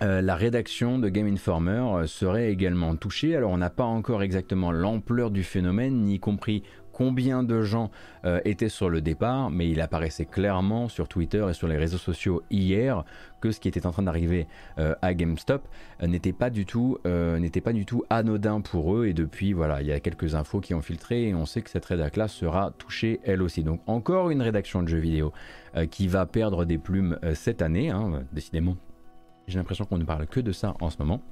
[0.00, 3.34] la rédaction de Game Informer serait également touchée.
[3.34, 6.62] Alors on n'a pas encore exactement l'ampleur du phénomène, ni compris
[6.96, 7.90] combien de gens
[8.24, 11.98] euh, étaient sur le départ, mais il apparaissait clairement sur Twitter et sur les réseaux
[11.98, 13.04] sociaux hier
[13.42, 14.46] que ce qui était en train d'arriver
[14.78, 15.68] euh, à GameStop
[16.02, 16.96] euh, n'était pas du tout
[18.08, 19.06] anodin pour eux.
[19.08, 21.68] Et depuis voilà il y a quelques infos qui ont filtré et on sait que
[21.68, 23.62] cette rédac là sera touchée elle aussi.
[23.62, 25.34] Donc encore une rédaction de jeux vidéo
[25.90, 28.78] qui va perdre des plumes cette année hein, décidément
[29.46, 31.22] j'ai l'impression qu'on ne parle que de ça en ce moment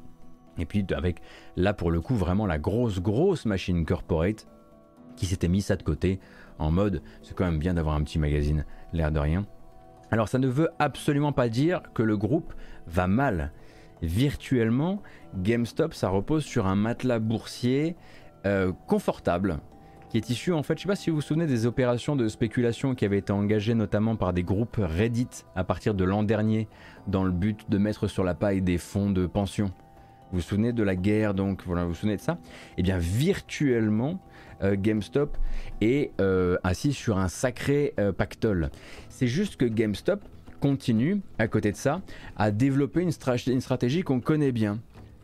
[0.58, 1.20] et puis avec
[1.56, 4.46] là pour le coup vraiment la grosse grosse machine corporate
[5.16, 6.20] qui s'était mis ça de côté
[6.58, 9.46] en mode c'est quand même bien d'avoir un petit magazine, l'air de rien.
[10.10, 12.54] Alors ça ne veut absolument pas dire que le groupe
[12.86, 13.52] va mal.
[14.02, 15.02] Virtuellement,
[15.36, 17.96] GameStop, ça repose sur un matelas boursier
[18.46, 19.58] euh, confortable
[20.14, 22.28] qui est issu en fait, je sais pas si vous vous souvenez des opérations de
[22.28, 26.68] spéculation qui avaient été engagées notamment par des groupes Reddit à partir de l'an dernier
[27.08, 29.72] dans le but de mettre sur la paille des fonds de pension.
[30.30, 32.38] Vous vous souvenez de la guerre donc voilà, vous vous souvenez de ça?
[32.78, 34.20] Eh bien virtuellement,
[34.62, 35.36] euh, GameStop
[35.80, 38.70] est euh, assis sur un sacré euh, pactole.
[39.08, 40.20] C'est juste que GameStop
[40.60, 42.02] continue, à côté de ça,
[42.36, 43.10] à développer une,
[43.48, 44.78] une stratégie qu'on connaît bien.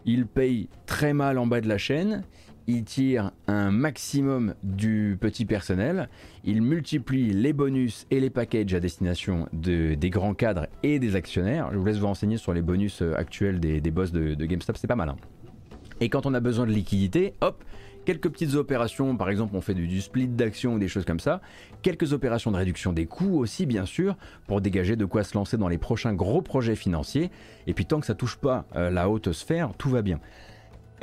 [0.05, 2.24] Il paye très mal en bas de la chaîne,
[2.70, 6.08] il tire un maximum du petit personnel,
[6.44, 11.16] il multiplie les bonus et les packages à destination de, des grands cadres et des
[11.16, 11.70] actionnaires.
[11.72, 14.96] Je vous laisse vous renseigner sur les bonus actuels des, boss de, GameStop, c'est pas
[14.96, 15.08] mal.
[15.08, 15.16] Hein.
[16.00, 17.64] Et quand on a besoin de liquidité, hop,
[18.04, 21.40] quelques petites opérations, par exemple on fait du, split d'action ou des choses comme ça,
[21.82, 24.16] quelques opérations de réduction des coûts aussi bien sûr,
[24.46, 27.30] pour dégager de quoi se lancer dans les prochains gros projets financiers,
[27.66, 30.20] et puis tant que ça touche pas euh, la haute sphère, tout va bien.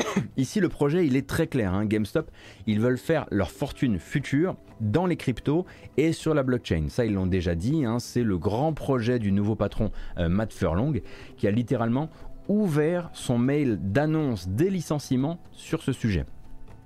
[0.38, 1.74] Ici, le projet, il est très clair.
[1.74, 1.86] Hein.
[1.86, 2.30] GameStop,
[2.66, 5.66] ils veulent faire leur fortune future dans les cryptos
[5.98, 6.88] et sur la blockchain.
[6.90, 7.86] Ça, ils l'ont déjà dit.
[7.86, 8.00] Hein.
[8.00, 11.02] C'est le grand projet du nouveau patron euh, Matt Furlong
[11.38, 12.10] qui a littéralement
[12.48, 16.26] ouvert son mail d'annonce des licenciements sur ce sujet.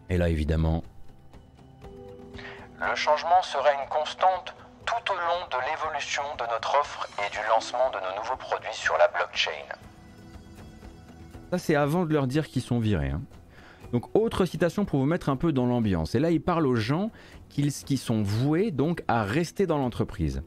[0.09, 0.83] Et là, évidemment...
[2.79, 4.55] Le changement sera une constante
[4.85, 8.73] tout au long de l'évolution de notre offre et du lancement de nos nouveaux produits
[8.73, 9.51] sur la blockchain.
[11.51, 13.09] Ça, c'est avant de leur dire qu'ils sont virés.
[13.09, 13.21] Hein.
[13.91, 16.15] Donc, autre citation pour vous mettre un peu dans l'ambiance.
[16.15, 17.11] Et là, il parle aux gens
[17.49, 20.41] qui, sont voués donc à rester dans l'entreprise.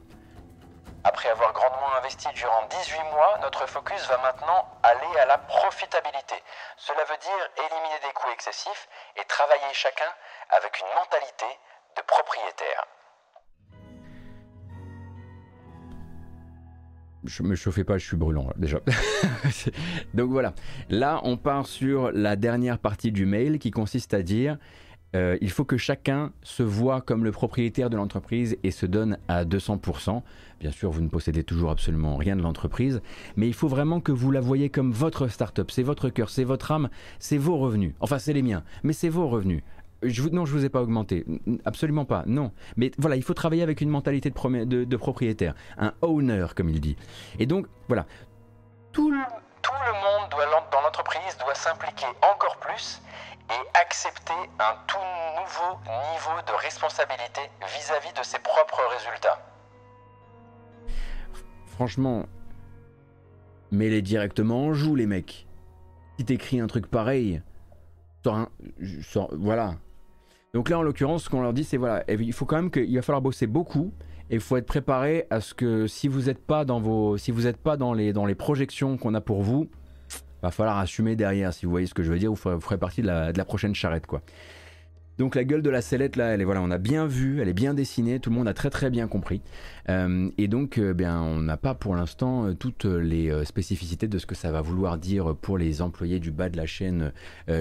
[1.04, 6.36] Après avoir grandement investi durant 18 mois, notre focus va maintenant aller à la profitabilité.
[6.78, 8.88] Cela veut dire éliminer des coûts excessifs
[9.20, 10.08] et travailler chacun
[10.56, 11.44] avec une mentalité
[11.98, 12.86] de propriétaire.
[17.24, 18.80] Je me chauffais pas, je suis brûlant déjà.
[20.14, 20.54] Donc voilà,
[20.90, 24.58] là on part sur la dernière partie du mail qui consiste à dire
[25.14, 29.18] euh, il faut que chacun se voit comme le propriétaire de l'entreprise et se donne
[29.28, 30.22] à 200%.
[30.60, 33.00] Bien sûr, vous ne possédez toujours absolument rien de l'entreprise,
[33.36, 35.70] mais il faut vraiment que vous la voyez comme votre start-up.
[35.70, 37.92] C'est votre cœur, c'est votre âme, c'est vos revenus.
[38.00, 39.62] Enfin, c'est les miens, mais c'est vos revenus.
[40.04, 41.24] Je vous, non, je vous ai pas augmenté,
[41.64, 42.52] absolument pas, non.
[42.76, 46.80] Mais voilà, il faut travailler avec une mentalité de, de propriétaire, un owner, comme il
[46.80, 46.96] dit.
[47.38, 48.06] Et donc, voilà,
[48.92, 49.18] tout le,
[49.62, 53.02] tout le monde doit, dans l'entreprise doit s'impliquer encore plus
[53.50, 54.96] et accepter un tout
[55.40, 55.78] nouveau
[56.12, 59.38] niveau de responsabilité vis-à-vis de ses propres résultats.
[61.66, 62.26] Franchement,
[63.70, 65.46] mets-les directement en joue, les mecs.
[66.18, 67.42] Si t'écris un truc pareil,
[68.26, 68.48] un,
[69.32, 69.74] voilà.
[70.54, 72.94] Donc là, en l'occurrence, ce qu'on leur dit, c'est voilà, il faut quand même qu'il
[72.94, 73.92] va falloir bosser beaucoup
[74.30, 77.32] et il faut être préparé à ce que si vous n'êtes pas dans vos, si
[77.32, 79.68] vous n'êtes pas dans les, projections qu'on a pour vous,
[80.42, 83.02] va falloir assumer derrière, si vous voyez ce que je veux dire, vous ferez, partie
[83.02, 84.22] de la, de la, prochaine charrette, quoi.
[85.18, 87.48] Donc la gueule de la sellette là, elle est voilà, on a bien vu, elle
[87.48, 89.42] est bien dessinée, tout le monde a très très bien compris.
[89.88, 94.18] Euh, et donc, euh, bien, on n'a pas pour l'instant euh, toutes les spécificités de
[94.18, 97.12] ce que ça va vouloir dire pour les employés du bas de la chaîne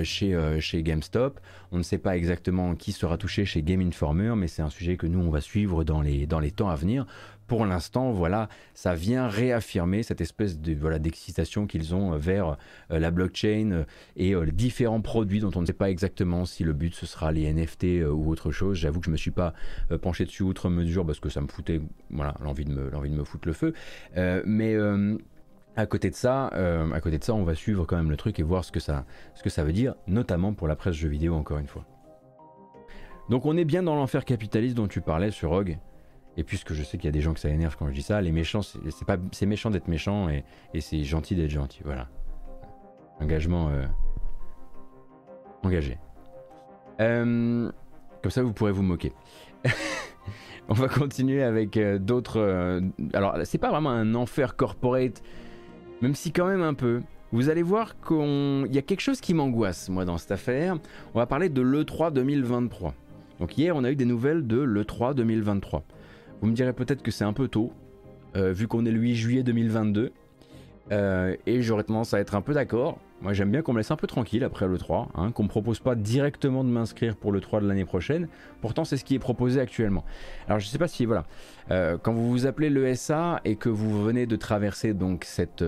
[0.03, 1.39] chez chez GameStop.
[1.71, 4.97] On ne sait pas exactement qui sera touché chez Game Informer, mais c'est un sujet
[4.97, 7.05] que nous on va suivre dans les dans les temps à venir
[7.47, 12.57] pour l'instant, voilà, ça vient réaffirmer cette espèce de voilà d'excitation qu'ils ont vers
[12.91, 13.83] euh, la blockchain euh,
[14.15, 17.05] et euh, les différents produits dont on ne sait pas exactement si le but ce
[17.05, 18.77] sera les NFT ou autre chose.
[18.77, 19.53] J'avoue que je me suis pas
[20.01, 23.15] penché dessus outre mesure parce que ça me foutait voilà l'envie de me l'envie de
[23.15, 23.73] me foutre le feu,
[24.45, 24.75] mais
[25.75, 28.39] à côté de ça, à côté de ça, on va suivre quand même le truc
[28.39, 31.09] et voir ce que ça, ce que ça veut dire, notamment pour la presse jeux
[31.09, 31.85] vidéo encore une fois.
[33.29, 35.77] Donc on est bien dans l'enfer capitaliste dont tu parlais sur Rogue.
[36.37, 38.01] Et puisque je sais qu'il y a des gens que ça énerve quand je dis
[38.01, 40.43] ça, les méchants, c'est pas, c'est méchant d'être méchant et,
[40.79, 41.81] c'est gentil d'être gentil.
[41.83, 42.07] Voilà.
[43.19, 43.85] Engagement euh,
[45.61, 45.99] engagé.
[46.99, 47.71] Euh,
[48.21, 49.13] comme ça, vous pourrez vous moquer.
[50.69, 52.81] On va continuer avec euh, d'autres.
[53.13, 55.21] alors, c'est pas vraiment un enfer corporate,
[56.01, 57.01] même si quand même un peu.
[57.31, 60.77] Vous allez voir qu'il y a quelque chose qui m'angoisse, moi, dans cette affaire.
[61.15, 62.93] On va parler de l'E3 2023.
[63.39, 65.83] Donc, hier, on a eu des nouvelles de l'E3 2023.
[66.43, 67.71] Vous me direz peut-être que c'est un peu tôt,
[68.35, 70.11] euh, vu qu'on est le 8 juillet 2022.
[70.91, 72.99] Euh, et j'aurais tendance à être un peu d'accord.
[73.21, 75.47] Moi j'aime bien qu'on me laisse un peu tranquille après le 3, hein, qu'on me
[75.47, 78.27] propose pas directement de m'inscrire pour le 3 de l'année prochaine.
[78.59, 80.03] Pourtant c'est ce qui est proposé actuellement.
[80.49, 81.23] Alors je sais pas si voilà,
[81.71, 85.63] euh, quand vous vous appelez l'ESA et que vous venez de traverser donc cette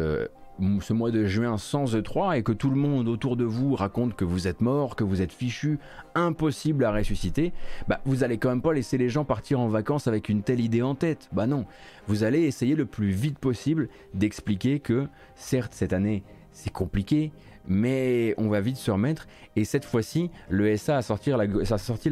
[0.82, 4.16] ce mois de juin sans E3 et que tout le monde autour de vous raconte
[4.16, 5.80] que vous êtes mort, que vous êtes fichu,
[6.14, 7.52] impossible à ressusciter,
[7.88, 10.62] bah vous allez quand même pas laisser les gens partir en vacances avec une telle
[10.62, 11.30] idée en tête.
[11.34, 11.66] Bah non,
[12.08, 16.24] vous allez essayer le plus vite possible d'expliquer que certes cette année
[16.56, 17.34] c'est compliqué,
[17.68, 19.28] mais on va vite se remettre.
[19.58, 21.48] Et cette fois-ci, le SA a sorti, la,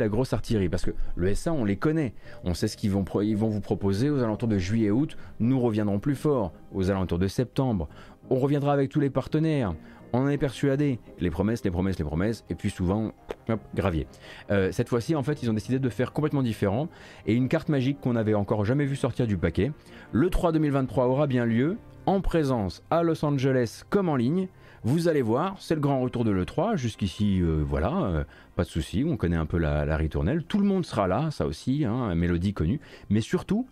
[0.10, 2.14] grosse artillerie parce que le SA, on les connaît.
[2.44, 5.16] On sait ce qu'ils vont, vont vous proposer aux alentours de juillet-août.
[5.40, 7.88] Nous reviendrons plus fort aux alentours de septembre.
[8.30, 9.76] On reviendra avec tous les partenaires.
[10.16, 11.00] On en est persuadé.
[11.20, 13.14] Les promesses, les promesses, les promesses, et puis souvent,
[13.50, 14.06] hop, gravier.
[14.52, 16.88] Euh, cette fois-ci, en fait, ils ont décidé de faire complètement différent.
[17.26, 19.72] Et une carte magique qu'on n'avait encore jamais vu sortir du paquet.
[20.12, 24.48] Le 3 2023 aura bien lieu, en présence à Los Angeles comme en ligne.
[24.84, 26.76] Vous allez voir, c'est le grand retour de l'E3.
[26.76, 28.24] Jusqu'ici, euh, voilà, euh,
[28.56, 30.44] pas de souci, on connaît un peu la, ritournelle.
[30.44, 32.80] Tout le monde sera là, ça aussi, hein, mélodie connue.
[33.10, 33.66] Mais surtout,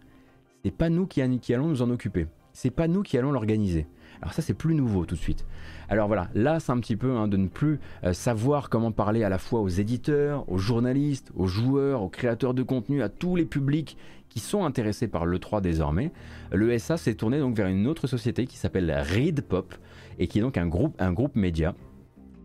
[0.63, 2.27] c'est pas nous qui allons nous en occuper.
[2.53, 3.87] C'est pas nous qui allons l'organiser.
[4.21, 5.45] Alors ça c'est plus nouveau tout de suite.
[5.89, 9.23] Alors voilà, là c'est un petit peu hein, de ne plus euh, savoir comment parler
[9.23, 13.35] à la fois aux éditeurs, aux journalistes, aux joueurs, aux créateurs de contenu, à tous
[13.35, 13.97] les publics
[14.29, 16.11] qui sont intéressés par l'E3 désormais.
[16.51, 19.73] Le SA s'est tourné donc vers une autre société qui s'appelle Read Pop
[20.19, 21.75] et qui est donc un groupe, un groupe média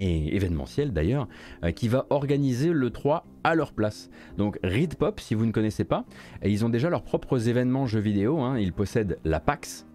[0.01, 1.29] et événementiel d'ailleurs,
[1.65, 4.11] euh, qui va organiser le 3 à leur place.
[4.37, 6.05] Donc Read Pop, si vous ne connaissez pas,
[6.45, 8.41] ils ont déjà leurs propres événements jeux vidéo.
[8.41, 8.59] Hein.
[8.59, 9.86] Ils possèdent la PAX,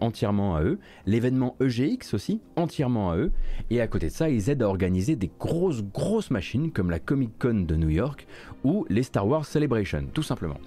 [0.00, 0.78] entièrement à eux.
[1.06, 3.32] L'événement EGX aussi, entièrement à eux.
[3.70, 6.98] Et à côté de ça, ils aident à organiser des grosses, grosses machines comme la
[6.98, 8.26] Comic Con de New York
[8.64, 10.58] ou les Star Wars Celebration, tout simplement.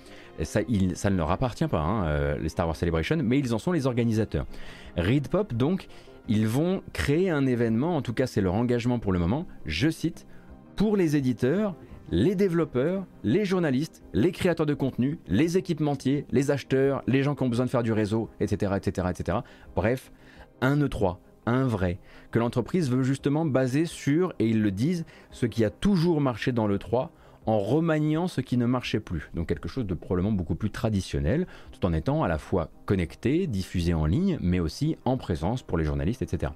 [0.43, 3.71] ça, ne leur appartient pas, hein, euh, les Star Wars Celebration, mais ils en sont
[3.71, 4.45] les organisateurs.
[4.97, 5.87] Read Pop, donc,
[6.27, 9.89] ils vont créer un événement, en tout cas c'est leur engagement pour le moment, je
[9.89, 10.25] cite,
[10.75, 11.75] pour les éditeurs
[12.11, 17.43] les développeurs, les journalistes, les créateurs de contenu, les équipementiers, les acheteurs, les gens qui
[17.43, 18.73] ont besoin de faire du réseau, etc.
[18.75, 19.37] etc., etc.
[19.75, 20.11] Bref,
[20.59, 21.99] un E3, un vrai,
[22.31, 26.51] que l'entreprise veut justement baser sur, et ils le disent, ce qui a toujours marché
[26.51, 27.09] dans l'E3,
[27.45, 29.29] en remaniant ce qui ne marchait plus.
[29.33, 33.47] Donc quelque chose de probablement beaucoup plus traditionnel, tout en étant à la fois connecté,
[33.47, 36.51] diffusé en ligne, mais aussi en présence pour les journalistes, etc.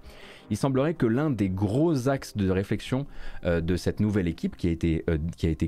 [0.52, 3.08] Il semblerait que l'un des gros axes de réflexion
[3.46, 5.18] euh, de cette nouvelle équipe qui a, été, euh,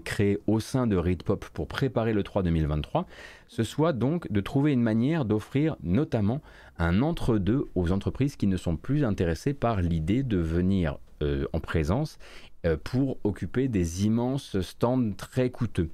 [0.04, 3.08] créée au sein de Readpop pour préparer le 3 2023,
[3.48, 6.42] ce soit donc de trouver une manière d'offrir notamment
[6.78, 11.60] un entre-deux aux entreprises qui ne sont plus intéressées par l'idée de venir euh, en
[11.60, 12.20] présence
[12.76, 15.90] pour occuper des immenses stands très coûteux.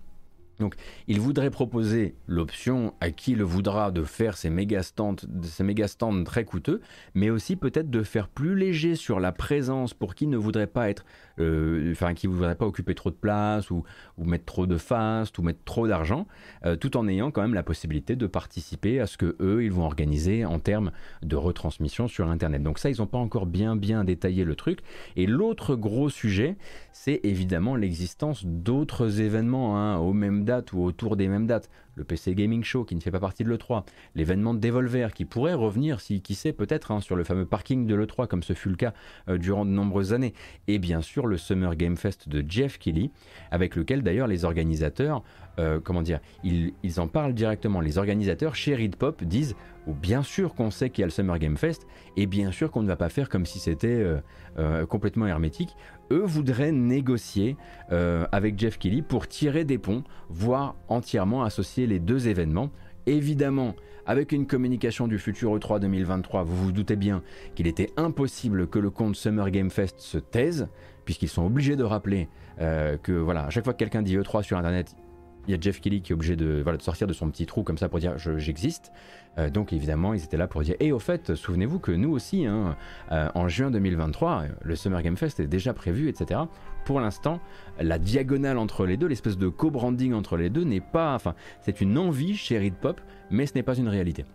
[0.60, 0.76] Donc,
[1.08, 5.88] il voudrait proposer l'option à qui le voudra de faire ces méga stands, ces méga
[5.88, 6.80] stands très coûteux,
[7.16, 10.90] mais aussi peut-être de faire plus léger sur la présence pour qui ne voudrait pas
[10.90, 13.84] être, euh, enfin, qui ne voudrait pas occuper trop de place ou,
[14.18, 16.28] mettre trop de fast ou mettre trop d'argent,
[16.66, 19.72] euh, tout en ayant quand même la possibilité de participer à ce que eux ils
[19.72, 22.64] vont organiser en termes de retransmission sur Internet.
[22.64, 24.80] Donc ça, ils n'ont pas encore bien bien détaillé le truc.
[25.16, 26.56] Et l'autre gros sujet,
[26.92, 32.04] c'est évidemment l'existence d'autres événements hein, aux mêmes dates ou autour des mêmes dates le
[32.04, 33.84] PC Gaming Show qui ne fait pas partie de l'E3,
[34.16, 37.86] l'événement de Devolver qui pourrait revenir, si, qui sait peut-être, hein, sur le fameux parking
[37.86, 38.94] de l'E3 comme ce fut le cas
[39.30, 40.34] euh, durant de nombreuses années,
[40.68, 43.12] et bien sûr le Summer Game Fest de Jeff Kelly,
[43.52, 45.24] avec lequel d'ailleurs les organisateurs,
[45.60, 47.82] euh, comment dire, ils, en parlent directement.
[47.82, 49.56] Les organisateurs chez Read Pop disent,
[49.88, 51.88] ou bien sûr qu'on sait qu'il y a le Summer Game Fest,
[52.18, 54.06] et bien sûr qu'on ne va pas faire comme si c'était
[54.58, 55.76] euh, complètement hermétique.
[56.12, 57.58] Eux voudraient négocier
[57.90, 62.70] avec Jeff Kelly pour tirer des ponts, voire entièrement associer les deux événements.
[63.06, 63.76] Évidemment,
[64.06, 67.24] avec une communication du futur E3 2023, vous vous doutez bien
[67.56, 70.68] qu'il était impossible que le compte Summer Game Fest se taise,
[71.06, 72.28] puisqu'ils sont obligés de rappeler
[72.60, 74.96] euh, que voilà, à chaque fois que quelqu'un dit E3 sur Internet,
[75.48, 77.64] il y a Jeff Kelly qui est obligé de, de sortir de son petit trou
[77.64, 78.92] comme ça pour dire j'existe.
[79.38, 82.46] Euh, donc évidemment, ils étaient là pour dire et au fait, souvenez-vous que nous aussi,
[82.46, 82.76] hein,
[83.12, 86.42] euh, en juin 2023, le Summer Game Fest est déjà prévu, etc.
[86.86, 87.40] Pour l'instant,
[87.80, 91.82] la diagonale entre les deux, l'espèce de co-branding entre les deux n'est pas, enfin, c'est
[91.82, 94.26] une envie chez Reed Pop, mais ce n'est pas une réalité.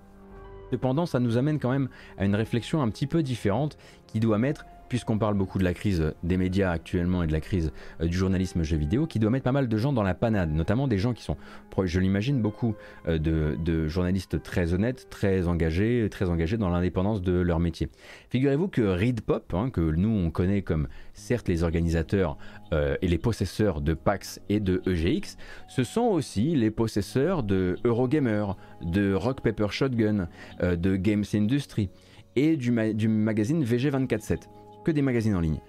[0.70, 1.88] Cependant, ça nous amène quand même
[2.18, 5.74] à une réflexion un petit peu différente qui doit mettre puisqu'on parle beaucoup de la
[5.74, 9.30] crise des médias actuellement et de la crise euh, du journalisme jeu vidéo, qui doit
[9.30, 11.36] mettre pas mal de gens dans la panade, notamment des gens qui sont,
[11.84, 12.74] je l'imagine, beaucoup
[13.06, 17.88] euh, de, journalistes très honnêtes, très engagés, très engagés dans l'indépendance de leur métier.
[18.30, 22.36] Figurez-vous que Read Pop, hein, que nous on connaît comme certes les organisateurs
[22.72, 25.36] euh, et les possesseurs de PAX et de EGX,
[25.68, 28.44] ce sont aussi les possesseurs de Eurogamer,
[28.82, 30.28] de Rock Paper Shotgun,
[30.60, 31.90] de Games Industry
[32.36, 34.48] et du, du magazine VG247
[34.90, 35.60] des magazines en ligne.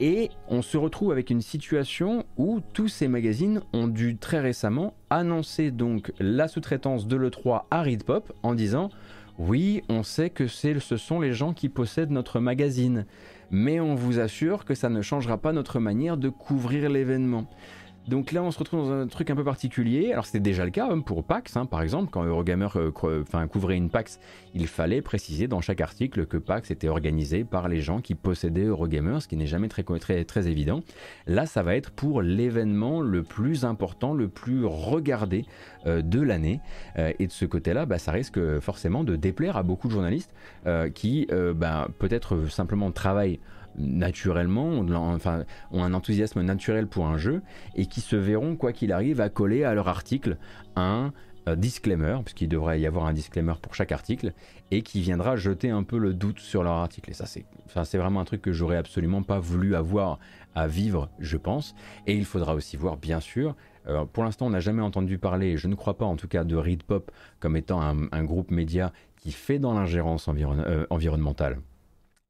[0.00, 4.94] Et on se retrouve avec une situation où tous ces magazines ont dû très récemment
[5.08, 8.90] annoncer donc la sous-traitance de l'E3 à Read Pop en disant
[9.38, 13.04] oui, on sait que ce sont les gens qui possèdent notre magazine,
[13.50, 17.46] mais on vous assure que ça ne changera pas notre manière de couvrir l'événement.
[18.06, 20.12] Donc là, on se retrouve dans un truc un peu particulier.
[20.12, 23.76] Alors c'était déjà le cas hein, pour PAX, hein, par exemple, quand Eurogamer euh, couvrait
[23.76, 24.20] une PAX,
[24.54, 28.64] il fallait préciser dans chaque article que PAX était organisé par les gens qui possédaient
[28.64, 29.84] Eurogamer, ce qui n'est jamais très,
[30.48, 30.82] évident.
[31.26, 35.46] Là, ça va être pour l'événement le plus important, le plus regardé
[35.86, 36.60] euh, de l'année.
[36.98, 40.32] Euh, et de ce côté-là, bah, ça risque forcément de déplaire à beaucoup de journalistes
[40.94, 43.38] qui, bah, peut-être simplement travaillent
[43.76, 45.18] naturellement, ont,
[45.72, 47.42] un enthousiasme naturel pour un jeu
[47.74, 50.36] et qui se verront, quoi qu'il arrive, à coller à leur article
[50.76, 51.12] un
[51.56, 54.32] disclaimer, puisqu'il devrait y avoir un disclaimer pour chaque article,
[54.70, 57.10] et qui viendra jeter un peu le doute sur leur article.
[57.10, 60.18] Et ça, c'est enfin, vraiment un truc que j'aurais absolument pas voulu avoir
[60.54, 61.74] à vivre, je pense.
[62.06, 63.54] Et il faudra aussi voir, bien sûr,
[63.86, 66.44] euh, pour l'instant, on n'a jamais entendu parler, je ne crois pas en tout cas,
[66.44, 67.10] de Read Pop
[67.40, 71.58] comme étant un, groupe média qui fait dans l'ingérence euh, environnementale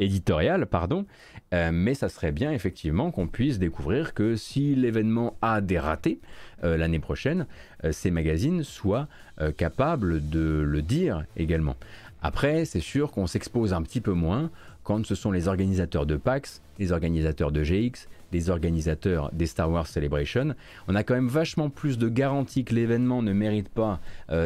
[0.01, 1.07] éditorial, pardon,
[1.53, 6.21] euh, mais ça serait bien effectivement qu'on puisse découvrir que si l'événement a des ratés
[6.65, 7.47] euh, l'année prochaine,
[7.85, 9.09] euh, ces magazines soient
[9.57, 11.75] capables de le dire également.
[12.23, 14.53] Après, c'est sûr qu'on s'expose un petit peu moins
[14.85, 19.69] quand ce sont les organisateurs de PAX, les organisateurs de GX, les organisateurs des Star
[19.73, 20.55] Wars Celebration.
[20.87, 23.99] On a quand même vachement plus de garanties que l'événement ne mérite pas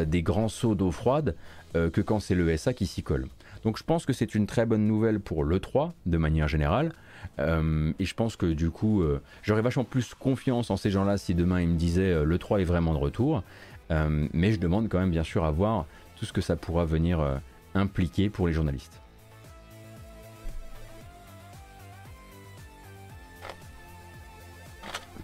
[0.07, 1.35] des grands sauts d'eau froide
[1.73, 3.27] que quand c'est l'ESA qui s'y colle.
[3.63, 6.93] Donc je pense que c'est une très bonne nouvelle pour l'E3 de manière générale.
[7.39, 11.17] Euh, et je pense que du coup, euh, j'aurais vachement plus confiance en ces gens-là
[11.17, 13.43] si demain ils me disaient euh, l'E3 est vraiment de retour.
[13.89, 15.85] mais je demande quand même bien sûr à voir
[16.15, 17.39] tout ce que ça pourra venir
[17.73, 19.01] impliquer pour les journalistes.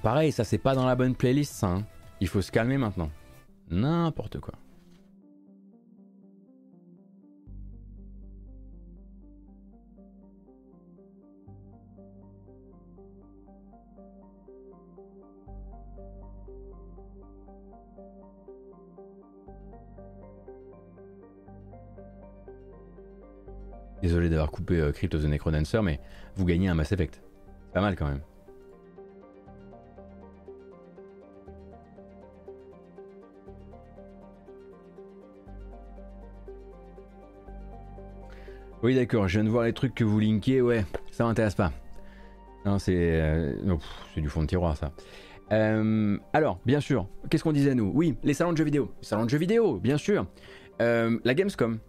[0.02, 1.68] Pareil, ça c'est pas dans la bonne playlist ça.
[1.68, 1.84] Hein.
[2.22, 3.10] Il faut se calmer maintenant.
[3.70, 4.54] N'importe quoi.
[24.06, 25.99] Désolé d'avoir coupé euh, Crypt of the Necrodancer, mais
[26.36, 27.24] vous gagnez un Mass Effect.
[27.74, 28.22] Pas mal quand même.
[38.84, 41.72] Oui d'accord, je viens de voir les trucs que vous linkez, ouais, ça m'intéresse pas.
[42.64, 43.56] Non, c'est euh,
[44.16, 44.91] du fond de tiroir ça.
[45.51, 47.91] Euh, alors, bien sûr, qu'est-ce qu'on disait nous?
[47.95, 48.91] Oui, les salons de jeux vidéo.
[49.01, 50.28] Salons de jeux vidéo, bien sûr.
[50.80, 51.80] la Gamescom.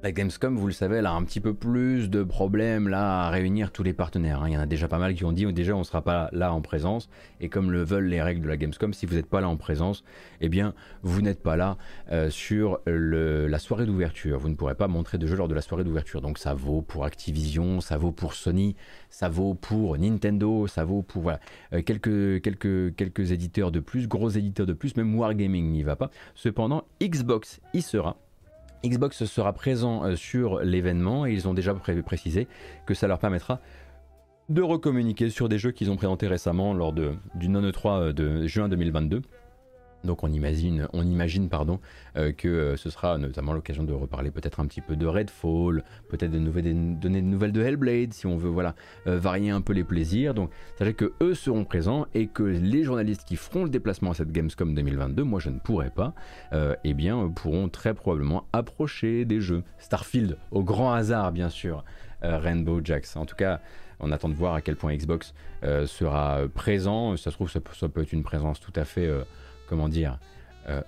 [0.00, 3.30] La Gamescom, vous le savez, elle a un petit peu plus de problèmes là à
[3.30, 4.42] réunir tous les partenaires.
[4.42, 4.48] Hein.
[4.48, 6.02] Il y en a déjà pas mal qui ont dit oh, déjà on ne sera
[6.02, 7.08] pas là en présence.
[7.40, 9.56] Et comme le veulent les règles de la Gamescom, si vous n'êtes pas là en
[9.56, 10.04] présence,
[10.40, 10.72] eh bien
[11.02, 11.78] vous n'êtes pas là
[12.12, 14.38] euh, sur la soirée d'ouverture.
[14.38, 16.20] Vous ne pourrez pas montrer de jeu lors de la soirée d'ouverture.
[16.20, 18.76] Donc ça vaut pour Activision, ça vaut pour Sony,
[19.10, 24.74] ça vaut pour Nintendo, ça vaut pour euh, quelques éditeurs de plus, gros éditeurs de
[24.74, 26.12] plus, même Wargaming n'y va pas.
[26.36, 28.16] Cependant, Xbox y sera.
[28.84, 32.46] Xbox sera présent euh, sur l'événement et ils ont déjà précisé
[32.86, 33.60] que ça leur permettra
[34.48, 38.68] de recommuniquer sur des jeux qu'ils ont présentés récemment lors du non-E3 euh, de juin
[38.68, 39.22] 2022.
[40.04, 41.80] Donc on imagine, on imagine pardon,
[42.16, 45.82] euh, que euh, ce sera notamment l'occasion de reparler peut-être un petit peu de Redfall,
[46.08, 49.84] peut-être de donner de nouvelles de Hellblade si on veut euh, varier un peu les
[49.84, 50.34] plaisirs.
[50.34, 54.14] Donc sachez que eux seront présents et que les journalistes qui feront le déplacement à
[54.14, 56.14] cette Gamescom 2022, moi je ne pourrai pas,
[56.84, 59.62] eh bien pourront très probablement approcher des jeux.
[59.78, 61.84] Starfield au grand hasard bien sûr,
[62.22, 63.16] Rainbow Jacks.
[63.16, 63.60] En tout cas.
[64.00, 67.16] On attend de voir à quel point Xbox sera présent.
[67.16, 69.10] Ça se trouve, ça, peut être une présence tout à fait
[69.68, 70.18] comment dire,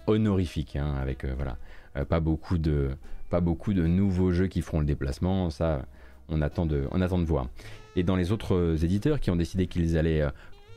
[0.06, 1.56] honorifique, hein, avec voilà,
[2.04, 2.90] pas beaucoup de
[3.30, 5.50] pas beaucoup de nouveaux jeux qui feront le déplacement.
[5.50, 5.86] Ça,
[6.28, 7.48] on attend de, on attend de voir.
[7.96, 10.26] Et dans les autres éditeurs qui ont décidé qu'ils allaient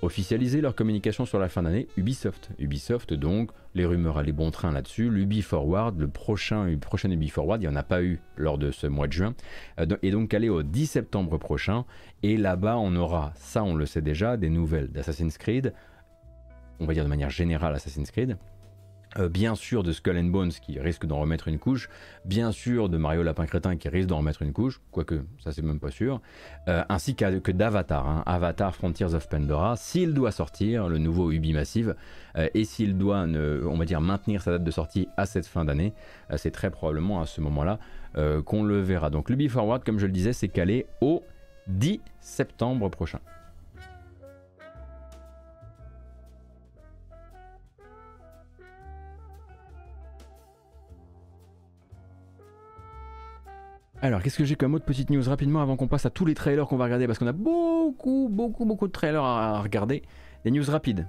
[0.03, 2.49] officialiser leur communication sur la fin d'année, Ubisoft.
[2.59, 5.09] Ubisoft, donc, les rumeurs allaient bon train là-dessus.
[5.09, 8.71] L'Ubi Forward, le prochain, prochain Ubi Forward, il n'y en a pas eu lors de
[8.71, 9.33] ce mois de juin,
[9.79, 11.85] euh, et donc aller au 10 septembre prochain.
[12.21, 15.73] Et là-bas, on aura, ça on le sait déjà, des nouvelles d'Assassin's Creed,
[16.79, 18.37] on va dire de manière générale Assassin's Creed,
[19.19, 21.89] euh, bien sûr de Skull and Bones qui risque d'en remettre une couche,
[22.25, 25.61] bien sûr de Mario Lapin Crétin qui risque d'en remettre une couche, quoique ça c'est
[25.61, 26.19] même pas sûr,
[26.67, 28.23] euh, ainsi que d'Avatar, hein.
[28.25, 31.95] Avatar Frontiers of Pandora, s'il doit sortir, le nouveau Ubi Massive,
[32.37, 35.65] euh, et s'il doit, on va dire, maintenir sa date de sortie à cette fin
[35.65, 35.93] d'année,
[36.35, 37.79] c'est très probablement à ce moment-là
[38.45, 39.09] qu'on le verra.
[39.09, 41.23] Donc l'Ubi Forward, comme je le disais, c'est calé au
[41.67, 43.19] 10 septembre prochain.
[54.03, 56.33] Alors, qu'est-ce que j'ai comme autre petite news rapidement avant qu'on passe à tous les
[56.33, 57.07] trailers qu'on va regarder?
[57.07, 60.03] Parce qu'on a beaucoup, beaucoup, beaucoup de trailers à regarder.
[60.43, 61.07] Des news rapides.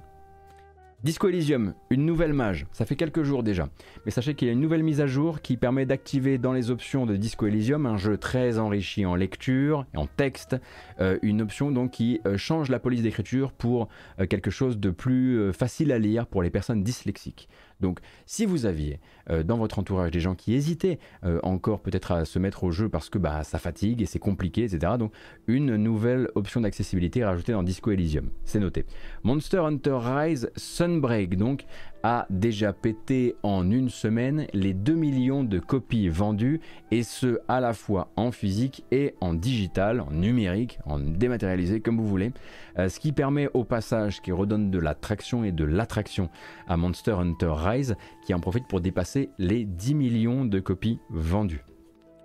[1.03, 3.69] Disco Elysium, une nouvelle mage, ça fait quelques jours déjà.
[4.07, 6.71] Mais sachez qu'il y a une nouvelle mise à jour qui permet d'activer dans les
[6.71, 10.57] options de Disco Elysium un jeu très enrichi en lecture et en texte,
[11.01, 13.89] euh, une option donc qui euh, change la police d'écriture pour
[14.21, 17.49] euh, quelque chose de plus facile à lire pour les personnes dyslexiques.
[17.81, 19.01] Donc si vous aviez
[19.31, 22.71] euh, dans votre entourage des gens qui hésitaient euh, encore peut-être à se mettre au
[22.71, 24.95] jeu parce que bah, ça fatigue et c'est compliqué, etc.
[24.99, 25.13] Donc
[25.47, 28.85] une nouvelle option d'accessibilité rajoutée dans Disco Elysium, c'est noté.
[29.23, 31.65] Monster Hunter Rise Sunbreak donc
[32.05, 37.61] a déjà pété en une semaine les 2 millions de copies vendues, et ce à
[37.61, 42.33] la fois en physique et en digital, en numérique, en dématérialisé, comme vous voulez,
[42.79, 46.29] euh, ce qui permet au passage, qui redonne de l'attraction et de l'attraction
[46.69, 47.97] à Monster Hunter Rise,
[48.27, 51.65] qui en profite pour dépasser les 10 millions de copies vendues.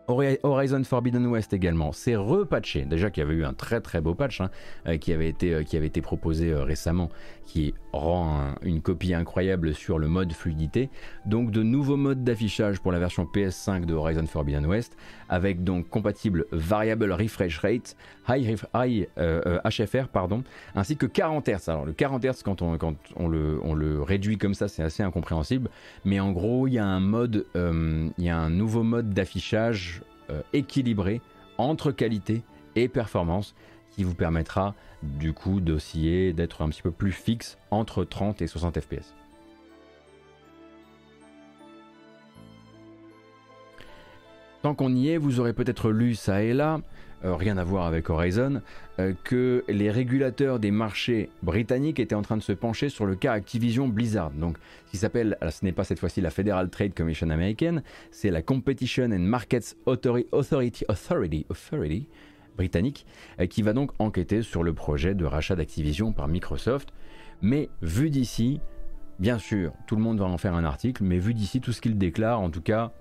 [0.10, 2.84] Horizon Forbidden West également, c'est repatché.
[2.86, 4.50] Déjà qu'il y avait eu un très très beau patch hein,
[4.88, 7.10] euh, qui, avait été, euh, qui avait été proposé récemment,
[7.46, 10.90] qui rend une copie incroyable sur le mode fluidité.
[11.26, 15.90] Donc de nouveaux modes d'affichage pour la version PS5 de Horizon Forbidden West, avec donc
[15.90, 17.96] compatible Variable Refresh Rate,
[18.28, 20.44] High, high HFR, pardon,
[20.76, 21.70] ainsi que 40 Hz.
[21.70, 24.84] Alors le 40 Hz quand on, quand on, le, on le réduit comme ça, c'est
[24.84, 25.70] assez incompréhensible.
[26.06, 30.42] Mais en gros, il y a un il y a un nouveau mode d'affichage euh,
[30.54, 31.22] équilibré
[31.58, 32.44] entre qualité
[32.76, 33.56] et performance
[34.00, 38.48] qui vous permettra du coup d'osciller, d'être un petit peu plus fixe entre 30 et
[38.48, 39.14] 60 fps.
[44.62, 46.80] Tant qu'on y est, vous aurez peut-être lu ça et là
[47.26, 48.62] euh, rien à voir avec Horizon,
[49.00, 53.16] euh, que les régulateurs des marchés britanniques étaient en train de se pencher sur le
[53.16, 54.32] cas Activision Blizzard.
[54.32, 54.56] Donc,
[54.90, 59.12] qui s'appelle, ce n'est pas cette fois-ci la Federal Trade Commission américaine, c'est la Competition
[59.12, 62.08] and Markets Authority, Authority, Authority,
[62.60, 63.06] britannique,
[63.40, 66.94] euh, qui va donc enquêter sur le projet de rachat d'Activision par Microsoft.
[67.42, 68.60] Mais vu d'ici,
[69.18, 71.80] bien sûr, tout le monde va en faire un article, mais vu d'ici, tout ce
[71.82, 72.92] qu'il déclare, en tout cas,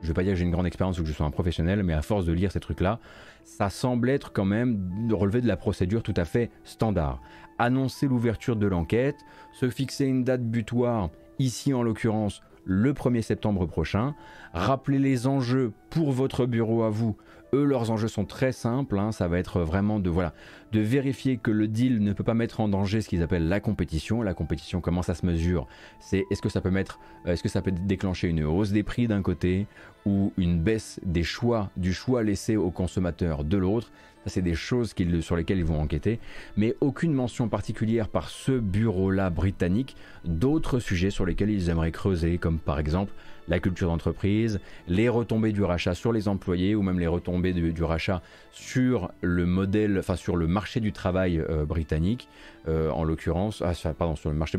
[0.00, 1.30] je ne vais pas dire que j'ai une grande expérience ou que je sois un
[1.30, 3.00] professionnel, mais à force de lire ces trucs-là,
[3.44, 7.20] ça semble être quand même de relever de la procédure tout à fait standard.
[7.58, 9.16] Annoncer l'ouverture de l'enquête,
[9.52, 14.14] se fixer une date butoir, ici en l'occurrence le 1er septembre prochain,
[14.52, 17.16] rappeler les enjeux pour votre bureau à vous
[17.52, 18.98] eux, leurs enjeux sont très simples.
[18.98, 19.12] Hein.
[19.12, 20.32] ça va être vraiment de, voilà,
[20.72, 23.60] de vérifier que le deal ne peut pas mettre en danger ce qu'ils appellent la
[23.60, 24.22] compétition.
[24.22, 25.66] La compétition, comment ça se mesure?
[26.00, 28.82] C'est est-ce que ça peut mettre, euh, est-ce que ça peut déclencher une hausse des
[28.82, 29.66] prix d'un côté
[30.06, 33.90] ou une baisse des choix, du choix laissé aux consommateurs de l'autre?
[34.26, 36.20] C'est des choses sur lesquelles ils vont enquêter,
[36.56, 42.36] mais aucune mention particulière par ce bureau-là britannique d'autres sujets sur lesquels ils aimeraient creuser,
[42.36, 43.12] comme par exemple
[43.48, 47.82] la culture d'entreprise, les retombées du rachat sur les employés ou même les retombées du,
[47.82, 48.22] rachat
[48.52, 52.28] sur le modèle, enfin sur le marché du travail euh, britannique,
[52.68, 54.58] euh, en l'occurrence, ah, pardon, sur le marché,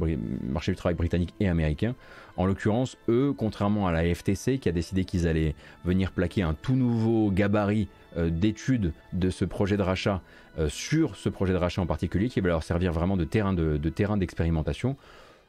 [0.71, 1.95] du travail britannique et américain.
[2.37, 5.55] En l'occurrence, eux, contrairement à la FTC qui a décidé qu'ils allaient
[5.85, 7.87] venir plaquer un tout nouveau gabarit
[8.17, 10.21] euh, d'études de ce projet de rachat
[10.67, 13.77] sur ce projet de rachat en particulier, qui va leur servir vraiment de terrain de,
[13.89, 14.97] terrain d'expérimentation.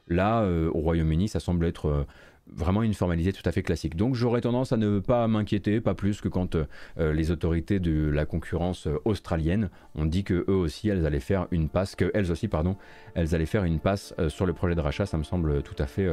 [0.07, 2.05] Là, au Royaume-Uni, ça semble être
[2.51, 3.95] vraiment une formalité tout à fait classique.
[3.95, 8.09] Donc j'aurais tendance à ne pas m'inquiéter, pas plus que quand euh, les autorités de
[8.09, 12.11] la concurrence euh, australienne ont dit que eux aussi elles allaient faire une passe, que
[12.13, 12.75] elles aussi pardon,
[13.15, 15.05] elles allaient faire une passe euh, sur le projet de rachat.
[15.05, 16.07] Ça me semble tout à fait,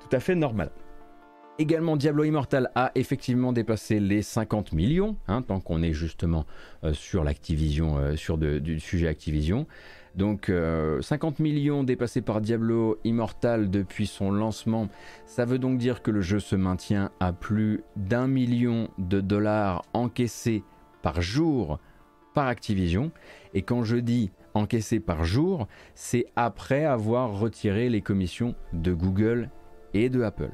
[0.00, 0.70] tout à fait normal.
[1.58, 6.46] Également, Diablo Immortal a effectivement dépassé les 50 millions, hein, tant qu'on est justement
[6.92, 9.66] sur l'Activision, sur du sujet Activision.
[10.16, 10.52] Donc
[11.00, 14.88] 50 millions dépassés par Diablo Immortal depuis son lancement,
[15.26, 19.82] ça veut donc dire que le jeu se maintient à plus d'un million de dollars
[19.92, 20.62] encaissés
[21.02, 21.80] par jour
[22.32, 23.10] par Activision.
[23.54, 29.50] Et quand je dis encaissés par jour, c'est après avoir retiré les commissions de Google
[29.94, 30.52] et de Apple.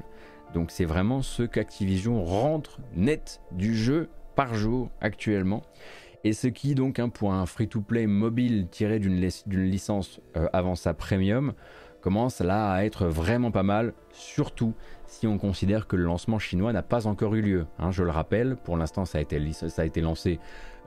[0.54, 5.62] Donc c'est vraiment ce qu'Activision rentre net du jeu par jour actuellement.
[6.22, 10.92] Et ce qui donc hein, pour un free-to-play mobile tiré d'une licence euh, avant sa
[10.92, 11.54] premium
[12.00, 14.74] commence là à être vraiment pas mal, surtout
[15.06, 17.66] si on considère que le lancement chinois n'a pas encore eu lieu.
[17.78, 17.90] Hein.
[17.90, 19.20] je le rappelle, pour l'instant ça,
[19.68, 20.38] ça a été lancé,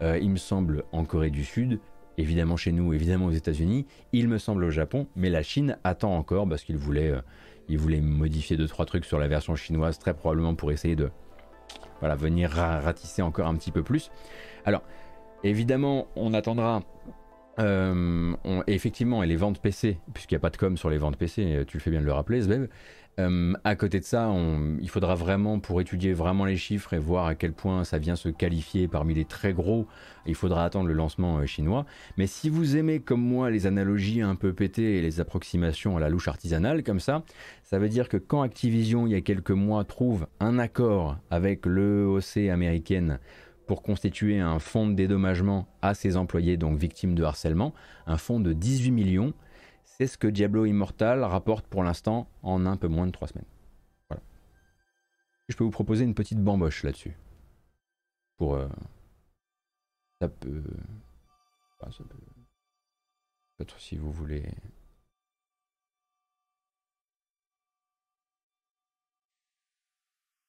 [0.02, 1.80] euh, il me semble, en Corée du Sud,
[2.18, 6.16] évidemment chez nous, évidemment aux États-Unis, il me semble au Japon, mais la Chine attend
[6.16, 10.56] encore parce qu'il voulait, euh, modifier deux trois trucs sur la version chinoise, très probablement
[10.56, 11.10] pour essayer de
[12.00, 14.12] voilà, venir ratisser encore un petit peu plus.
[14.66, 14.84] Alors,
[15.44, 16.84] évidemment, on attendra.
[17.60, 18.34] Euh,
[18.66, 21.64] effectivement, et les ventes PC, puisqu'il n'y a pas de com sur les ventes PC,
[21.68, 22.68] tu le fais bien de le rappeler, Zbev,
[23.20, 24.34] euh, à côté de ça,
[24.82, 28.16] il faudra vraiment, pour étudier vraiment les chiffres et voir à quel point ça vient
[28.16, 29.88] se qualifier parmi les très gros,
[30.26, 31.86] il faudra attendre le lancement euh, chinois.
[32.18, 36.00] Mais si vous aimez comme moi les analogies un peu pétées et les approximations à
[36.00, 37.24] la louche artisanale comme ça,
[37.64, 41.66] ça veut dire que quand Activision, il y a quelques mois, trouve un accord avec
[41.66, 43.20] l'EOC américaine
[43.66, 47.74] pour constituer un fonds de dédommagement à ses employés, donc victimes de harcèlement,
[48.06, 49.34] un fonds de 18 millions,
[49.84, 53.46] c'est ce que Diablo Immortal rapporte pour l'instant en un peu moins de 3 semaines.
[54.10, 54.24] Voilà.
[55.50, 57.16] Je peux vous proposer une petite bamboche là-dessus.
[58.38, 58.56] Pour.
[58.56, 58.68] Euh,
[60.20, 60.64] ça peut.
[61.80, 62.18] Ça peut.
[63.58, 64.46] Peut-être si vous voulez.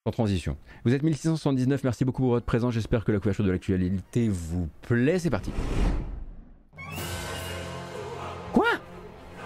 [0.07, 0.59] En transition.
[0.85, 2.75] Vous êtes 1679, merci beaucoup pour votre présence.
[2.75, 5.19] J'espère que la couverture de l'actualité vous plaît.
[5.19, 5.51] C'est parti.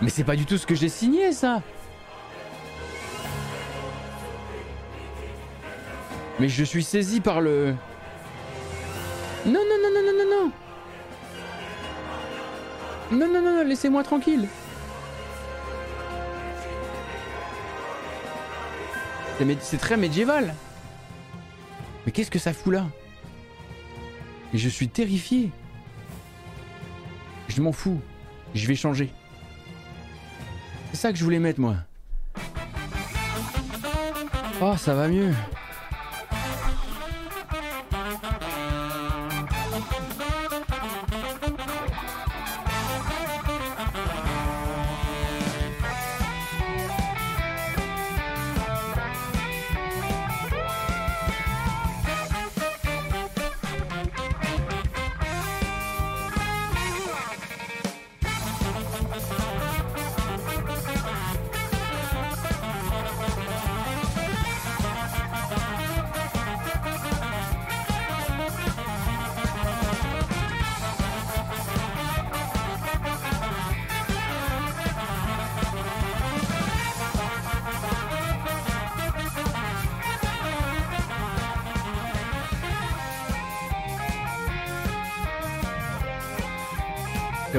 [0.00, 1.62] Mais c'est pas du tout ce que j'ai signé, ça
[6.38, 7.74] Mais je suis saisi par le...
[9.44, 10.52] Non, non, non, non, non, non, non
[13.18, 14.48] Non, non, non, non, laissez-moi tranquille
[19.60, 20.52] C'est très médiéval
[22.04, 22.86] Mais qu'est-ce que ça fout là?
[24.52, 25.50] Et je suis terrifié
[27.48, 28.00] Je m'en fous.
[28.54, 29.10] Je vais changer.
[30.90, 31.76] C'est ça que je voulais mettre moi.
[34.60, 35.32] Oh, ça va mieux.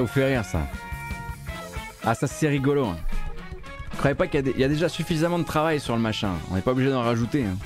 [0.10, 0.62] Fait rire ça.
[2.04, 2.86] Ah ça c'est rigolo.
[2.86, 2.98] Hein.
[3.98, 6.32] croyez pas qu'il y, a déjà suffisamment de travail sur le machin.
[6.52, 7.46] On n'est pas obligé d'en rajouter.
[7.46, 7.58] Hein.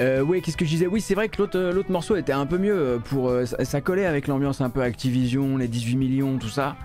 [0.00, 0.86] Euh, oui, qu'est-ce que je disais?
[0.86, 3.80] Oui, c'est vrai que l'autre, euh, morceau était un peu mieux euh, pour euh, ça
[3.80, 6.76] collait avec l'ambiance un peu Activision, les 18 millions, tout ça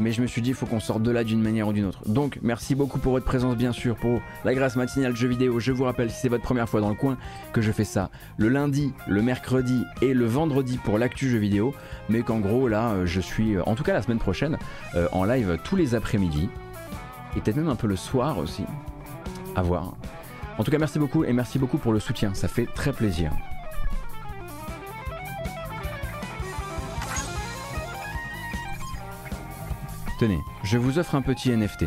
[0.00, 1.84] mais je me suis dit il faut qu'on sorte de là d'une manière ou d'une
[1.84, 2.00] autre.
[2.06, 5.60] Donc merci beaucoup pour votre présence bien sûr, pour la grâce matinale jeux vidéo.
[5.60, 7.16] Je vous rappelle si c'est votre première fois dans le coin
[7.52, 11.74] que je fais ça le lundi, le mercredi et le vendredi pour l'actu jeux vidéo,
[12.08, 14.58] mais qu'en gros là euh, je suis, euh, en tout cas la semaine prochaine,
[14.94, 16.48] euh, en live tous les après-midi,
[17.36, 18.64] et peut-être même un peu le soir aussi,
[19.56, 19.94] à voir.
[20.58, 23.30] En tout cas merci beaucoup et merci beaucoup pour le soutien, ça fait très plaisir.
[30.18, 31.86] Tenez, je vous offre un petit NFT.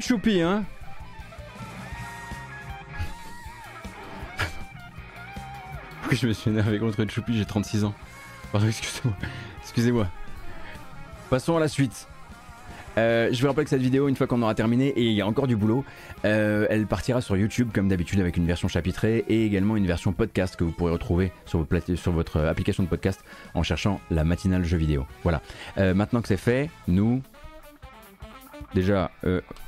[0.00, 0.64] Choupi, hein
[6.12, 7.94] je me suis énervé contre Choupi J'ai 36 ans.
[8.52, 9.16] Pardon, excusez-moi.
[9.62, 10.08] Excusez-moi.
[11.30, 12.06] Passons à la suite.
[12.98, 15.20] Euh, je vous rappelle que cette vidéo, une fois qu'on aura terminé, et il y
[15.20, 15.84] a encore du boulot,
[16.24, 20.12] euh, elle partira sur YouTube comme d'habitude avec une version chapitrée et également une version
[20.12, 21.66] podcast que vous pourrez retrouver sur,
[21.96, 23.22] sur votre application de podcast
[23.54, 25.06] en cherchant la matinale jeu vidéo.
[25.24, 25.42] Voilà.
[25.76, 27.20] Euh, maintenant que c'est fait, nous,
[28.74, 29.10] déjà,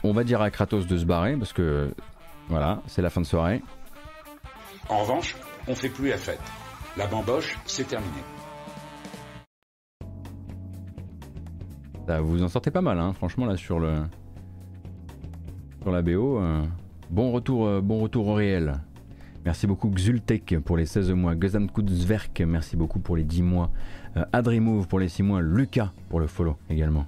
[0.03, 1.91] on va dire à Kratos de se barrer parce que
[2.49, 3.63] voilà, c'est la fin de soirée.
[4.89, 6.41] En revanche, on fait plus la fête.
[6.97, 8.23] La bamboche, c'est terminé.
[12.23, 13.95] vous en sortez pas mal, hein, franchement, là, sur le.
[15.83, 16.41] Sur la BO.
[16.41, 16.65] Euh,
[17.11, 18.81] bon, retour, euh, bon retour au réel.
[19.45, 21.35] Merci beaucoup Xultek pour les 16 mois.
[21.37, 23.71] Kudzverk, merci beaucoup pour les 10 mois.
[24.17, 25.41] Euh, Adrimove pour les 6 mois.
[25.41, 27.07] Lucas pour le follow également.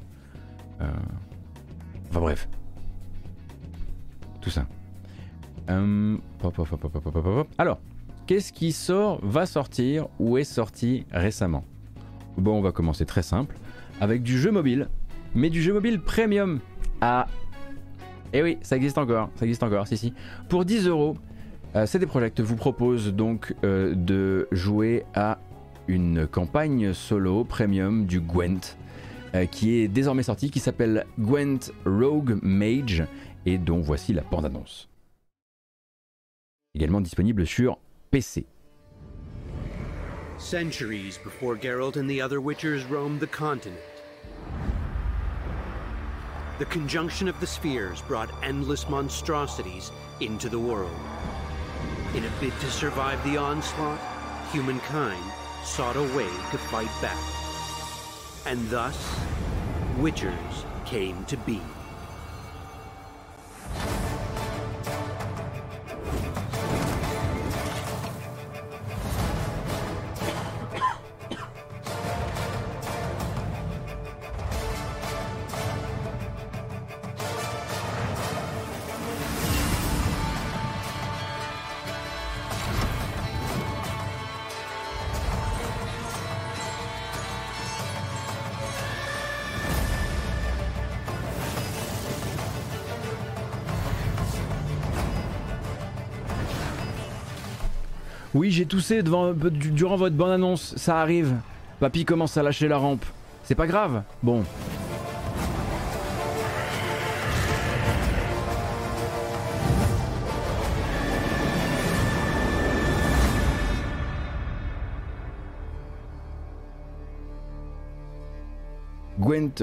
[2.11, 2.49] Enfin bref.
[4.41, 4.67] Tout ça.
[7.59, 7.79] Alors,
[8.27, 11.65] qu'est-ce qui sort, va sortir ou est sorti récemment?
[12.37, 13.57] Bon, on va commencer très simple
[14.01, 14.89] avec du jeu mobile,
[15.35, 16.61] mais du jeu mobile premium.
[17.01, 17.27] Ah,
[18.33, 20.15] eh oui, ça existe encore, ça existe encore, si si.
[20.49, 21.17] Pour 10 euros,
[21.77, 25.39] euh, CD Projekt vous propose donc euh, de jouer à
[25.87, 28.77] une campagne solo premium du Gwent,
[29.35, 33.05] euh, qui est désormais sorti, qui s'appelle Gwent Rogue Mage,
[33.47, 34.89] et dont voici la bande-annonce.
[36.75, 37.79] Également disponible sur
[38.11, 38.47] PC.
[40.39, 43.79] Centuries before Geralt and the other Witchers roamed the continent.
[46.59, 49.91] The conjunction of the spheres brought endless monstrosities
[50.21, 50.95] into the world.
[52.15, 54.01] In a bid to survive the onslaught,
[54.53, 55.23] humankind
[55.65, 57.40] sought a way to fight back.
[58.47, 58.97] And thus,
[59.99, 61.61] Witchers came to be.
[98.51, 101.37] J'ai toussé durant votre bonne annonce, ça arrive.
[101.79, 103.05] Papy commence à lâcher la rampe.
[103.45, 104.03] C'est pas grave.
[104.25, 104.43] Bon,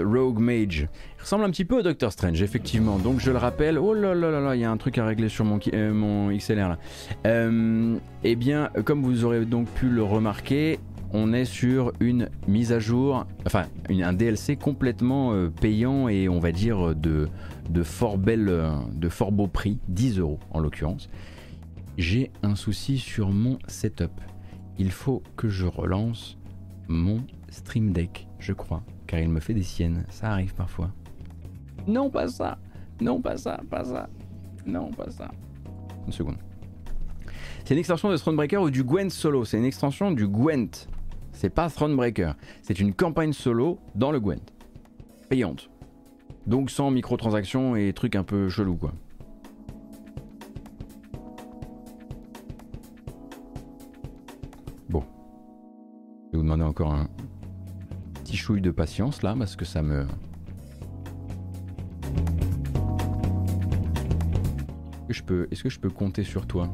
[0.03, 0.88] Rogue Mage.
[1.18, 2.97] Il ressemble un petit peu au Doctor Strange, effectivement.
[2.99, 3.77] Donc je le rappelle.
[3.77, 5.93] Oh là là là là, il y a un truc à régler sur mon, euh,
[5.93, 6.77] mon XLR là.
[7.26, 10.80] Euh, eh bien, comme vous aurez donc pu le remarquer,
[11.14, 16.39] on est sur une mise à jour, enfin un DLC complètement euh, payant et on
[16.39, 17.30] va dire de,
[17.69, 18.51] de fort belle,
[18.93, 21.09] de fort beau prix, 10 euros en l'occurrence.
[21.97, 24.11] J'ai un souci sur mon setup.
[24.77, 26.38] Il faut que je relance
[26.88, 30.05] mon Stream Deck, je crois car il me fait des siennes.
[30.09, 30.91] Ça arrive parfois.
[31.88, 32.59] Non, pas ça.
[32.99, 34.09] Non, pas ça, pas ça.
[34.65, 35.31] Non, pas ça.
[36.05, 36.38] Une seconde.
[37.64, 39.45] C'est une extension de Thronebreaker ou du Gwent Solo.
[39.45, 40.88] C'est une extension du Gwent.
[41.31, 42.35] C'est pas Thronebreaker.
[42.61, 44.53] C'est une campagne solo dans le Gwent.
[45.30, 45.69] Payante.
[46.45, 48.93] Donc sans microtransactions et trucs un peu chelous quoi.
[54.89, 55.03] Bon.
[56.27, 57.07] Je vais vous demander encore un,
[58.28, 60.06] petit chouille de patience là parce que ça me.
[65.10, 66.70] Est-ce que je peux compter sur toi?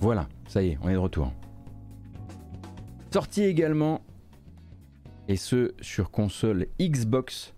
[0.00, 1.30] Voilà, ça y est, on est de retour.
[3.12, 4.00] Sorti également,
[5.28, 7.54] et ce sur console Xbox,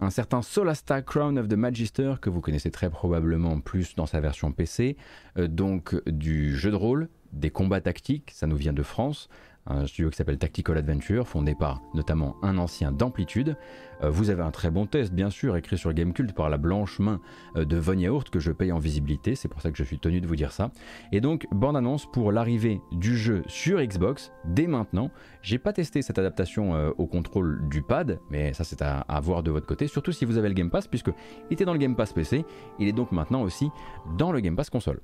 [0.00, 4.20] un certain Solasta Crown of the Magister que vous connaissez très probablement plus dans sa
[4.20, 4.98] version PC,
[5.38, 9.30] euh, donc du jeu de rôle, des combats tactiques, ça nous vient de France,
[9.66, 13.56] un studio qui s'appelle Tactical Adventure, fondé par notamment un ancien d'Amplitude.
[14.02, 16.98] Euh, vous avez un très bon test, bien sûr, écrit sur Gamecult par la blanche
[16.98, 17.20] main
[17.56, 19.98] euh, de Von Yaourt, que je paye en visibilité, c'est pour ça que je suis
[19.98, 20.70] tenu de vous dire ça.
[21.12, 25.10] Et donc, bande annonce pour l'arrivée du jeu sur Xbox dès maintenant.
[25.42, 29.20] J'ai pas testé cette adaptation euh, au contrôle du pad, mais ça c'est à, à,
[29.20, 31.10] voir de votre côté, surtout si vous avez le Game Pass, puisque
[31.50, 32.44] il était dans le Game Pass PC,
[32.78, 33.70] il est donc maintenant aussi
[34.18, 35.00] dans le Game Pass console.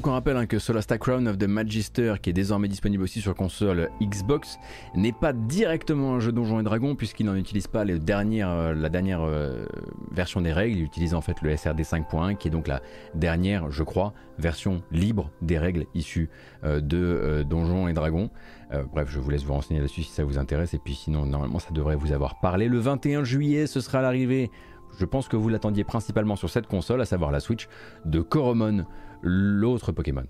[0.00, 3.20] Donc on rappelle hein, que Solasta Crown of the Magister, qui est désormais disponible aussi
[3.20, 4.58] sur console Xbox,
[4.94, 9.20] n'est pas directement un jeu Donjons et Dragons puisqu'il n'en utilise pas euh, la dernière
[9.20, 9.66] euh,
[10.10, 10.78] version des règles.
[10.78, 12.80] Il utilise en fait le SRD 5.1 qui est donc la
[13.14, 16.30] dernière, je crois, version libre des règles issues
[16.64, 18.30] euh, de Donjons et Dragons.
[18.94, 20.72] bref, je vous laisse vous renseigner là-dessus si ça vous intéresse.
[20.72, 22.68] Et puis sinon, normalement, ça devrait vous avoir parlé.
[22.68, 24.50] Le 21 juillet, ce sera l'arrivée
[24.98, 27.68] je pense que vous l'attendiez principalement sur cette console, à savoir la Switch,
[28.04, 28.84] de Coromon,
[29.22, 30.26] l'autre Pokémon.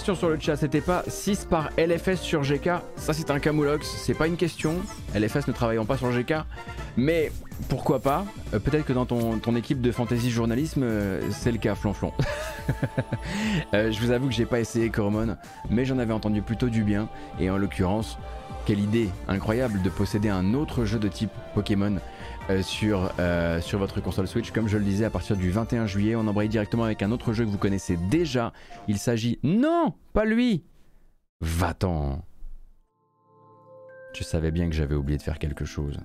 [0.00, 2.70] Question sur le chat, c'était pas 6 par LFS sur GK.
[2.96, 4.76] Ça, c'est un camoulox, c'est pas une question.
[5.14, 6.36] LFS ne travaillant pas sur GK.
[6.96, 7.30] Mais
[7.68, 8.24] pourquoi pas
[8.54, 12.14] euh, Peut-être que dans ton, équipe de fantasy journalisme, euh, c'est le cas, flonflon.
[13.74, 15.36] euh, je vous avoue que j'ai pas essayé Coromon,
[15.68, 17.10] mais j'en avais entendu plutôt du bien.
[17.38, 18.16] Et en l'occurrence,
[18.64, 21.98] quelle idée incroyable de posséder un autre jeu de type Pokémon
[22.62, 24.50] sur, euh, sur votre console Switch.
[24.50, 27.32] Comme je le disais, à partir du 21 juillet, on embraye directement avec un autre
[27.32, 28.52] jeu que vous connaissez déjà.
[28.88, 29.38] Il s'agit...
[29.42, 30.64] Non Pas lui
[31.40, 32.24] Va-t'en
[34.14, 35.98] Je savais bien que j'avais oublié de faire quelque chose.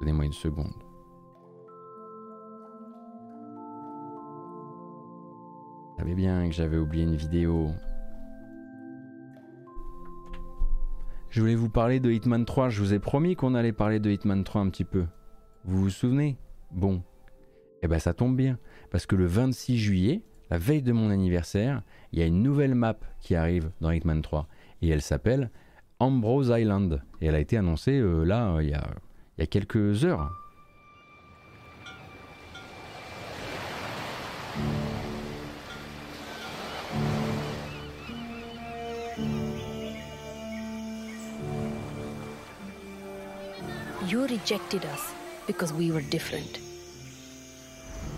[0.00, 0.74] Donnez-moi une seconde.
[5.92, 7.70] Je savais bien que j'avais oublié une vidéo.
[11.30, 14.10] Je voulais vous parler de Hitman 3, je vous ai promis qu'on allait parler de
[14.10, 15.04] Hitman 3 un petit peu.
[15.66, 16.38] Vous vous souvenez?
[16.70, 17.02] Bon,
[17.82, 18.56] eh ben ça tombe bien,
[18.92, 21.82] parce que le 26 juillet, la veille de mon anniversaire,
[22.12, 24.46] il y a une nouvelle map qui arrive dans Hitman 3,
[24.82, 25.50] et elle s'appelle
[25.98, 28.86] Ambrose Island, et elle a été annoncée euh, là, il y, a,
[29.36, 30.30] il y a quelques heures.
[45.46, 46.58] Because we were different.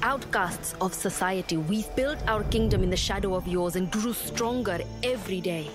[0.02, 4.78] Outcasts of society, we built our kingdom in the shadow of yours and grew stronger
[5.02, 5.68] every day.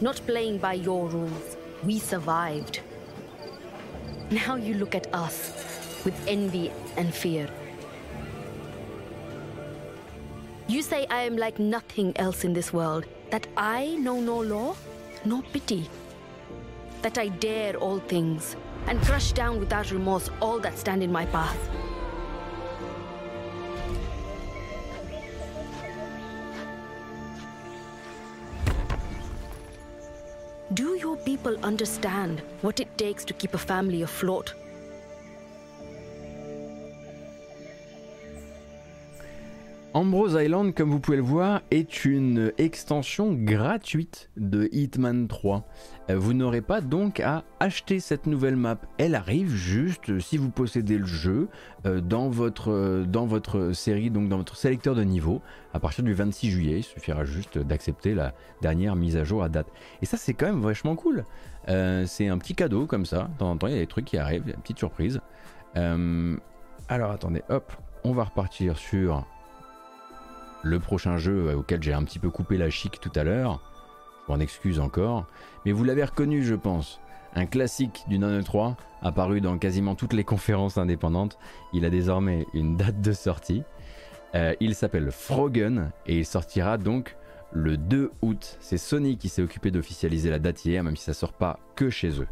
[0.00, 2.80] Not playing by your rules, we survived.
[4.30, 7.48] Now you look at us with envy and fear.
[10.68, 14.74] You say I am like nothing else in this world, that I know no law,
[15.24, 15.88] no pity
[17.06, 18.56] that I dare all things
[18.88, 21.56] and crush down without remorse all that stand in my path.
[30.74, 34.54] Do your people understand what it takes to keep a family afloat?
[39.96, 45.66] Ambrose Island, comme vous pouvez le voir, est une extension gratuite de Hitman 3.
[46.10, 48.76] Euh, vous n'aurez pas donc à acheter cette nouvelle map.
[48.98, 51.48] Elle arrive juste si vous possédez le jeu
[51.86, 55.40] euh, dans, votre, euh, dans votre série, donc dans votre sélecteur de niveau,
[55.72, 56.80] à partir du 26 juillet.
[56.80, 59.68] Il suffira juste d'accepter la dernière mise à jour à date.
[60.02, 61.24] Et ça, c'est quand même vachement cool.
[61.66, 63.30] c'est un petit cadeau comme ça.
[63.32, 65.22] De temps en temps, il y a des trucs qui arrivent, une petite surprise.
[65.74, 67.72] alors attendez, hop,
[68.04, 69.24] on va repartir sur
[70.66, 73.60] le prochain jeu auquel j'ai un petit peu coupé la chic tout à l'heure.
[74.26, 75.26] Je m'en excuse encore.
[75.64, 77.00] Mais vous l'avez reconnu, je pense.
[77.34, 78.44] Un classique du 9
[79.02, 81.38] apparu dans quasiment toutes les conférences indépendantes.
[81.72, 83.62] Il a désormais une date de sortie.
[84.34, 87.16] Euh, il s'appelle Frogen et il sortira donc
[87.52, 88.56] le 2 août.
[88.60, 91.90] C'est Sony qui s'est occupé d'officialiser la date hier, même si ça sort pas que
[91.90, 92.28] chez eux.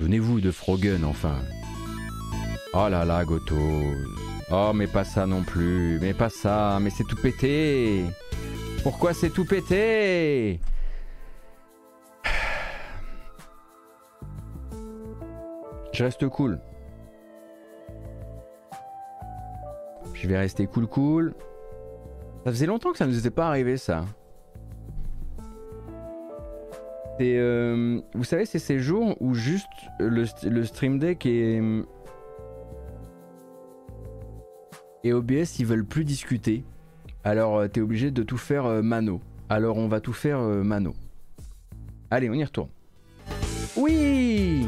[0.00, 1.36] Venez-vous de Frogen enfin.
[2.72, 3.54] Oh là là, Goto.
[4.50, 5.98] Oh, mais pas ça non plus.
[6.00, 6.78] Mais pas ça.
[6.80, 8.04] Mais c'est tout pété.
[8.82, 10.60] Pourquoi c'est tout pété?
[15.92, 16.60] Je reste cool.
[20.12, 21.34] Je vais rester cool cool.
[22.44, 24.04] Ça faisait longtemps que ça ne nous était pas arrivé ça.
[27.20, 29.68] Euh, vous savez, c'est ces jours où juste
[30.00, 31.60] le Stream Deck est,
[35.04, 36.64] et OBS ils veulent plus discuter.
[37.22, 39.20] Alors euh, tu es obligé de tout faire euh, mano.
[39.48, 40.94] Alors on va tout faire euh, mano.
[42.10, 42.70] Allez, on y retourne.
[43.76, 44.66] Oui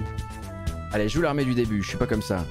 [0.92, 2.44] Allez, je joue l'armée du début, je suis pas comme ça.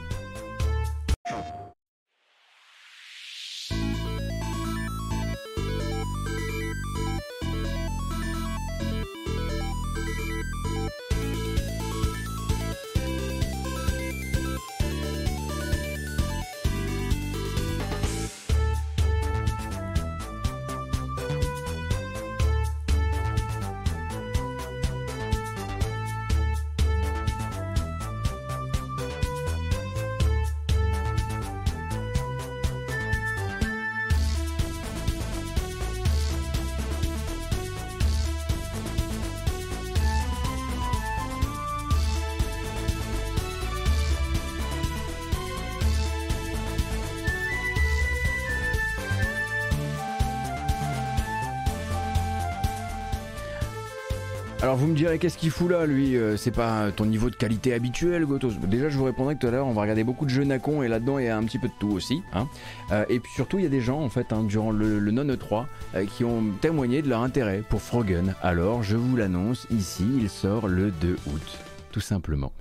[55.15, 58.51] Direz qu'est-ce qu'il fout là lui euh, C'est pas ton niveau de qualité habituel Gotos?
[58.67, 60.83] Déjà je vous répondrai que tout à l'heure on va regarder beaucoup de jeux Nacon
[60.83, 62.21] et là-dedans il y a un petit peu de tout aussi.
[62.33, 62.49] Hein.
[62.91, 65.23] Euh, et puis surtout il y a des gens en fait hein, durant le, non
[65.23, 68.35] E3 euh, qui ont témoigné de leur intérêt pour Frogen.
[68.41, 71.59] Alors je vous l'annonce ici, il sort le 2 août.
[71.93, 72.51] Tout simplement.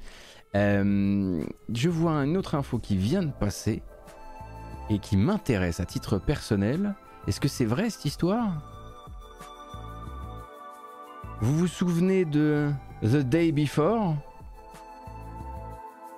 [0.54, 3.82] je vois une autre info qui vient de passer
[4.90, 6.94] et qui m'intéresse à titre personnel.
[7.26, 8.73] Est-ce que c'est vrai cette histoire?
[11.40, 12.70] Vous vous souvenez de
[13.02, 14.14] The Day Before?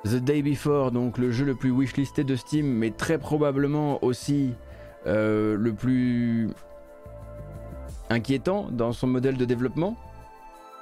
[0.04, 4.54] The Day Before, donc le jeu le plus wishlisté de Steam, mais très probablement aussi
[5.06, 6.50] euh, le plus
[8.10, 9.96] inquiétant dans son modèle de développement.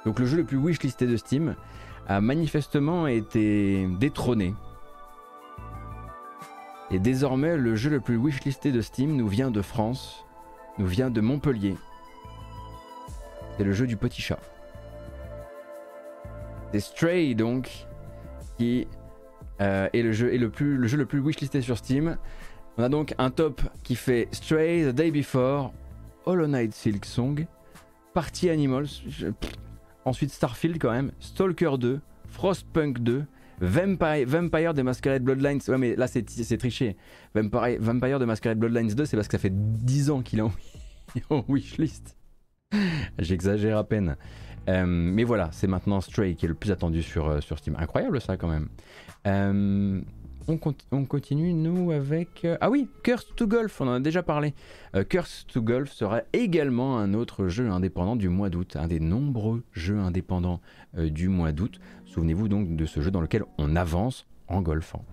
[0.05, 1.55] Donc le jeu le plus wishlisté de Steam
[2.07, 4.53] a manifestement été détrôné.
[6.91, 10.23] Et désormais, le jeu le plus wishlisté de Steam nous vient de France,
[10.77, 11.77] nous vient de Montpellier.
[13.57, 14.39] C'est le jeu du petit chat.
[16.71, 17.87] C'est Stray donc,
[18.57, 18.87] qui
[19.61, 22.17] euh, est, le jeu, le, plus, le jeu le plus wishlisté sur Steam.
[22.77, 25.73] On a donc un top qui fait Stray, The Day Before,
[26.25, 27.45] Hollow Knight Silk Song,
[28.13, 28.87] Party Animals,
[30.03, 33.25] ensuite Starfield quand même, Stalker 2, Frostpunk 2,
[33.61, 35.61] Vampire, Vampire de Masquerade Bloodlines.
[35.69, 36.97] Ouais, mais là c'est triché.
[37.33, 40.41] Vampire, Vampire de Masquerade Bloodlines 2, c'est parce que ça fait 10 ans qu'il est
[41.29, 42.17] en wishlist.
[43.19, 44.15] J'exagère à peine.
[44.67, 47.75] Euh, mais voilà, c'est maintenant Stray qui est le plus attendu sur, euh, sur Steam.
[47.77, 48.67] Incroyable ça quand même.
[49.27, 50.01] Euh,
[50.47, 50.59] on,
[50.91, 52.45] on, continue nous avec...
[52.61, 54.53] ah oui, Curse to Golf, on en a déjà parlé.
[55.09, 59.63] Curse to Golf sera également un autre jeu indépendant du mois d'août, un des nombreux
[59.71, 60.61] jeux indépendants
[60.95, 61.79] du mois d'août.
[62.05, 65.03] Souvenez-vous donc de ce jeu dans lequel on avance en golfant.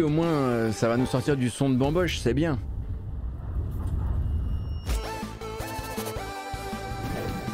[0.00, 2.58] Au moins, euh, ça va nous sortir du son de bamboche, c'est bien.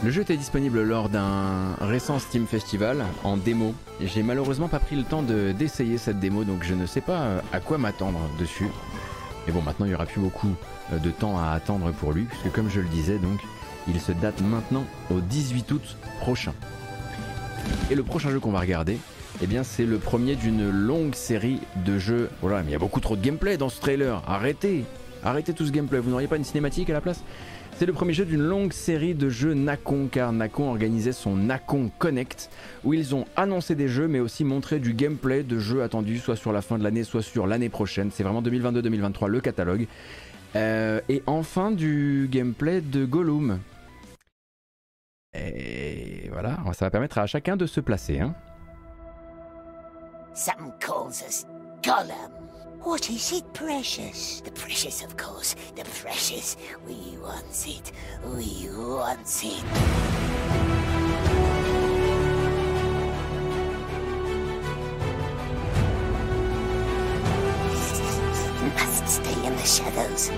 [0.05, 3.75] Le jeu était disponible lors d'un récent Steam Festival en démo.
[4.01, 7.41] J'ai malheureusement pas pris le temps d'essayer cette démo, donc je ne sais pas euh,
[7.53, 8.69] à quoi m'attendre dessus.
[9.47, 10.55] Mais bon, maintenant il y aura plus beaucoup
[10.93, 13.41] euh, de temps à attendre pour lui, puisque comme je le disais, donc
[13.89, 16.55] il se date maintenant au 18 août prochain.
[17.91, 18.99] Et le prochain jeu qu'on va regarder,
[19.41, 22.29] eh bien c'est le premier d'une longue série de jeux.
[22.41, 24.23] Voilà, mais il y a beaucoup trop de gameplay dans ce trailer.
[24.27, 24.85] Arrêtez,
[25.23, 25.99] arrêtez tout ce gameplay.
[26.01, 27.23] Vous n'auriez pas une cinématique à la place?
[27.79, 31.93] C'est le premier jeu d'une longue série de jeux Nacon, car Nacon organisait son Nacon
[31.99, 32.51] Connect,
[32.83, 36.35] où ils ont annoncé des jeux, mais aussi montré du gameplay de jeux attendus, soit
[36.35, 38.11] sur la fin de l'année, soit sur l'année prochaine.
[38.13, 39.87] C'est vraiment 2022-2023 le catalogue.
[40.57, 43.61] Euh, et enfin du gameplay de Gollum.
[45.35, 48.19] Et voilà, ça va permettre à chacun de se placer.
[48.19, 48.35] Hein.
[50.35, 51.47] Some calls us
[51.83, 52.31] Gollum.
[52.81, 54.41] What is it, precious?
[54.41, 55.57] The precious, of course.
[55.75, 56.57] The precious.
[56.87, 57.93] We want it.
[58.25, 59.65] We want it.
[68.75, 70.31] must stay in the shadows.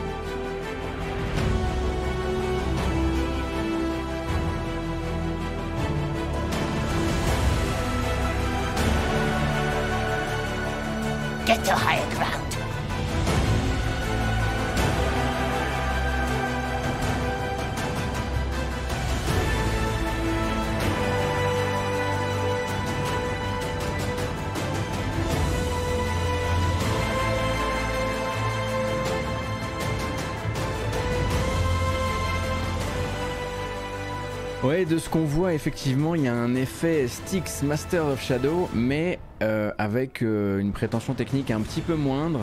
[34.91, 39.21] De ce qu'on voit, effectivement, il y a un effet Styx Master of Shadow, mais
[39.41, 42.41] euh, avec euh, une prétention technique un petit peu moindre,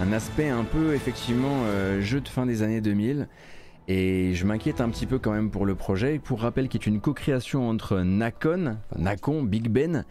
[0.00, 3.28] un aspect un peu, effectivement, euh, jeu de fin des années 2000.
[3.86, 6.86] Et je m'inquiète un petit peu quand même pour le projet, pour rappel, qui est
[6.86, 10.04] une co-création entre Nakon, Nakon, Big Ben,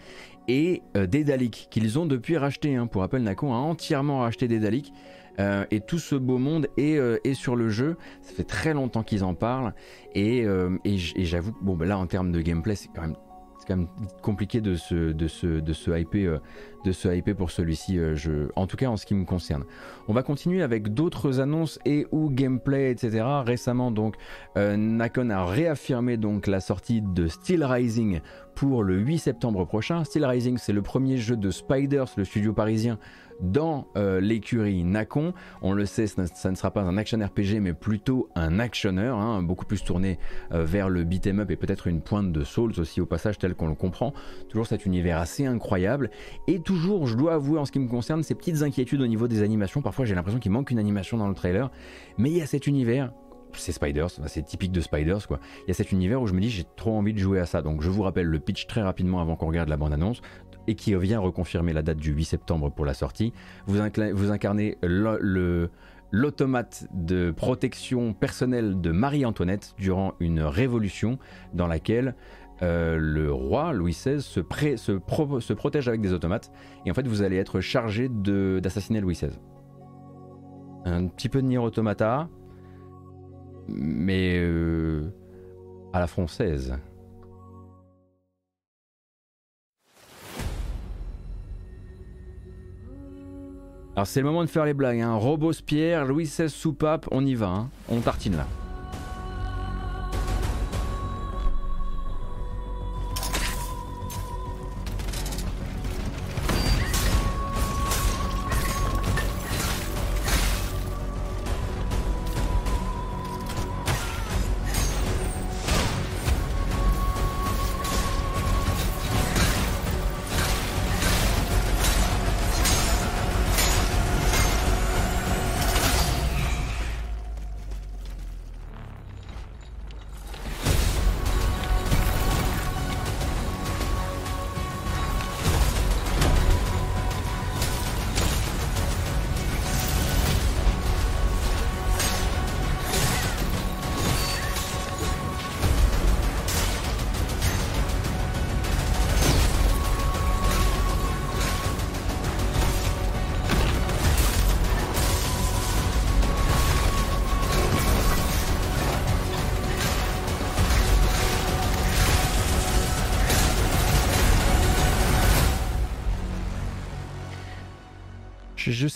[0.47, 2.75] et Daedalic, qu'ils ont depuis racheté.
[2.75, 2.87] Hein.
[2.87, 4.93] Pour rappel, Nakon a entièrement racheté Daedalic.
[5.39, 7.97] Euh, et tout ce beau monde euh, est, sur le jeu.
[8.21, 9.73] Ça fait très longtemps qu'ils en parlent.
[10.13, 10.77] Et, euh,
[11.17, 13.87] j'avoue, bon, bah là en termes de gameplay, c'est quand même
[14.21, 15.63] compliqué de se, de
[16.83, 17.97] de se hyper pour celui-ci,
[18.57, 19.63] en tout cas en ce qui me concerne.
[20.09, 23.23] On va continuer avec d'autres annonces et ou gameplay, etc.
[23.45, 24.15] Récemment, donc,
[24.57, 28.19] Nakon a réaffirmé donc la sortie de Steel Rising
[28.53, 30.03] pour le 8 septembre prochain.
[30.03, 32.99] Steel Rising, c'est le premier jeu de Spiders, le studio parisien,
[33.41, 35.33] dans euh, l'écurie Nakon.
[35.61, 39.41] On le sait, ça, ne sera pas un action RPG, mais plutôt un actionneur, hein,
[39.41, 40.19] beaucoup plus tourné
[40.51, 43.55] euh, vers le beat'em up et peut-être une pointe de Souls aussi au passage, tel
[43.55, 44.13] qu'on le comprend.
[44.49, 46.09] Toujours cet univers assez incroyable.
[46.47, 49.27] Et toujours, je dois avouer en ce qui me concerne, ces petites inquiétudes au niveau
[49.27, 49.81] des animations.
[49.81, 51.71] Parfois, j'ai l'impression qu'il manque une animation dans le trailer.
[52.17, 53.11] Mais il y a cet univers
[53.59, 55.39] c'est Spiders, c'est typique de Spiders quoi.
[55.65, 57.45] Il y a cet univers où je me dis j'ai trop envie de jouer à
[57.45, 57.61] ça.
[57.61, 60.21] Donc je vous rappelle le pitch très rapidement avant qu'on regarde la bande annonce
[60.67, 63.33] et qui vient reconfirmer la date du 8 septembre pour la sortie.
[63.67, 64.77] Vous, incarnez
[66.11, 71.17] l'automate de protection personnelle de Marie-Antoinette durant une révolution
[71.53, 72.15] dans laquelle
[72.61, 74.39] euh, le roi Louis XVI se,
[75.53, 76.51] protège avec des automates
[76.85, 79.39] et en fait vous allez être chargé d'assassiner Louis XVI.
[80.85, 82.29] Un petit peu de Nier Automata,
[83.67, 85.09] mais euh,
[85.93, 86.77] à la française.
[93.95, 95.01] Alors c'est le moment de faire les blagues.
[95.01, 95.13] Hein.
[95.13, 97.49] Robespierre, Louis XVI soupape, on y va.
[97.49, 97.69] Hein.
[97.89, 98.47] On tartine là.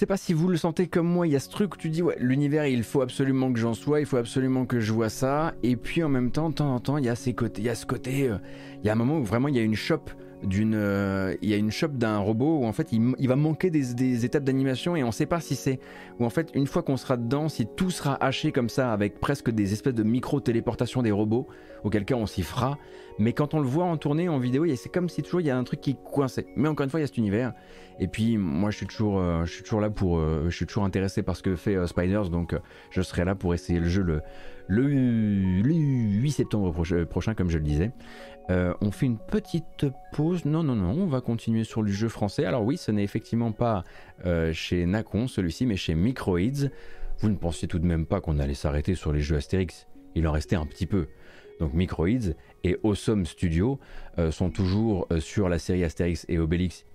[0.07, 2.01] Pas si vous le sentez comme moi, il y a ce truc où tu dis,
[2.01, 5.53] ouais, l'univers, il faut absolument que j'en sois, il faut absolument que je vois ça.
[5.63, 7.65] Et puis en même temps, de temps en temps, il y a, ces côtés, il
[7.65, 8.37] y a ce côté, euh,
[8.81, 10.09] il y a un moment où vraiment il y a une chope
[10.43, 14.25] euh, il y a une shop d'un robot où en fait il, va manquer des,
[14.25, 15.79] étapes d'animation et on sait pas si c'est,
[16.19, 19.19] ou en fait une fois qu'on sera dedans, si tout sera haché comme ça avec
[19.19, 21.47] presque des espèces de micro téléportation des robots,
[21.83, 22.77] auquel cas on s'y fera.
[23.19, 25.49] Mais quand on le voit en tournée en vidéo, c'est comme si toujours il y
[25.49, 26.45] a un truc qui coinçait.
[26.55, 27.53] Mais encore une fois, il y a cet univers.
[27.99, 29.43] Et puis moi je suis toujours, euh,
[29.81, 32.55] là pour, euh, je suis toujours intéressé par ce que fait Spiders, donc
[32.91, 34.21] je serai là pour essayer le jeu le,
[34.69, 36.73] 8 septembre
[37.05, 37.91] prochain, comme je le disais.
[38.49, 40.45] Euh, on fait une petite pause.
[40.45, 42.45] Non, non, non, on va continuer sur le jeu français.
[42.45, 43.83] Alors oui, ce n'est effectivement pas
[44.25, 46.69] euh, chez Nacon celui-ci, mais chez Microids.
[47.19, 49.87] Vous ne pensiez tout de même pas qu'on allait s'arrêter sur les jeux Astérix.
[50.15, 51.07] Il en restait un petit peu.
[51.59, 52.33] Donc Microids
[52.63, 53.79] et Awesome Studio
[54.19, 56.85] euh, sont toujours sur la série Astérix et Obélix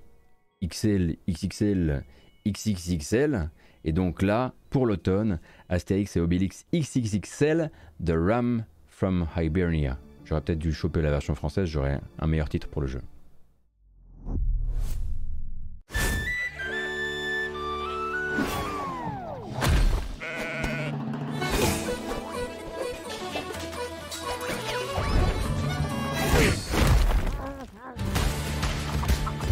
[0.65, 2.05] XL, XXL,
[2.47, 3.51] XXXL.
[3.85, 7.71] Et donc là, pour l'automne, Astérix et Obélix XXXL,
[8.05, 9.99] The Ram from Hibernia.
[10.33, 13.03] J'aurais peut-être dû choper la version française, j'aurais un meilleur titre pour le jeu.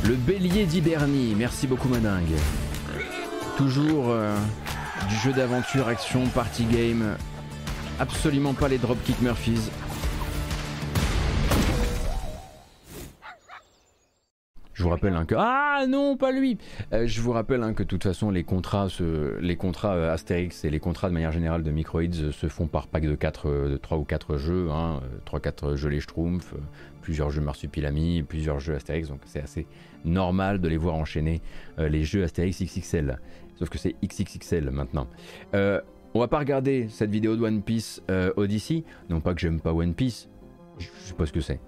[0.02, 2.24] Le bélier d'Hibernie, merci beaucoup Madingue.
[3.58, 4.34] Toujours euh,
[5.10, 7.18] du jeu d'aventure, action, party game.
[7.98, 9.68] Absolument pas les dropkick Murphys.
[14.80, 16.56] Je vous rappelle hein, que ah non pas lui.
[16.94, 18.88] Euh, je vous rappelle hein, que de toute façon les contrats,
[19.38, 22.86] les contrats euh, Astérix et les contrats de manière générale de Microids se font par
[22.86, 26.54] pack de 4, de 3 ou 4 jeux, hein, 3-4 jeux les Schtroumpfs,
[27.02, 29.66] plusieurs jeux Marsupilami, plusieurs jeux Astérix, donc c'est assez
[30.06, 31.42] normal de les voir enchaîner
[31.76, 33.18] les jeux Astérix XXL.
[33.56, 35.08] Sauf que c'est XXXL maintenant.
[35.54, 35.82] Euh,
[36.14, 38.02] on va pas regarder cette vidéo de One Piece
[38.36, 38.84] Odyssey.
[39.10, 40.30] Non pas que j'aime pas One Piece.
[40.78, 41.60] Je sais pas ce que c'est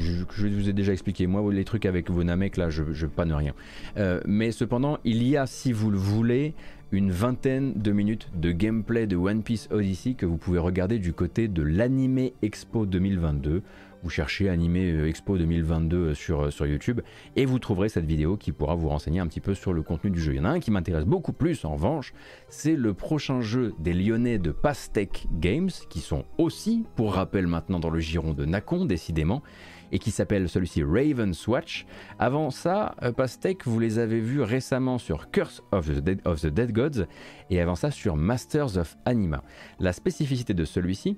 [0.00, 3.32] je, vous ai déjà expliqué, moi les trucs avec vos Namek là, je, je panne
[3.32, 3.54] rien.
[3.96, 6.54] Euh, mais cependant, il y a, si vous le voulez,
[6.90, 11.12] une vingtaine de minutes de gameplay de One Piece Odyssey que vous pouvez regarder du
[11.12, 13.62] côté de l'Anime Expo 2022.
[14.02, 17.00] Vous cherchez Anime euh, Expo 2022 euh, sur, sur YouTube
[17.34, 20.10] et vous trouverez cette vidéo qui pourra vous renseigner un petit peu sur le contenu
[20.10, 20.34] du jeu.
[20.34, 22.12] Il y en a un qui m'intéresse beaucoup plus en revanche,
[22.48, 27.80] c'est le prochain jeu des Lyonnais de Pastec Games qui sont aussi, pour rappel maintenant,
[27.80, 29.42] dans le giron de Nacon décidément
[29.90, 31.86] et qui s'appelle celui-ci Raven's Watch.
[32.18, 36.40] Avant ça, euh, Pastec, vous les avez vus récemment sur Curse of the, Dead, of
[36.40, 37.06] the Dead Gods
[37.50, 39.42] et avant ça sur Masters of Anima.
[39.80, 41.16] La spécificité de celui-ci,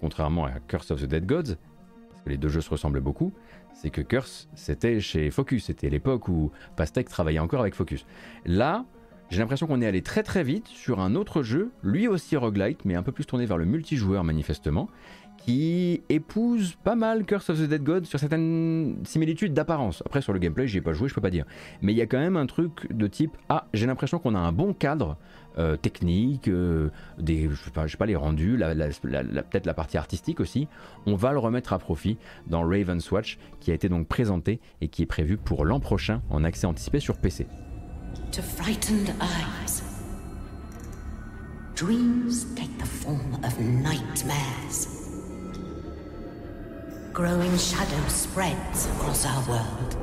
[0.00, 1.56] contrairement à Curse of the Dead Gods,
[2.26, 3.32] les deux jeux se ressemblent beaucoup,
[3.72, 8.06] c'est que Curse, c'était chez Focus, c'était l'époque où Pastec travaillait encore avec Focus.
[8.44, 8.84] Là,
[9.30, 12.84] j'ai l'impression qu'on est allé très très vite sur un autre jeu, lui aussi roguelite,
[12.84, 14.88] mais un peu plus tourné vers le multijoueur manifestement,
[15.36, 20.02] qui épouse pas mal Curse of the Dead God sur certaines similitudes d'apparence.
[20.04, 21.44] Après, sur le gameplay, j'y ai pas joué, je peux pas dire.
[21.80, 24.38] Mais il y a quand même un truc de type Ah, j'ai l'impression qu'on a
[24.38, 25.16] un bon cadre
[25.58, 30.68] euh, technique, euh, des, je pas, les rendus, peut-être la partie artistique aussi.
[31.06, 34.88] On va le remettre à profit dans Raven's Watch, qui a été donc présenté et
[34.88, 37.46] qui est prévu pour l'an prochain en accès anticipé sur PC.
[38.32, 39.82] To frightened eyes.
[41.74, 45.00] Dreams take the form of nightmares.
[47.12, 49.96] growing shadow spreads across our world.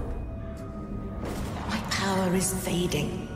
[1.67, 3.26] My power is fading.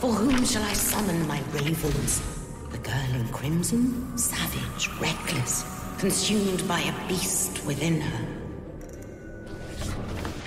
[0.00, 2.22] For whom shall I summon my ravens?
[2.70, 4.16] The girl in crimson?
[4.18, 5.64] Savage, reckless,
[5.98, 8.26] consumed by a beast within her.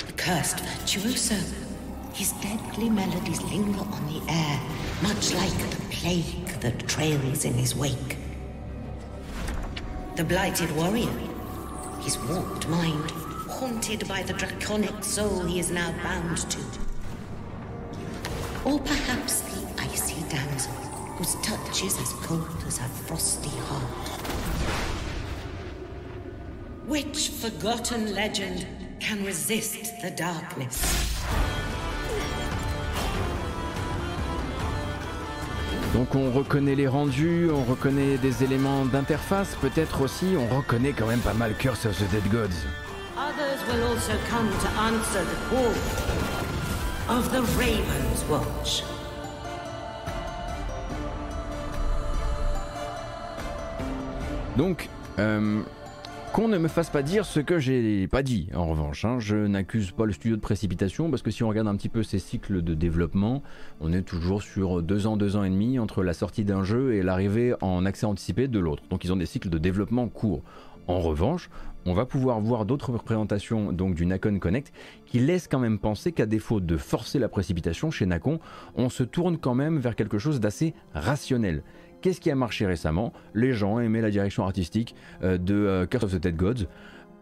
[0.05, 1.39] The cursed virtuoso.
[2.13, 4.59] His deadly melodies linger on the air,
[5.03, 8.17] much like the plague that trails in his wake.
[10.15, 11.13] The blighted warrior
[12.07, 13.11] his warped mind,
[13.49, 16.86] haunted by the draconic soul he is now bound to.
[18.67, 20.73] Or perhaps the icy damsel,
[21.15, 24.19] whose touch is as cold as her frosty heart.
[26.85, 28.67] Which forgotten legend
[28.99, 30.83] can resist the darkness?
[35.93, 41.07] Donc on reconnaît les rendus, on reconnaît des éléments d'interface, peut-être aussi on reconnaît quand
[41.07, 42.67] même pas mal Curse of the Dead Gods.
[43.15, 46.26] Others will also come to answer the call
[47.09, 48.83] of the Raven's Watch.
[54.57, 55.61] Donc, euh,
[56.33, 59.05] qu'on ne me fasse pas dire ce que j'ai pas dit, en revanche.
[59.05, 59.19] Hein.
[59.19, 62.03] Je n'accuse pas le studio de précipitation, parce que si on regarde un petit peu
[62.03, 63.41] ces cycles de développement,
[63.79, 66.95] on est toujours sur deux ans, deux ans et demi entre la sortie d'un jeu
[66.95, 68.83] et l'arrivée en accès anticipé de l'autre.
[68.89, 70.41] Donc ils ont des cycles de développement courts.
[70.87, 71.49] En revanche,
[71.85, 74.73] on va pouvoir voir d'autres représentations donc du Nacon Connect
[75.07, 78.39] qui laissent quand même penser qu'à défaut de forcer la précipitation chez Nacon,
[78.75, 81.63] on se tourne quand même vers quelque chose d'assez rationnel.
[82.01, 83.13] Qu'est-ce qui a marché récemment?
[83.33, 86.67] Les gens aimaient la direction artistique euh, de euh, Curse of the Dead Gods.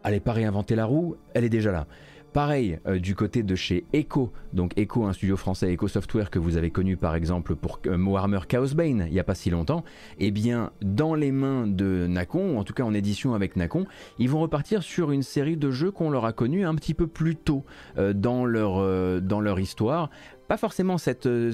[0.04, 1.88] Allez pas réinventer la roue, elle est déjà là.
[2.36, 6.38] Pareil euh, du côté de chez Echo, donc Echo, un studio français Echo Software que
[6.38, 9.86] vous avez connu par exemple pour Warhammer Chaos Bane il n'y a pas si longtemps,
[10.20, 13.86] eh bien dans les mains de Nacon, en tout cas en édition avec Nacon,
[14.20, 17.08] ils vont repartir sur une série de jeux qu'on leur a connus un petit peu
[17.08, 17.64] plus tôt
[17.96, 20.10] dans, leur, dans leur histoire,
[20.48, 21.52] pas forcément cette, euh,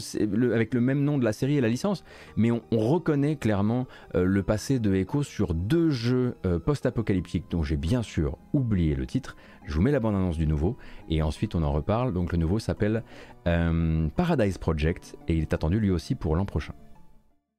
[0.53, 2.03] avec le même nom de la série et la licence,
[2.35, 7.63] mais on, reconnaît clairement euh, le passé de Echo sur deux jeux euh, post-apocalyptiques dont
[7.63, 9.35] j'ai bien sûr oublié le titre.
[9.65, 10.77] Je vous mets la bande-annonce du nouveau
[11.09, 12.13] et ensuite on en reparle.
[12.13, 13.03] Donc le nouveau s'appelle
[13.43, 16.73] Paradise Project et il est attendu lui aussi pour l'an prochain.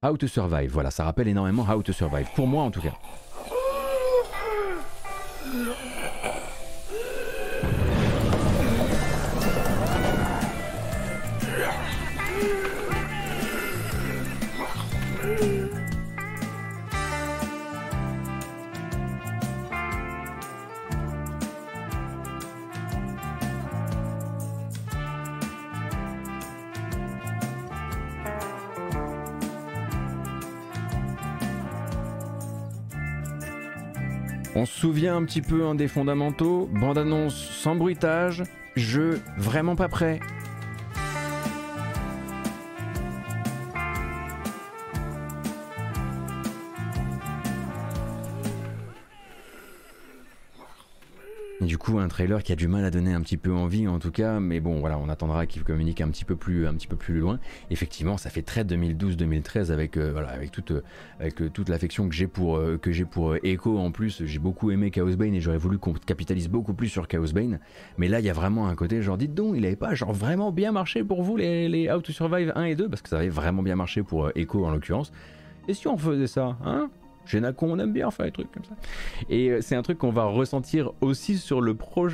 [0.04, 2.94] How to Survive, voilà, ça rappelle énormément How to Survive, pour moi en tout cas.
[34.82, 38.42] Souvient un petit peu des fondamentaux, bande-annonce sans bruitage,
[38.74, 40.18] jeu vraiment pas prêt,
[51.98, 54.40] un trailer qui a du mal à donner un petit peu envie, en tout cas.
[54.40, 57.18] Mais bon, voilà, on attendra qu'il communique un petit peu plus, un petit peu plus
[57.18, 57.38] loin.
[57.70, 60.82] Effectivement, ça fait très 2012-2013 avec, euh, voilà, avec toute, euh,
[61.20, 63.78] avec euh, toute l'affection que j'ai pour, que j'ai pour Echo.
[63.78, 67.08] En plus, j'ai beaucoup aimé Chaos Bane et j'aurais voulu qu'on capitalise beaucoup plus sur
[67.08, 67.58] Chaos Bane.
[67.98, 70.12] Mais là, il y a vraiment un côté, genre, dites donc, il avait pas, genre,
[70.12, 73.08] vraiment bien marché pour vous les, les How to Survive 1 et 2 parce que
[73.08, 75.12] ça avait vraiment bien marché pour Echo en l'occurrence.
[75.68, 76.90] Et si on faisait ça, hein?
[77.24, 77.40] Chez
[77.70, 78.74] on aime bien faire des trucs comme ça.
[79.28, 81.60] Et euh, c'est un truc qu'on va ressentir aussi sur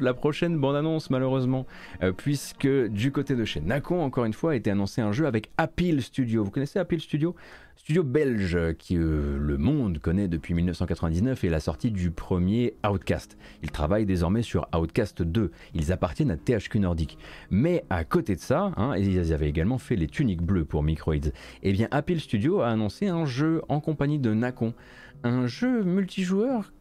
[0.03, 1.67] la prochaine bande-annonce, malheureusement,
[2.03, 5.27] euh, puisque du côté de chez Nacon, encore une fois, a été annoncé un jeu
[5.27, 6.45] avec Appeal Studio.
[6.45, 7.35] Vous connaissez Appeal Studio?
[7.79, 13.39] Studio belge qui euh, le monde connaît depuis 1999 et la sortie du premier Outcast.
[13.63, 15.53] Ils travaillent désormais sur Outcast 2.
[15.75, 17.19] Ils appartiennent à THQ Nordic.
[17.51, 21.15] Mais à côté de ça, hein, ils avaient également fait les tuniques bleues pour Microids.
[21.15, 21.33] Et
[21.63, 24.75] eh bien Appeal Studio a annoncé un jeu en compagnie de Nacon.
[25.23, 26.73] Un jeu multijoueur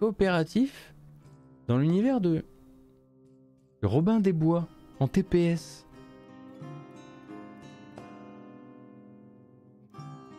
[0.00, 0.94] coopératif
[1.68, 2.42] dans l'univers de
[3.82, 4.66] Robin des Bois
[4.98, 5.87] en TPS.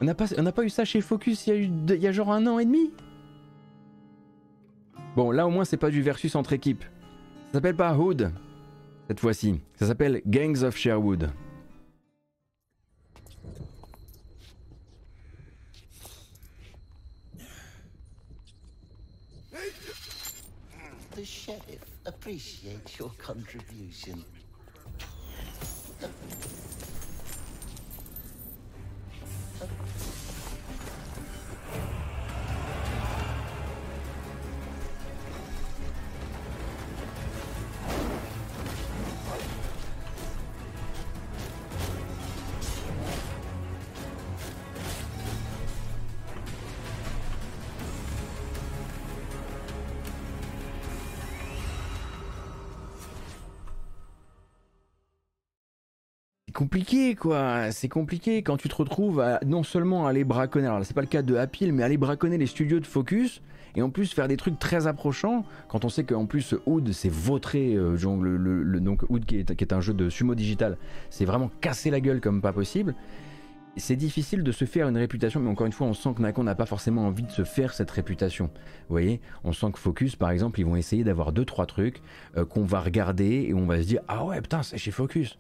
[0.02, 2.48] On n'a pas, eu ça chez Focus il y, a eu, il y genre un
[2.48, 2.92] an et demi?
[5.16, 6.84] Bon, là au moins c'est pas du versus entre équipes.
[7.48, 8.32] Ça s'appelle pas Hood
[9.08, 9.60] cette fois-ci.
[9.76, 11.32] Ça s'appelle Gangs of Sherwood.
[21.16, 24.24] The sheriff appreciates your contribution.
[56.70, 60.94] Compliqué quoi, c'est compliqué quand tu te retrouves à non seulement aller braconner, alors c'est
[60.94, 63.42] pas le cas de Apple, mais aller braconner les studios de Focus
[63.76, 67.10] et en plus faire des trucs très approchants quand on sait qu'en plus Oud c'est
[67.10, 70.78] vautré, euh, le, donc Oud qui est, un jeu de sumo digital,
[71.10, 72.94] c'est vraiment cassé la gueule comme pas possible.
[73.76, 76.44] C'est difficile de se faire une réputation, mais encore une fois, on sent que Nakon
[76.44, 78.46] n'a pas forcément envie de se faire cette réputation.
[78.46, 82.02] Vous voyez, on sent que Focus, par exemple, ils vont essayer d'avoir deux trois trucs
[82.36, 85.40] euh, qu'on va regarder et on va se dire ah ouais putain c'est chez Focus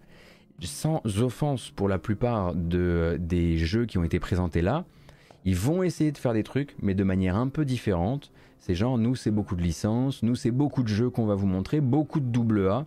[0.61, 4.85] sans offense pour la plupart de, des jeux qui ont été présentés là,
[5.45, 8.31] ils vont essayer de faire des trucs, mais de manière un peu différente.
[8.59, 11.47] C'est genre, nous, c'est beaucoup de licences, nous, c'est beaucoup de jeux qu'on va vous
[11.47, 12.85] montrer, beaucoup de double A.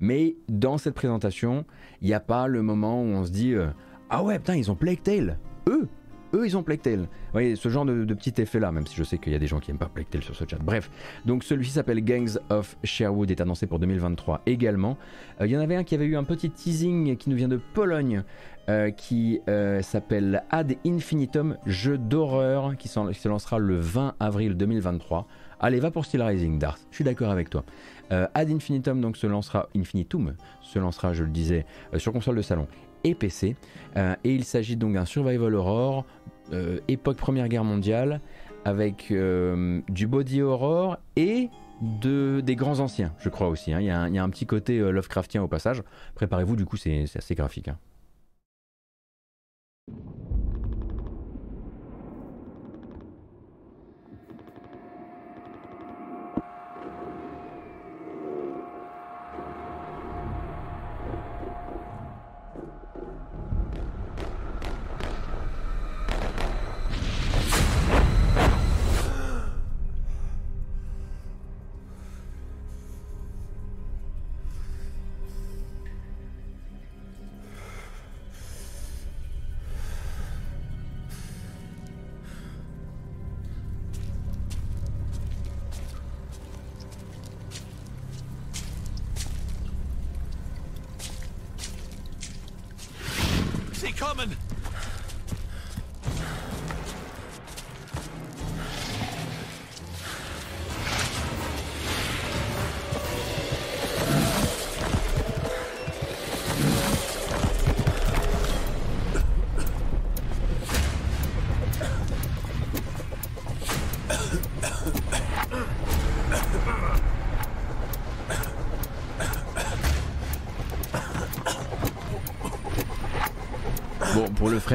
[0.00, 1.64] Mais dans cette présentation,
[2.02, 3.68] il n'y a pas le moment où on se dit euh,
[4.10, 5.38] Ah ouais, putain, ils ont Plague Tale
[5.68, 5.88] Eux
[6.34, 7.00] eux ils ont Tale.
[7.00, 9.38] Vous voyez, ce genre de, petit effet là, même si je sais qu'il y a
[9.38, 10.58] des gens qui n'aiment pas Tale sur ce chat.
[10.58, 10.90] Bref,
[11.24, 14.98] donc celui-ci s'appelle Gangs of Sherwood, est annoncé pour 2023 également.
[15.40, 17.48] Euh, il y en avait un qui avait eu un petit teasing qui nous vient
[17.48, 18.22] de Pologne.
[18.70, 25.26] Euh, qui euh, s'appelle Ad Infinitum, jeu d'horreur qui, se lancera le 20 avril 2023.
[25.60, 26.80] Allez, va pour Steel Rising, Darth.
[26.90, 27.62] Je suis d'accord avec toi.
[28.08, 30.32] Ad Infinitum donc se lancera, Infinitum
[30.62, 31.66] se lancera, je le disais,
[31.98, 32.66] sur console de salon
[33.04, 33.56] et PC.
[33.96, 36.04] et il s'agit donc d'un survival horror
[36.52, 38.20] euh, époque Première Guerre mondiale,
[38.64, 41.48] avec euh, du body horror et
[41.80, 43.72] de, des grands anciens, je crois aussi.
[43.72, 43.80] Hein.
[43.80, 45.82] Il, y a un, petit côté euh, Lovecraftien au passage.
[46.14, 47.68] Préparez-vous, du coup, c'est assez graphique.
[47.68, 47.78] Hein.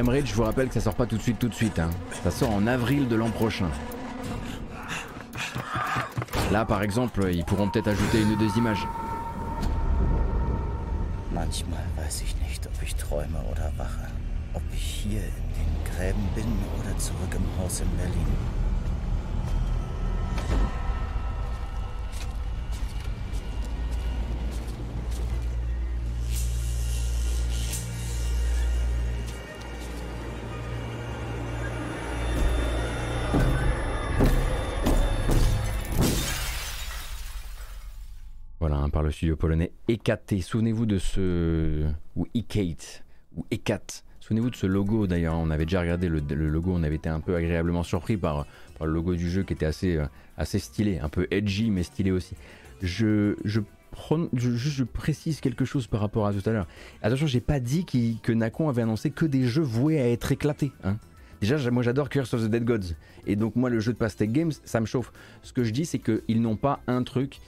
[0.09, 1.77] Framerate, je vous rappelle que ça sort pas tout de suite, tout de suite.
[1.77, 1.89] Hein.
[2.23, 3.69] Ça sort en avril de l'an prochain.
[6.51, 8.87] Là, par exemple, ils pourront peut-être ajouter une ou deux images.
[11.31, 14.07] Manchmal weiß ich nicht, ob ich träume oder wache.
[14.55, 18.58] Ob ich hier in den Gräben bin oder zurück im Haus in Berlin.
[39.39, 40.41] Polonais EKT.
[40.41, 41.87] Souvenez-vous de ce.
[42.15, 43.03] ou Ekate,
[43.35, 44.03] ou Ekat.
[44.19, 47.19] Souvenez-vous de ce logo d'ailleurs, on avait déjà regardé le, logo, on avait été un
[47.19, 48.45] peu agréablement surpris par,
[48.79, 50.05] le logo du jeu qui était assez, euh,
[50.37, 52.35] assez stylé, un peu edgy mais stylé aussi.
[52.83, 53.61] Je, je,
[54.33, 56.67] je, précise quelque chose par rapport à tout à l'heure.
[57.01, 60.71] Attention, j'ai pas dit que Nacon avait annoncé que des jeux voués à être éclatés.
[60.83, 60.97] Hein.
[61.41, 62.95] Déjà, moi j'adore Curse of the Dead Gods.
[63.25, 65.11] Et donc, moi, le jeu de Pastec Games, ça me chauffe.
[65.41, 67.39] Ce que je dis, c'est qu'ils n'ont pas un truc,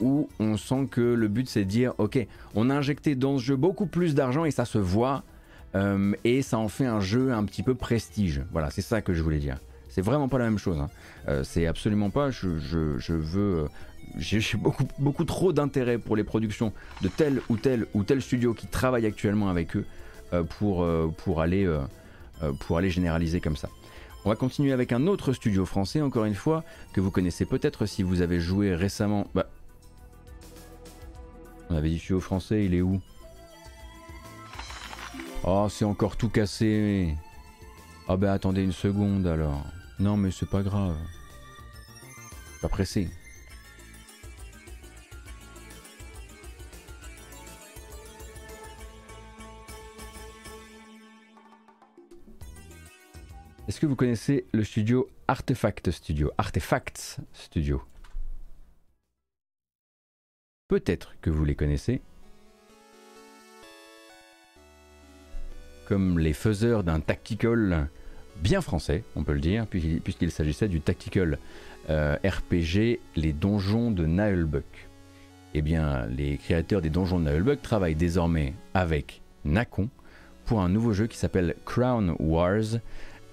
[0.00, 3.44] où on sent que le but c'est de dire ok, on a injecté dans ce
[3.44, 5.24] jeu beaucoup plus d'argent et ça se voit
[5.76, 8.42] euh, et ça en fait un jeu un petit peu prestige.
[8.52, 9.58] Voilà, c'est ça que je voulais dire.
[9.88, 10.78] C'est vraiment pas la même chose.
[10.78, 10.90] Hein.
[11.28, 12.30] Euh, c'est absolument pas.
[12.30, 13.64] Je, veux.
[13.64, 13.68] Euh,
[14.16, 18.54] j'ai beaucoup, beaucoup trop d'intérêt pour les productions de tel ou tel ou tel studio
[18.54, 19.84] qui travaille actuellement avec eux
[20.58, 20.86] pour,
[21.18, 21.68] pour, aller,
[22.60, 23.68] pour aller généraliser comme ça.
[24.24, 27.86] On va continuer avec un autre studio français, encore une fois, que vous connaissez peut-être
[27.86, 29.28] si vous avez joué récemment.
[29.34, 29.46] Bah,
[31.70, 33.00] on avait dit studio français, il est où?
[35.44, 37.14] Oh, c'est encore tout cassé.
[38.08, 39.64] Ah oh ben attendez une seconde alors.
[39.98, 40.96] Non mais c'est pas grave.
[42.62, 43.08] Pas pressé.
[53.68, 56.30] Est-ce que vous connaissez le studio Artefact Studio?
[56.38, 57.82] Artefacts Studio
[60.68, 62.00] Peut-être que vous les connaissez.
[65.86, 67.88] Comme les faiseurs d'un tactical
[68.42, 71.38] bien français, on peut le dire, puisqu'il s'agissait du tactical
[71.88, 74.88] euh, RPG Les Donjons de Naelbuck.
[75.54, 79.88] Eh bien, les créateurs des Donjons de Naelbuck travaillent désormais avec Nacon
[80.46, 82.80] pour un nouveau jeu qui s'appelle Crown Wars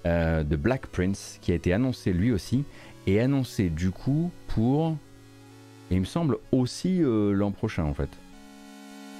[0.06, 2.64] euh, de Black Prince, qui a été annoncé lui aussi,
[3.08, 4.96] et annoncé du coup pour
[5.90, 8.10] et il me semble aussi euh, l'an prochain en fait.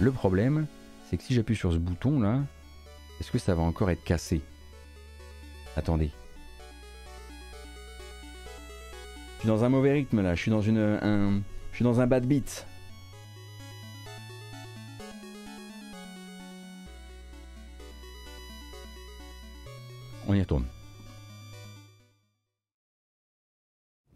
[0.00, 0.66] Le problème,
[1.08, 2.40] c'est que si j'appuie sur ce bouton là,
[3.20, 4.40] est-ce que ça va encore être cassé?
[5.76, 6.10] Attendez.
[9.36, 12.00] Je suis dans un mauvais rythme là, je suis dans une un, je suis dans
[12.00, 12.66] un bad beat.
[20.26, 20.64] On y retourne.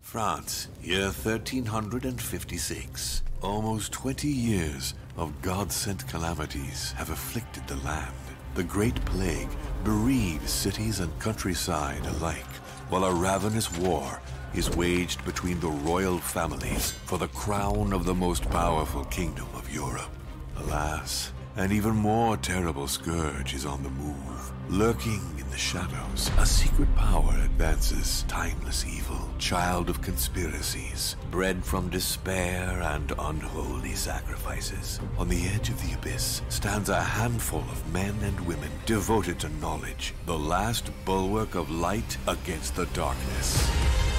[0.09, 3.22] France, year 1356.
[3.43, 8.14] Almost 20 years of God sent calamities have afflicted the land.
[8.55, 9.51] The Great Plague
[9.85, 12.55] bereaves cities and countryside alike,
[12.89, 14.22] while a ravenous war
[14.55, 19.70] is waged between the royal families for the crown of the most powerful kingdom of
[19.70, 20.09] Europe.
[20.56, 26.30] Alas, an even more terrible scourge is on the move, lurking shadows.
[26.39, 35.01] A secret power advances timeless evil child of conspiracies, bred from despair and unholy sacrifices.
[35.18, 39.48] On the edge of the abyss stands a handful of men and women devoted to
[39.60, 44.18] knowledge, the last bulwark of light against the darkness.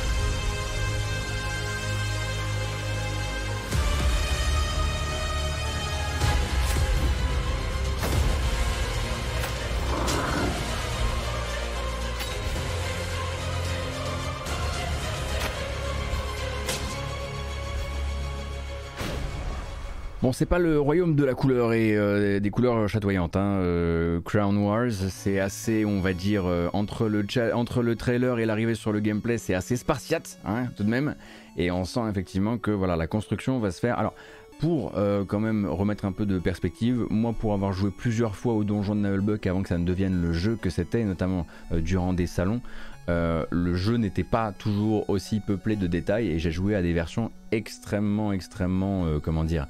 [20.30, 23.36] Bon, c'est pas le royaume de la couleur et euh, des couleurs chatoyantes.
[23.36, 23.62] Hein.
[23.62, 28.92] Euh, Crown Wars, c'est assez, on va dire, euh, entre, le trailer et l'arrivée sur
[28.92, 31.16] le gameplay, c'est assez spartiate, hein, tout de même.
[31.58, 33.98] Et on sent effectivement que voilà, la construction va se faire.
[33.98, 34.14] Alors,
[34.60, 34.94] pour
[35.28, 38.94] quand même remettre un peu de perspective, moi pour avoir joué plusieurs fois au donjon
[38.94, 42.60] de Navelbuck avant que ça ne devienne le jeu que c'était, notamment durant des salons,
[43.08, 47.32] le jeu n'était pas toujours aussi peuplé de détails et j'ai joué à des versions
[47.54, 49.66] extrêmement, extrêmement, comment dire,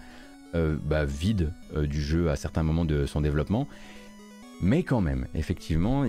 [0.53, 3.67] bah, vide euh, du jeu à certains moments de son développement.
[4.61, 6.05] Mais quand même, effectivement,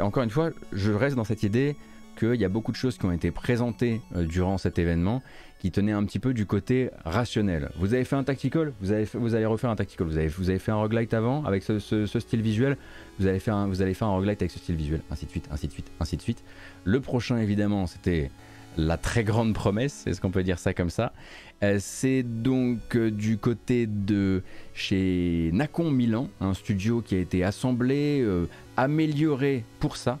[0.00, 1.76] encore une fois, je reste dans cette idée
[2.18, 5.22] qu'il y a beaucoup de choses qui ont été présentées durant cet événement
[5.60, 7.70] qui tenaient un petit peu du côté rationnel.
[7.76, 10.72] Vous avez fait un tactical, vous, avez vous allez refaire un tactical, vous avez, fait
[10.72, 12.78] un roguelite avant avec ce, style visuel,
[13.18, 15.30] vous, allez faire un, vous allez faire un roguelite avec ce style visuel, ainsi de
[15.30, 16.42] suite, ainsi de suite, ainsi de suite.
[16.84, 18.30] Le prochain évidemment c'était
[18.78, 21.12] la très grande promesse, est-ce qu'on peut dire ça comme ça?
[21.12, 24.42] euh, C'est donc euh, du côté de
[24.72, 28.46] chez Nacon Milan, un studio qui a été assemblé, euh,
[28.78, 30.18] amélioré pour ça,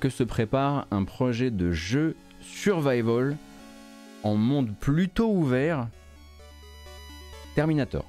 [0.00, 3.38] que se prépare un projet de jeu survival
[4.22, 5.88] en monde plutôt ouvert.
[7.54, 8.04] Terminator.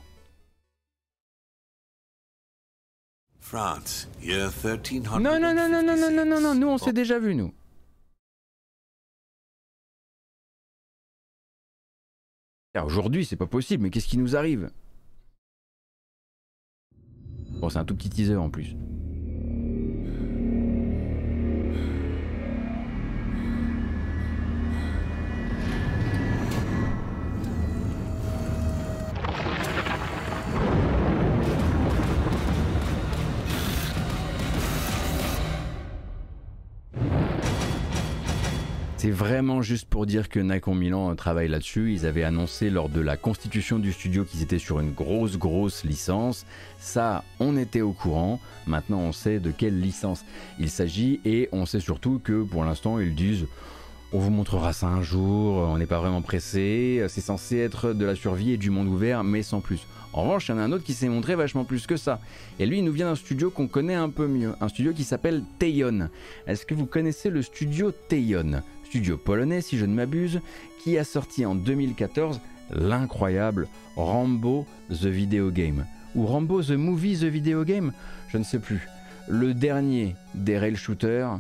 [3.40, 5.20] France, year 1300.
[5.20, 7.54] Non, non, non, non, non, non, non, non, non, nous on s'est déjà vu, nous.
[12.82, 14.72] Aujourd'hui, c'est pas possible, mais qu'est-ce qui nous arrive?
[17.60, 18.76] Bon, c'est un tout petit teaser en plus.
[39.04, 41.92] C'est vraiment juste pour dire que Nacon Milan travaille là-dessus.
[41.92, 45.84] Ils avaient annoncé lors de la constitution du studio qu'ils étaient sur une grosse, grosse
[45.84, 46.46] licence.
[46.80, 48.40] Ça, on était au courant.
[48.66, 50.24] Maintenant, on sait de quelle licence
[50.58, 53.46] il s'agit et on sait surtout que pour l'instant, ils disent
[54.14, 58.06] on vous montrera ça un jour, on n'est pas vraiment pressé, c'est censé être de
[58.06, 59.86] la survie et du monde ouvert, mais sans plus.
[60.14, 62.22] En revanche, il y en a un autre qui s'est montré vachement plus que ça.
[62.60, 65.04] Et lui, il nous vient d'un studio qu'on connaît un peu mieux, un studio qui
[65.04, 66.08] s'appelle Teion.
[66.48, 68.62] Est-ce que vous connaissez le studio Teion
[68.94, 70.40] Studio polonais, si je ne m'abuse,
[70.84, 72.40] qui a sorti en 2014
[72.70, 75.88] l'incroyable Rambo The Video Game.
[76.14, 77.92] Ou Rambo The Movie The Video Game
[78.30, 78.88] Je ne sais plus.
[79.28, 81.40] Le dernier des rail shooters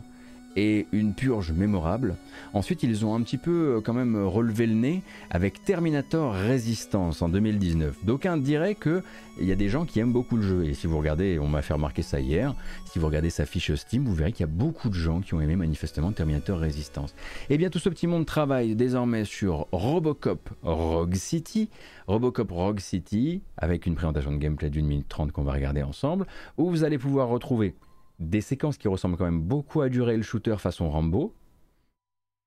[0.55, 2.15] et une purge mémorable.
[2.53, 7.21] Ensuite, ils ont un petit peu euh, quand même relevé le nez avec Terminator Resistance
[7.21, 8.05] en 2019.
[8.05, 9.01] D'aucuns diraient qu'il
[9.41, 10.65] y a des gens qui aiment beaucoup le jeu.
[10.65, 12.53] Et si vous regardez, on m'a fait remarquer ça hier,
[12.85, 15.33] si vous regardez sa fiche Steam, vous verrez qu'il y a beaucoup de gens qui
[15.33, 17.15] ont aimé manifestement Terminator Resistance.
[17.49, 21.69] Et eh bien tout ce petit monde travaille désormais sur Robocop Rogue City.
[22.07, 26.25] Robocop Rogue City, avec une présentation de gameplay d'une minute trente qu'on va regarder ensemble,
[26.57, 27.75] où vous allez pouvoir retrouver
[28.19, 31.35] des séquences qui ressemblent quand même beaucoup à du rail shooter façon Rambo.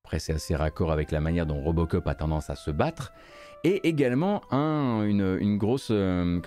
[0.04, 3.12] Après, c'est assez raccord avec la manière dont Robocop a tendance à se battre
[3.64, 6.40] et également une, grosse, euh,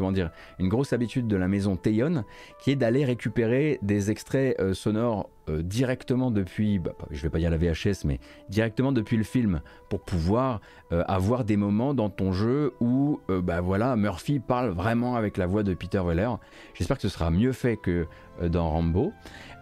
[0.60, 2.23] une grosse habitude de la maison Théon
[2.60, 7.40] qui est d'aller récupérer des extraits euh, sonores euh, directement depuis, bah, je vais pas
[7.40, 8.19] dire la VHS, mais
[8.49, 10.61] directement depuis le film pour pouvoir
[10.91, 15.61] avoir des moments dans ton jeu où bah, voilà, Murphy parle vraiment avec la voix
[15.61, 16.31] de Peter Weller.
[16.73, 18.07] J'espère que ce sera mieux fait que
[18.41, 19.14] dans Rambo.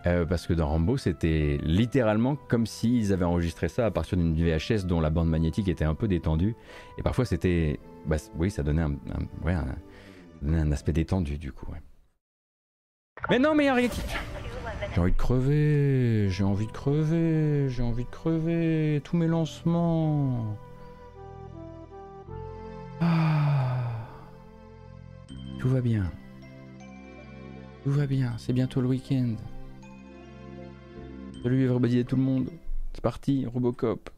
[0.06, 4.36] Euh, parce que dans Rambo, c'était littéralement comme s'ils avaient enregistré ça à partir d'une
[4.36, 6.56] VHS dont la bande magnétique était un peu détendue.
[6.98, 7.80] Et parfois, c'était.
[8.06, 11.74] Bah, oui, ça donnait un, aspect détendu du coup.
[13.30, 14.02] Mais non, mais qui.
[14.94, 19.02] J'ai envie de crever, j'ai envie de crever, j'ai envie de crever.
[19.04, 20.58] Tous mes lancements.
[23.02, 23.48] Ah.
[25.60, 26.10] Tout va bien.
[27.84, 29.36] Tout va bien, c'est bientôt le week-end.
[31.44, 32.50] Salut everybody et tout le monde.
[32.94, 34.10] C'est parti, Robocop.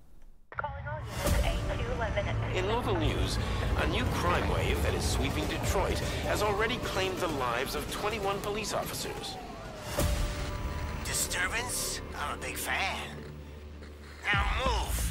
[2.56, 3.38] In local news,
[3.84, 8.40] a new crime wave that is sweeping Detroit has already claimed the lives of 21
[8.40, 9.38] police officers.
[11.06, 12.02] Disturbance?
[12.16, 12.98] I'm a big fan.
[14.26, 15.10] Now move!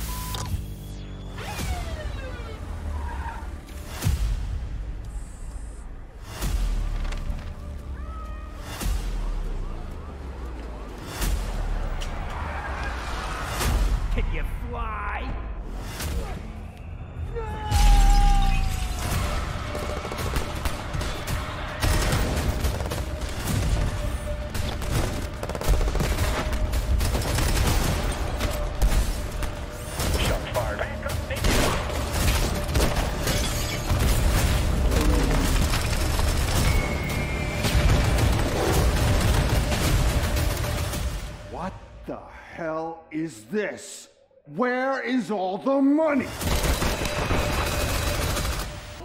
[43.29, 44.09] Is this?
[44.57, 46.29] Where is all the money?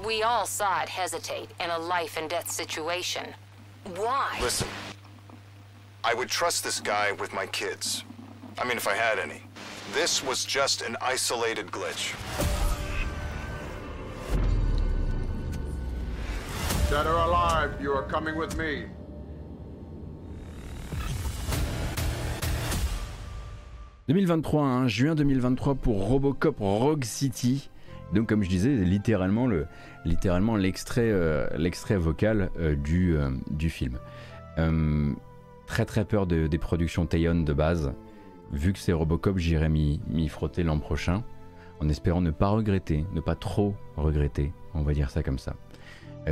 [0.08, 3.34] We all saw it hesitate in a life and death situation.
[3.98, 4.38] Why?
[4.42, 4.70] Listen,
[6.06, 8.06] I would trust this guy with my kids.
[8.58, 9.42] I mean, if I had any.
[9.94, 12.16] This was just an isolated glitch.
[16.90, 18.86] Dead or alive, you are coming with me.
[24.10, 27.70] 2023, hein, juin 2023 pour Robocop Rogue City.
[28.14, 29.66] Donc comme je disais, littéralement le,
[30.04, 33.98] littéralement l'extrait, euh, l'extrait vocal euh, du, euh, du film.
[35.68, 37.94] très très peur des productions Tayon de base.
[38.52, 41.24] Vu que c'est Robocop, j'irai m'y frotter l'an prochain,
[41.80, 45.56] en espérant ne pas regretter, ne pas trop regretter, on va dire ça comme ça.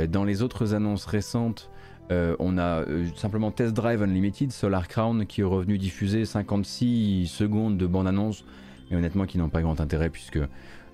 [0.08, 1.70] dans les autres annonces récentes,
[2.10, 7.26] euh, on a euh, simplement Test Drive Unlimited, Solar Crown qui est revenu diffuser 56
[7.26, 8.44] secondes de bande-annonce,
[8.90, 10.40] et honnêtement qui n'ont pas grand intérêt puisque,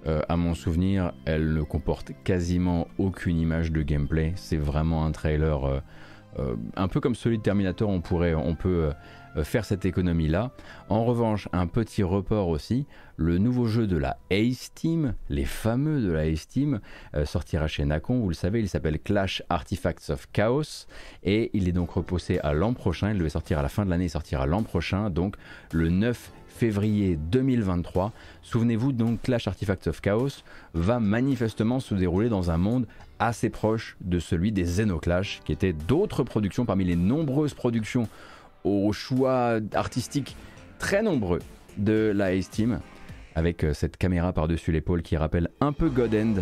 [0.06, 4.32] euh, à mon souvenir, elle ne comporte quasiment aucune image de gameplay.
[4.36, 5.82] C'est vraiment un trailer
[6.76, 8.90] un peu comme celui de Terminator, on, pourrait, on peut
[9.38, 10.50] euh, faire cette économie-là.
[10.88, 12.86] En revanche, un petit report aussi,
[13.16, 16.80] le nouveau jeu de la Ace Team, les fameux de la Ace Team,
[17.14, 20.86] euh, sortira chez Nacon, vous le savez, il s'appelle Clash Artifacts of Chaos,
[21.24, 23.90] et il est donc repoussé à l'an prochain, il devait sortir à la fin de
[23.90, 25.36] l'année, il sortira l'an prochain, donc
[25.72, 28.12] le 9 février 2023.
[28.42, 30.42] Souvenez-vous donc, Clash Artifacts of Chaos
[30.74, 32.86] va manifestement se dérouler dans un monde
[33.18, 38.08] assez proche de celui des Xenoclash, qui étaient d'autres productions parmi les nombreuses productions
[38.64, 40.36] aux choix artistiques
[40.78, 41.40] très nombreux
[41.76, 42.80] de la Ace Team,
[43.34, 46.34] avec euh, cette caméra par-dessus l'épaule qui rappelle un peu God End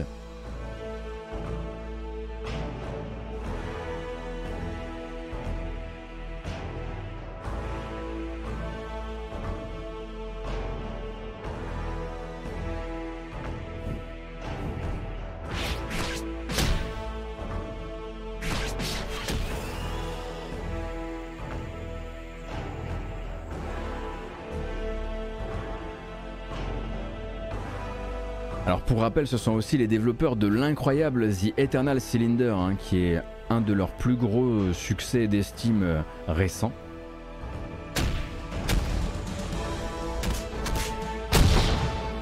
[29.24, 33.72] Ce sont aussi les développeurs de l'incroyable The Eternal Cylinder, hein, qui est un de
[33.72, 36.72] leurs plus gros succès d'estime euh, récents.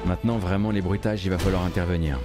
[0.05, 2.17] Maintenant, vraiment, les bruitages, il va falloir intervenir.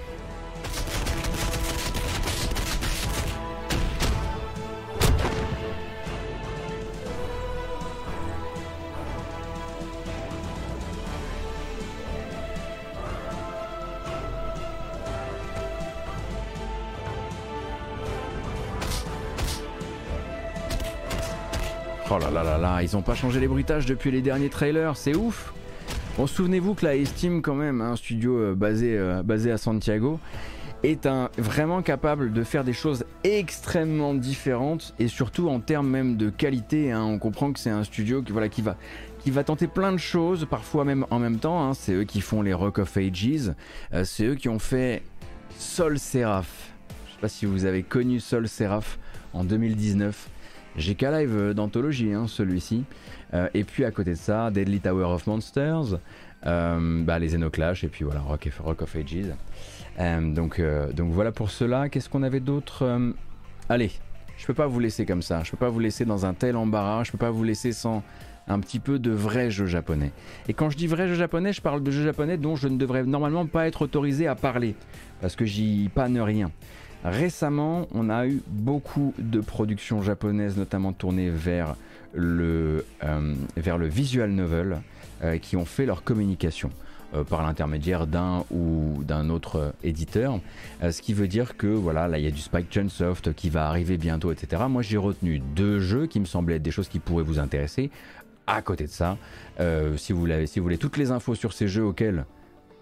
[22.83, 25.53] Ils ont pas changé les bruitages depuis les derniers trailers, c'est ouf
[26.17, 30.19] Bon, souvenez-vous que la Estime, quand même, un studio euh, basé, euh, basé à Santiago,
[30.83, 31.09] est
[31.39, 36.91] vraiment capable de faire des choses extrêmement différentes et surtout en termes même de qualité.
[36.91, 37.03] Hein.
[37.05, 38.33] on comprend que c'est un studio qui,
[39.33, 41.63] va, tenter plein de choses, parfois même en même temps.
[41.63, 41.75] Hein.
[41.75, 43.53] c'est eux qui font les Rock of Ages,
[43.93, 45.03] euh, c'est eux qui ont fait
[45.59, 46.73] Sol Seraph.
[47.07, 48.99] Je sais pas si vous avez connu Sol Seraph
[49.33, 50.29] en 2019.
[50.77, 52.85] GK Live euh, d'anthologie, hein, celui-ci.
[53.35, 55.99] Euh, et puis à côté de ça, Deadly Tower of Monsters,
[56.47, 59.35] euh, bah, les Xenoclash et puis voilà, Rock, of Ages.
[60.35, 60.61] donc,
[60.95, 61.89] donc voilà pour cela.
[61.89, 63.01] Qu'est-ce qu'on avait d'autre
[63.69, 63.91] Allez,
[64.37, 65.43] je peux pas vous laisser comme ça.
[65.45, 67.05] Je peux pas vous laisser dans un tel embarras.
[67.05, 68.03] Je peux pas vous laisser sans
[68.49, 70.13] un petit peu de vrai jeu japonais.
[70.49, 72.77] Et quand je dis vrai jeu japonais, je parle de jeux japonais dont je ne
[72.77, 74.75] devrais normalement pas être autorisé à parler
[75.21, 76.51] parce que j'y panne rien.
[77.05, 81.77] Récemment, on a eu beaucoup de productions japonaises, notamment tournées vers
[82.13, 84.83] le, euh, vers le visual novel,
[85.23, 86.71] euh, qui ont fait leur communication
[87.15, 90.41] euh, par l'intermédiaire d'un ou d'un autre éditeur.
[90.83, 93.67] ce qui veut dire que voilà, là il y a du Spike Chunsoft qui va
[93.67, 94.65] arriver bientôt, etc.
[94.69, 97.91] Moi j'ai retenu deux jeux qui me semblaient être des choses qui pourraient vous intéresser.
[98.47, 99.17] À côté de ça,
[99.97, 102.25] si, vous si vous voulez toutes les infos sur ces jeux auxquels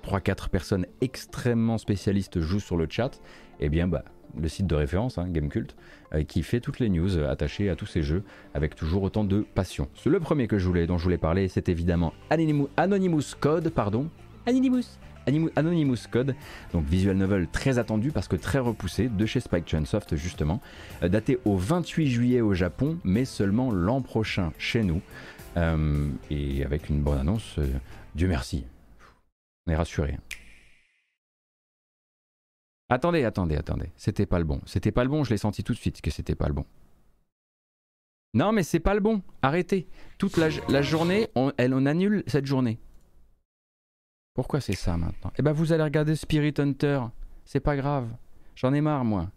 [0.09, 3.21] 3-4 personnes extrêmement spécialistes jouent sur le chat,
[3.61, 4.05] eh bien, bah,
[4.41, 5.77] le site de référence, hein, Gamecult,
[6.15, 8.23] euh, qui fait toutes les news attachées à tous ces jeux
[8.55, 9.89] avec toujours autant de passion.
[10.07, 14.09] Le premier que je voulais, dont je voulais parler, c'est évidemment Anonymous, Code, pardon.
[14.47, 14.99] Anonymous.
[15.57, 16.35] Anonymous Code,
[16.73, 20.63] donc visual novel très attendu parce que très repoussé de chez Spike Chunsoft justement,
[21.03, 25.03] euh, daté au 28 juillet au Japon, mais seulement l'an prochain chez nous,
[25.59, 27.57] euh, et avec une bonne annonce,
[28.15, 28.65] Dieu merci,
[29.69, 30.19] on est rassuré.
[32.89, 33.93] Attendez, attendez, attendez.
[33.97, 34.61] C'était pas le bon.
[34.65, 36.65] C'était pas le bon, je l'ai senti tout de suite que c'était pas le bon.
[38.33, 39.23] Non, mais c'est pas le bon.
[39.43, 39.87] Arrêtez.
[40.17, 42.79] Toute la, journée, on, elle, on annule cette journée.
[44.35, 45.33] Pourquoi c'est ça maintenant?
[45.39, 47.01] Eh ben, vous allez regarder Spirit Hunter.
[47.45, 48.09] C'est pas grave.
[48.55, 49.31] J'en ai marre, moi,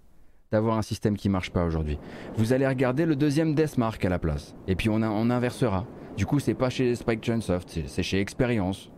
[0.52, 1.98] d'avoir un système qui marche pas aujourd'hui.
[2.36, 4.56] Vous allez regarder le deuxième Deathmark à la place.
[4.68, 5.86] Et puis on, inversera.
[6.16, 8.92] Du coup, c'est pas chez Spike Chunsoft, c'est chez Experience.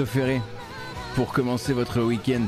[0.00, 0.40] Préférez
[1.14, 2.46] pour commencer votre week-end.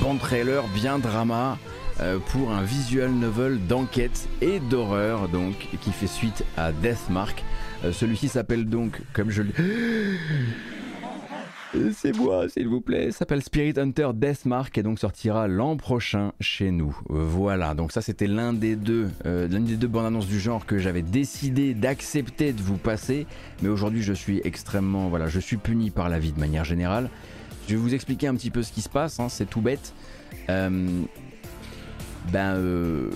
[0.00, 1.58] Bon trailer, bien drama,
[2.00, 7.42] euh, pour un visual novel d'enquête et d'horreur, donc, qui fait suite à Deathmark.
[7.84, 9.52] Euh, Celui-ci s'appelle donc, comme je le...
[12.04, 13.10] C'est moi, s'il vous plaît.
[13.12, 16.94] S'appelle Spirit Hunter Deathmark et donc sortira l'an prochain chez nous.
[17.08, 20.76] Voilà, donc ça c'était l'un des deux, euh, des deux bandes annonces du genre que
[20.76, 23.26] j'avais décidé d'accepter de vous passer.
[23.62, 27.08] Mais aujourd'hui, je suis extrêmement, voilà, je suis puni par la vie de manière générale.
[27.68, 29.18] Je vais vous expliquer un petit peu ce qui se passe.
[29.18, 29.94] hein, c'est tout bête.
[30.50, 30.86] Euh,
[32.32, 33.10] ben, euh,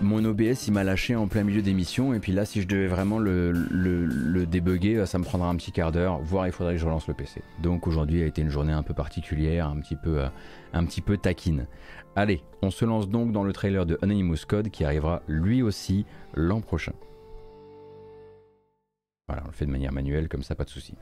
[0.00, 2.86] mon OBS il m'a lâché en plein milieu d'émission et puis là si je devais
[2.86, 6.74] vraiment le, le, le débugger ça me prendra un petit quart d'heure voire il faudrait
[6.74, 9.78] que je relance le PC donc aujourd'hui a été une journée un peu particulière un
[9.80, 10.28] petit peu, euh,
[10.72, 11.66] un petit peu taquine.
[12.16, 16.06] Allez on se lance donc dans le trailer de Anonymous Code qui arrivera lui aussi
[16.34, 16.92] l'an prochain.
[19.28, 20.94] Voilà on le fait de manière manuelle comme ça pas de souci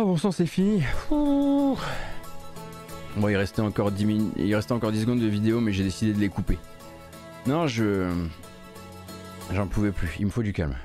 [0.00, 0.80] Ah bon sang c'est fini.
[1.10, 1.76] Bon
[3.28, 6.12] il restait encore 10 min- il restait encore 10 secondes de vidéo mais j'ai décidé
[6.12, 6.56] de les couper.
[7.48, 8.08] Non je.
[9.52, 10.76] J'en pouvais plus, il me faut du calme.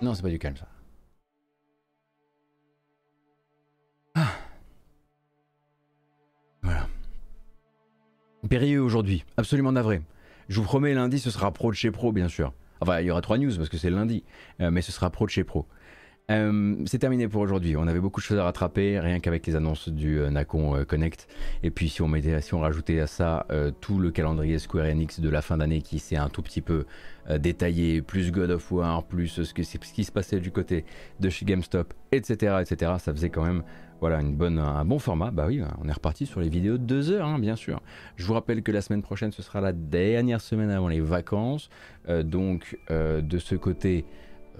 [0.00, 0.66] Non c'est pas du calme ça.
[4.14, 4.28] Ah.
[6.62, 6.86] Voilà.
[8.48, 10.00] Périlleux aujourd'hui, absolument navré.
[10.48, 12.54] Je vous promets lundi ce sera pro de chez pro bien sûr.
[12.80, 14.24] Enfin il y aura trois news parce que c'est lundi,
[14.62, 15.66] euh, mais ce sera pro de chez pro.
[16.28, 17.76] Euh, c'est terminé pour aujourd'hui.
[17.76, 20.84] On avait beaucoup de choses à rattraper, rien qu'avec les annonces du euh, Nacon euh,
[20.84, 21.28] Connect.
[21.62, 23.46] Et puis si on rajoutait à ça
[23.80, 26.84] tout le calendrier Square Enix de la fin d'année qui s'est un tout petit peu
[27.38, 30.84] détaillé, plus God of War, plus ce, qui se passait du côté
[31.20, 32.92] de chez GameStop, etc., etc.
[32.98, 33.62] Ça faisait quand même
[34.00, 35.30] voilà un bon format.
[35.30, 37.80] Bah oui, on est reparti sur les vidéos de deux heures, hein, bien sûr.
[38.16, 41.68] Je vous rappelle que la semaine prochaine, ce sera la dernière semaine avant les vacances.
[42.08, 44.04] Donc de ce côté.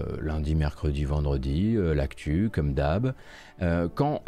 [0.01, 3.15] Euh, lundi, mercredi, vendredi, euh, l'actu comme d'hab.
[3.63, 4.23] Euh, quand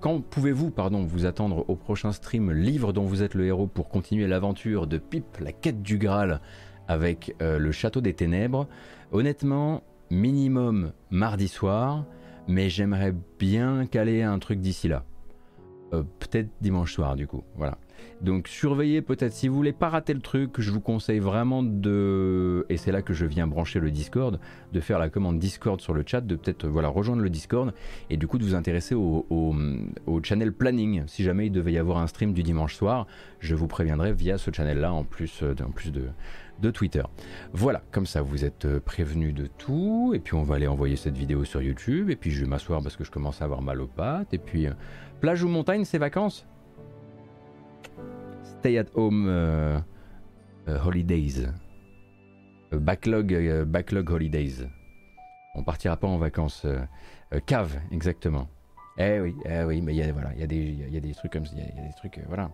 [0.00, 3.88] quand pouvez-vous, pardon, vous attendre au prochain stream livre dont vous êtes le héros pour
[3.88, 6.40] continuer l'aventure de Pip, la quête du Graal
[6.88, 8.68] avec le château des ténèbres?
[9.12, 12.04] Honnêtement, minimum mardi soir,
[12.48, 15.04] mais j'aimerais bien caler un truc d'ici là.
[15.90, 17.78] Peut-être dimanche soir du coup, voilà.
[18.20, 22.64] Donc surveillez peut-être si vous voulez pas rater le truc, je vous conseille vraiment de
[22.68, 24.40] et c'est là que je viens brancher le Discord,
[24.72, 27.74] de faire la commande Discord sur le chat, de peut-être voilà rejoindre le Discord
[28.10, 29.54] et du coup de vous intéresser au,
[30.22, 31.04] channel planning.
[31.06, 33.06] Si jamais il devait y avoir un stream du dimanche soir,
[33.38, 35.54] je vous préviendrai via ce channel là en plus euh,
[36.60, 37.02] de Twitter.
[37.52, 40.96] Voilà, comme ça vous êtes euh, prévenus de tout, et puis on va aller envoyer
[40.96, 43.62] cette vidéo sur YouTube, et puis je vais m'asseoir parce que je commence à avoir
[43.62, 44.72] mal aux pattes, et puis euh,
[45.20, 46.46] plage ou montagne, c'est vacances?
[48.60, 49.80] Stay at home euh,
[50.66, 51.46] holidays.
[52.72, 54.66] backlog, backlog holidays.
[55.54, 56.66] On partira pas en vacances.
[57.46, 58.48] cave, exactement.
[58.98, 61.32] Eh oui, eh oui, mais il voilà, il y, a des, y a des trucs
[61.32, 62.50] comme ça, il y, a des trucs, voilà.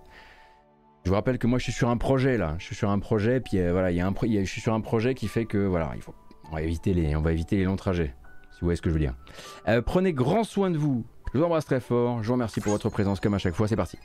[1.04, 2.98] Je vous rappelle que moi je suis sur un projet là, je suis sur un
[2.98, 5.46] projet, puis euh, voilà, il y a un je suis sur un projet qui fait
[5.46, 6.14] que voilà, il faut,
[6.58, 8.14] éviter les, on va éviter les longs trajets.
[8.52, 9.14] Si vous voyez ce que je veux dire.
[9.68, 11.04] Euh, prenez grand soin de vous.
[11.32, 12.22] Je vous embrasse très fort.
[12.22, 13.66] Je vous remercie pour votre présence comme à chaque fois.
[13.66, 13.98] C'est parti.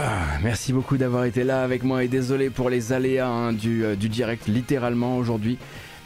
[0.00, 3.96] Ah, merci beaucoup d'avoir été là avec moi et désolé pour les aléas hein, euh,
[3.96, 5.58] du direct littéralement aujourd'hui.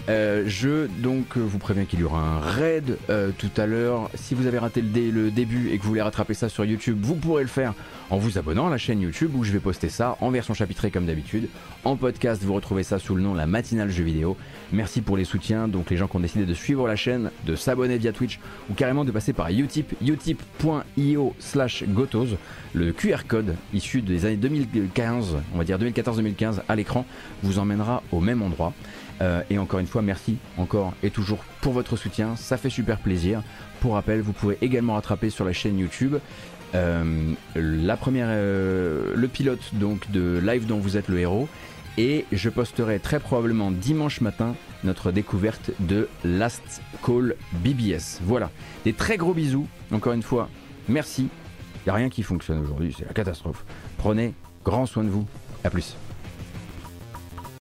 [0.08, 4.10] Euh, je donc vous préviens qu'il y aura un raid euh, tout à l'heure.
[4.14, 7.14] Si vous avez raté le, début et que vous voulez rattraper ça sur YouTube, vous
[7.14, 7.74] pourrez le faire
[8.10, 10.90] en vous abonnant à la chaîne YouTube où je vais poster ça en version chapitrée
[10.90, 11.48] comme d'habitude.
[11.84, 14.36] En podcast, vous retrouvez ça sous le nom La Matinale Jeux Vidéo.
[14.72, 17.54] Merci pour les soutiens, donc les gens qui ont décidé de suivre la chaîne, de
[17.54, 22.36] s'abonner via Twitch ou carrément de passer par Utip, utip.io slash gotos.
[22.74, 27.06] Le QR code issu des années 2015, on va dire 2014-2015 à l'écran,
[27.42, 28.72] vous emmènera au même endroit.
[29.20, 32.98] Euh, et encore une fois, merci encore et toujours pour votre soutien, ça fait super
[32.98, 33.43] plaisir.
[33.80, 36.16] Pour rappel, vous pouvez également rattraper sur la chaîne YouTube
[36.74, 41.48] euh, la première, euh, le pilote donc de live dont vous êtes le héros.
[41.98, 48.20] Et je posterai très probablement dimanche matin notre découverte de Last Call BBS.
[48.22, 48.51] Voilà,
[48.84, 49.66] des très gros bisous.
[49.93, 50.48] Encore une fois,
[50.89, 51.28] merci.
[51.74, 53.64] Il n'y a rien qui fonctionne aujourd'hui, c'est la catastrophe.
[53.98, 54.32] Prenez
[54.64, 55.26] grand soin de vous.
[55.64, 55.97] A plus.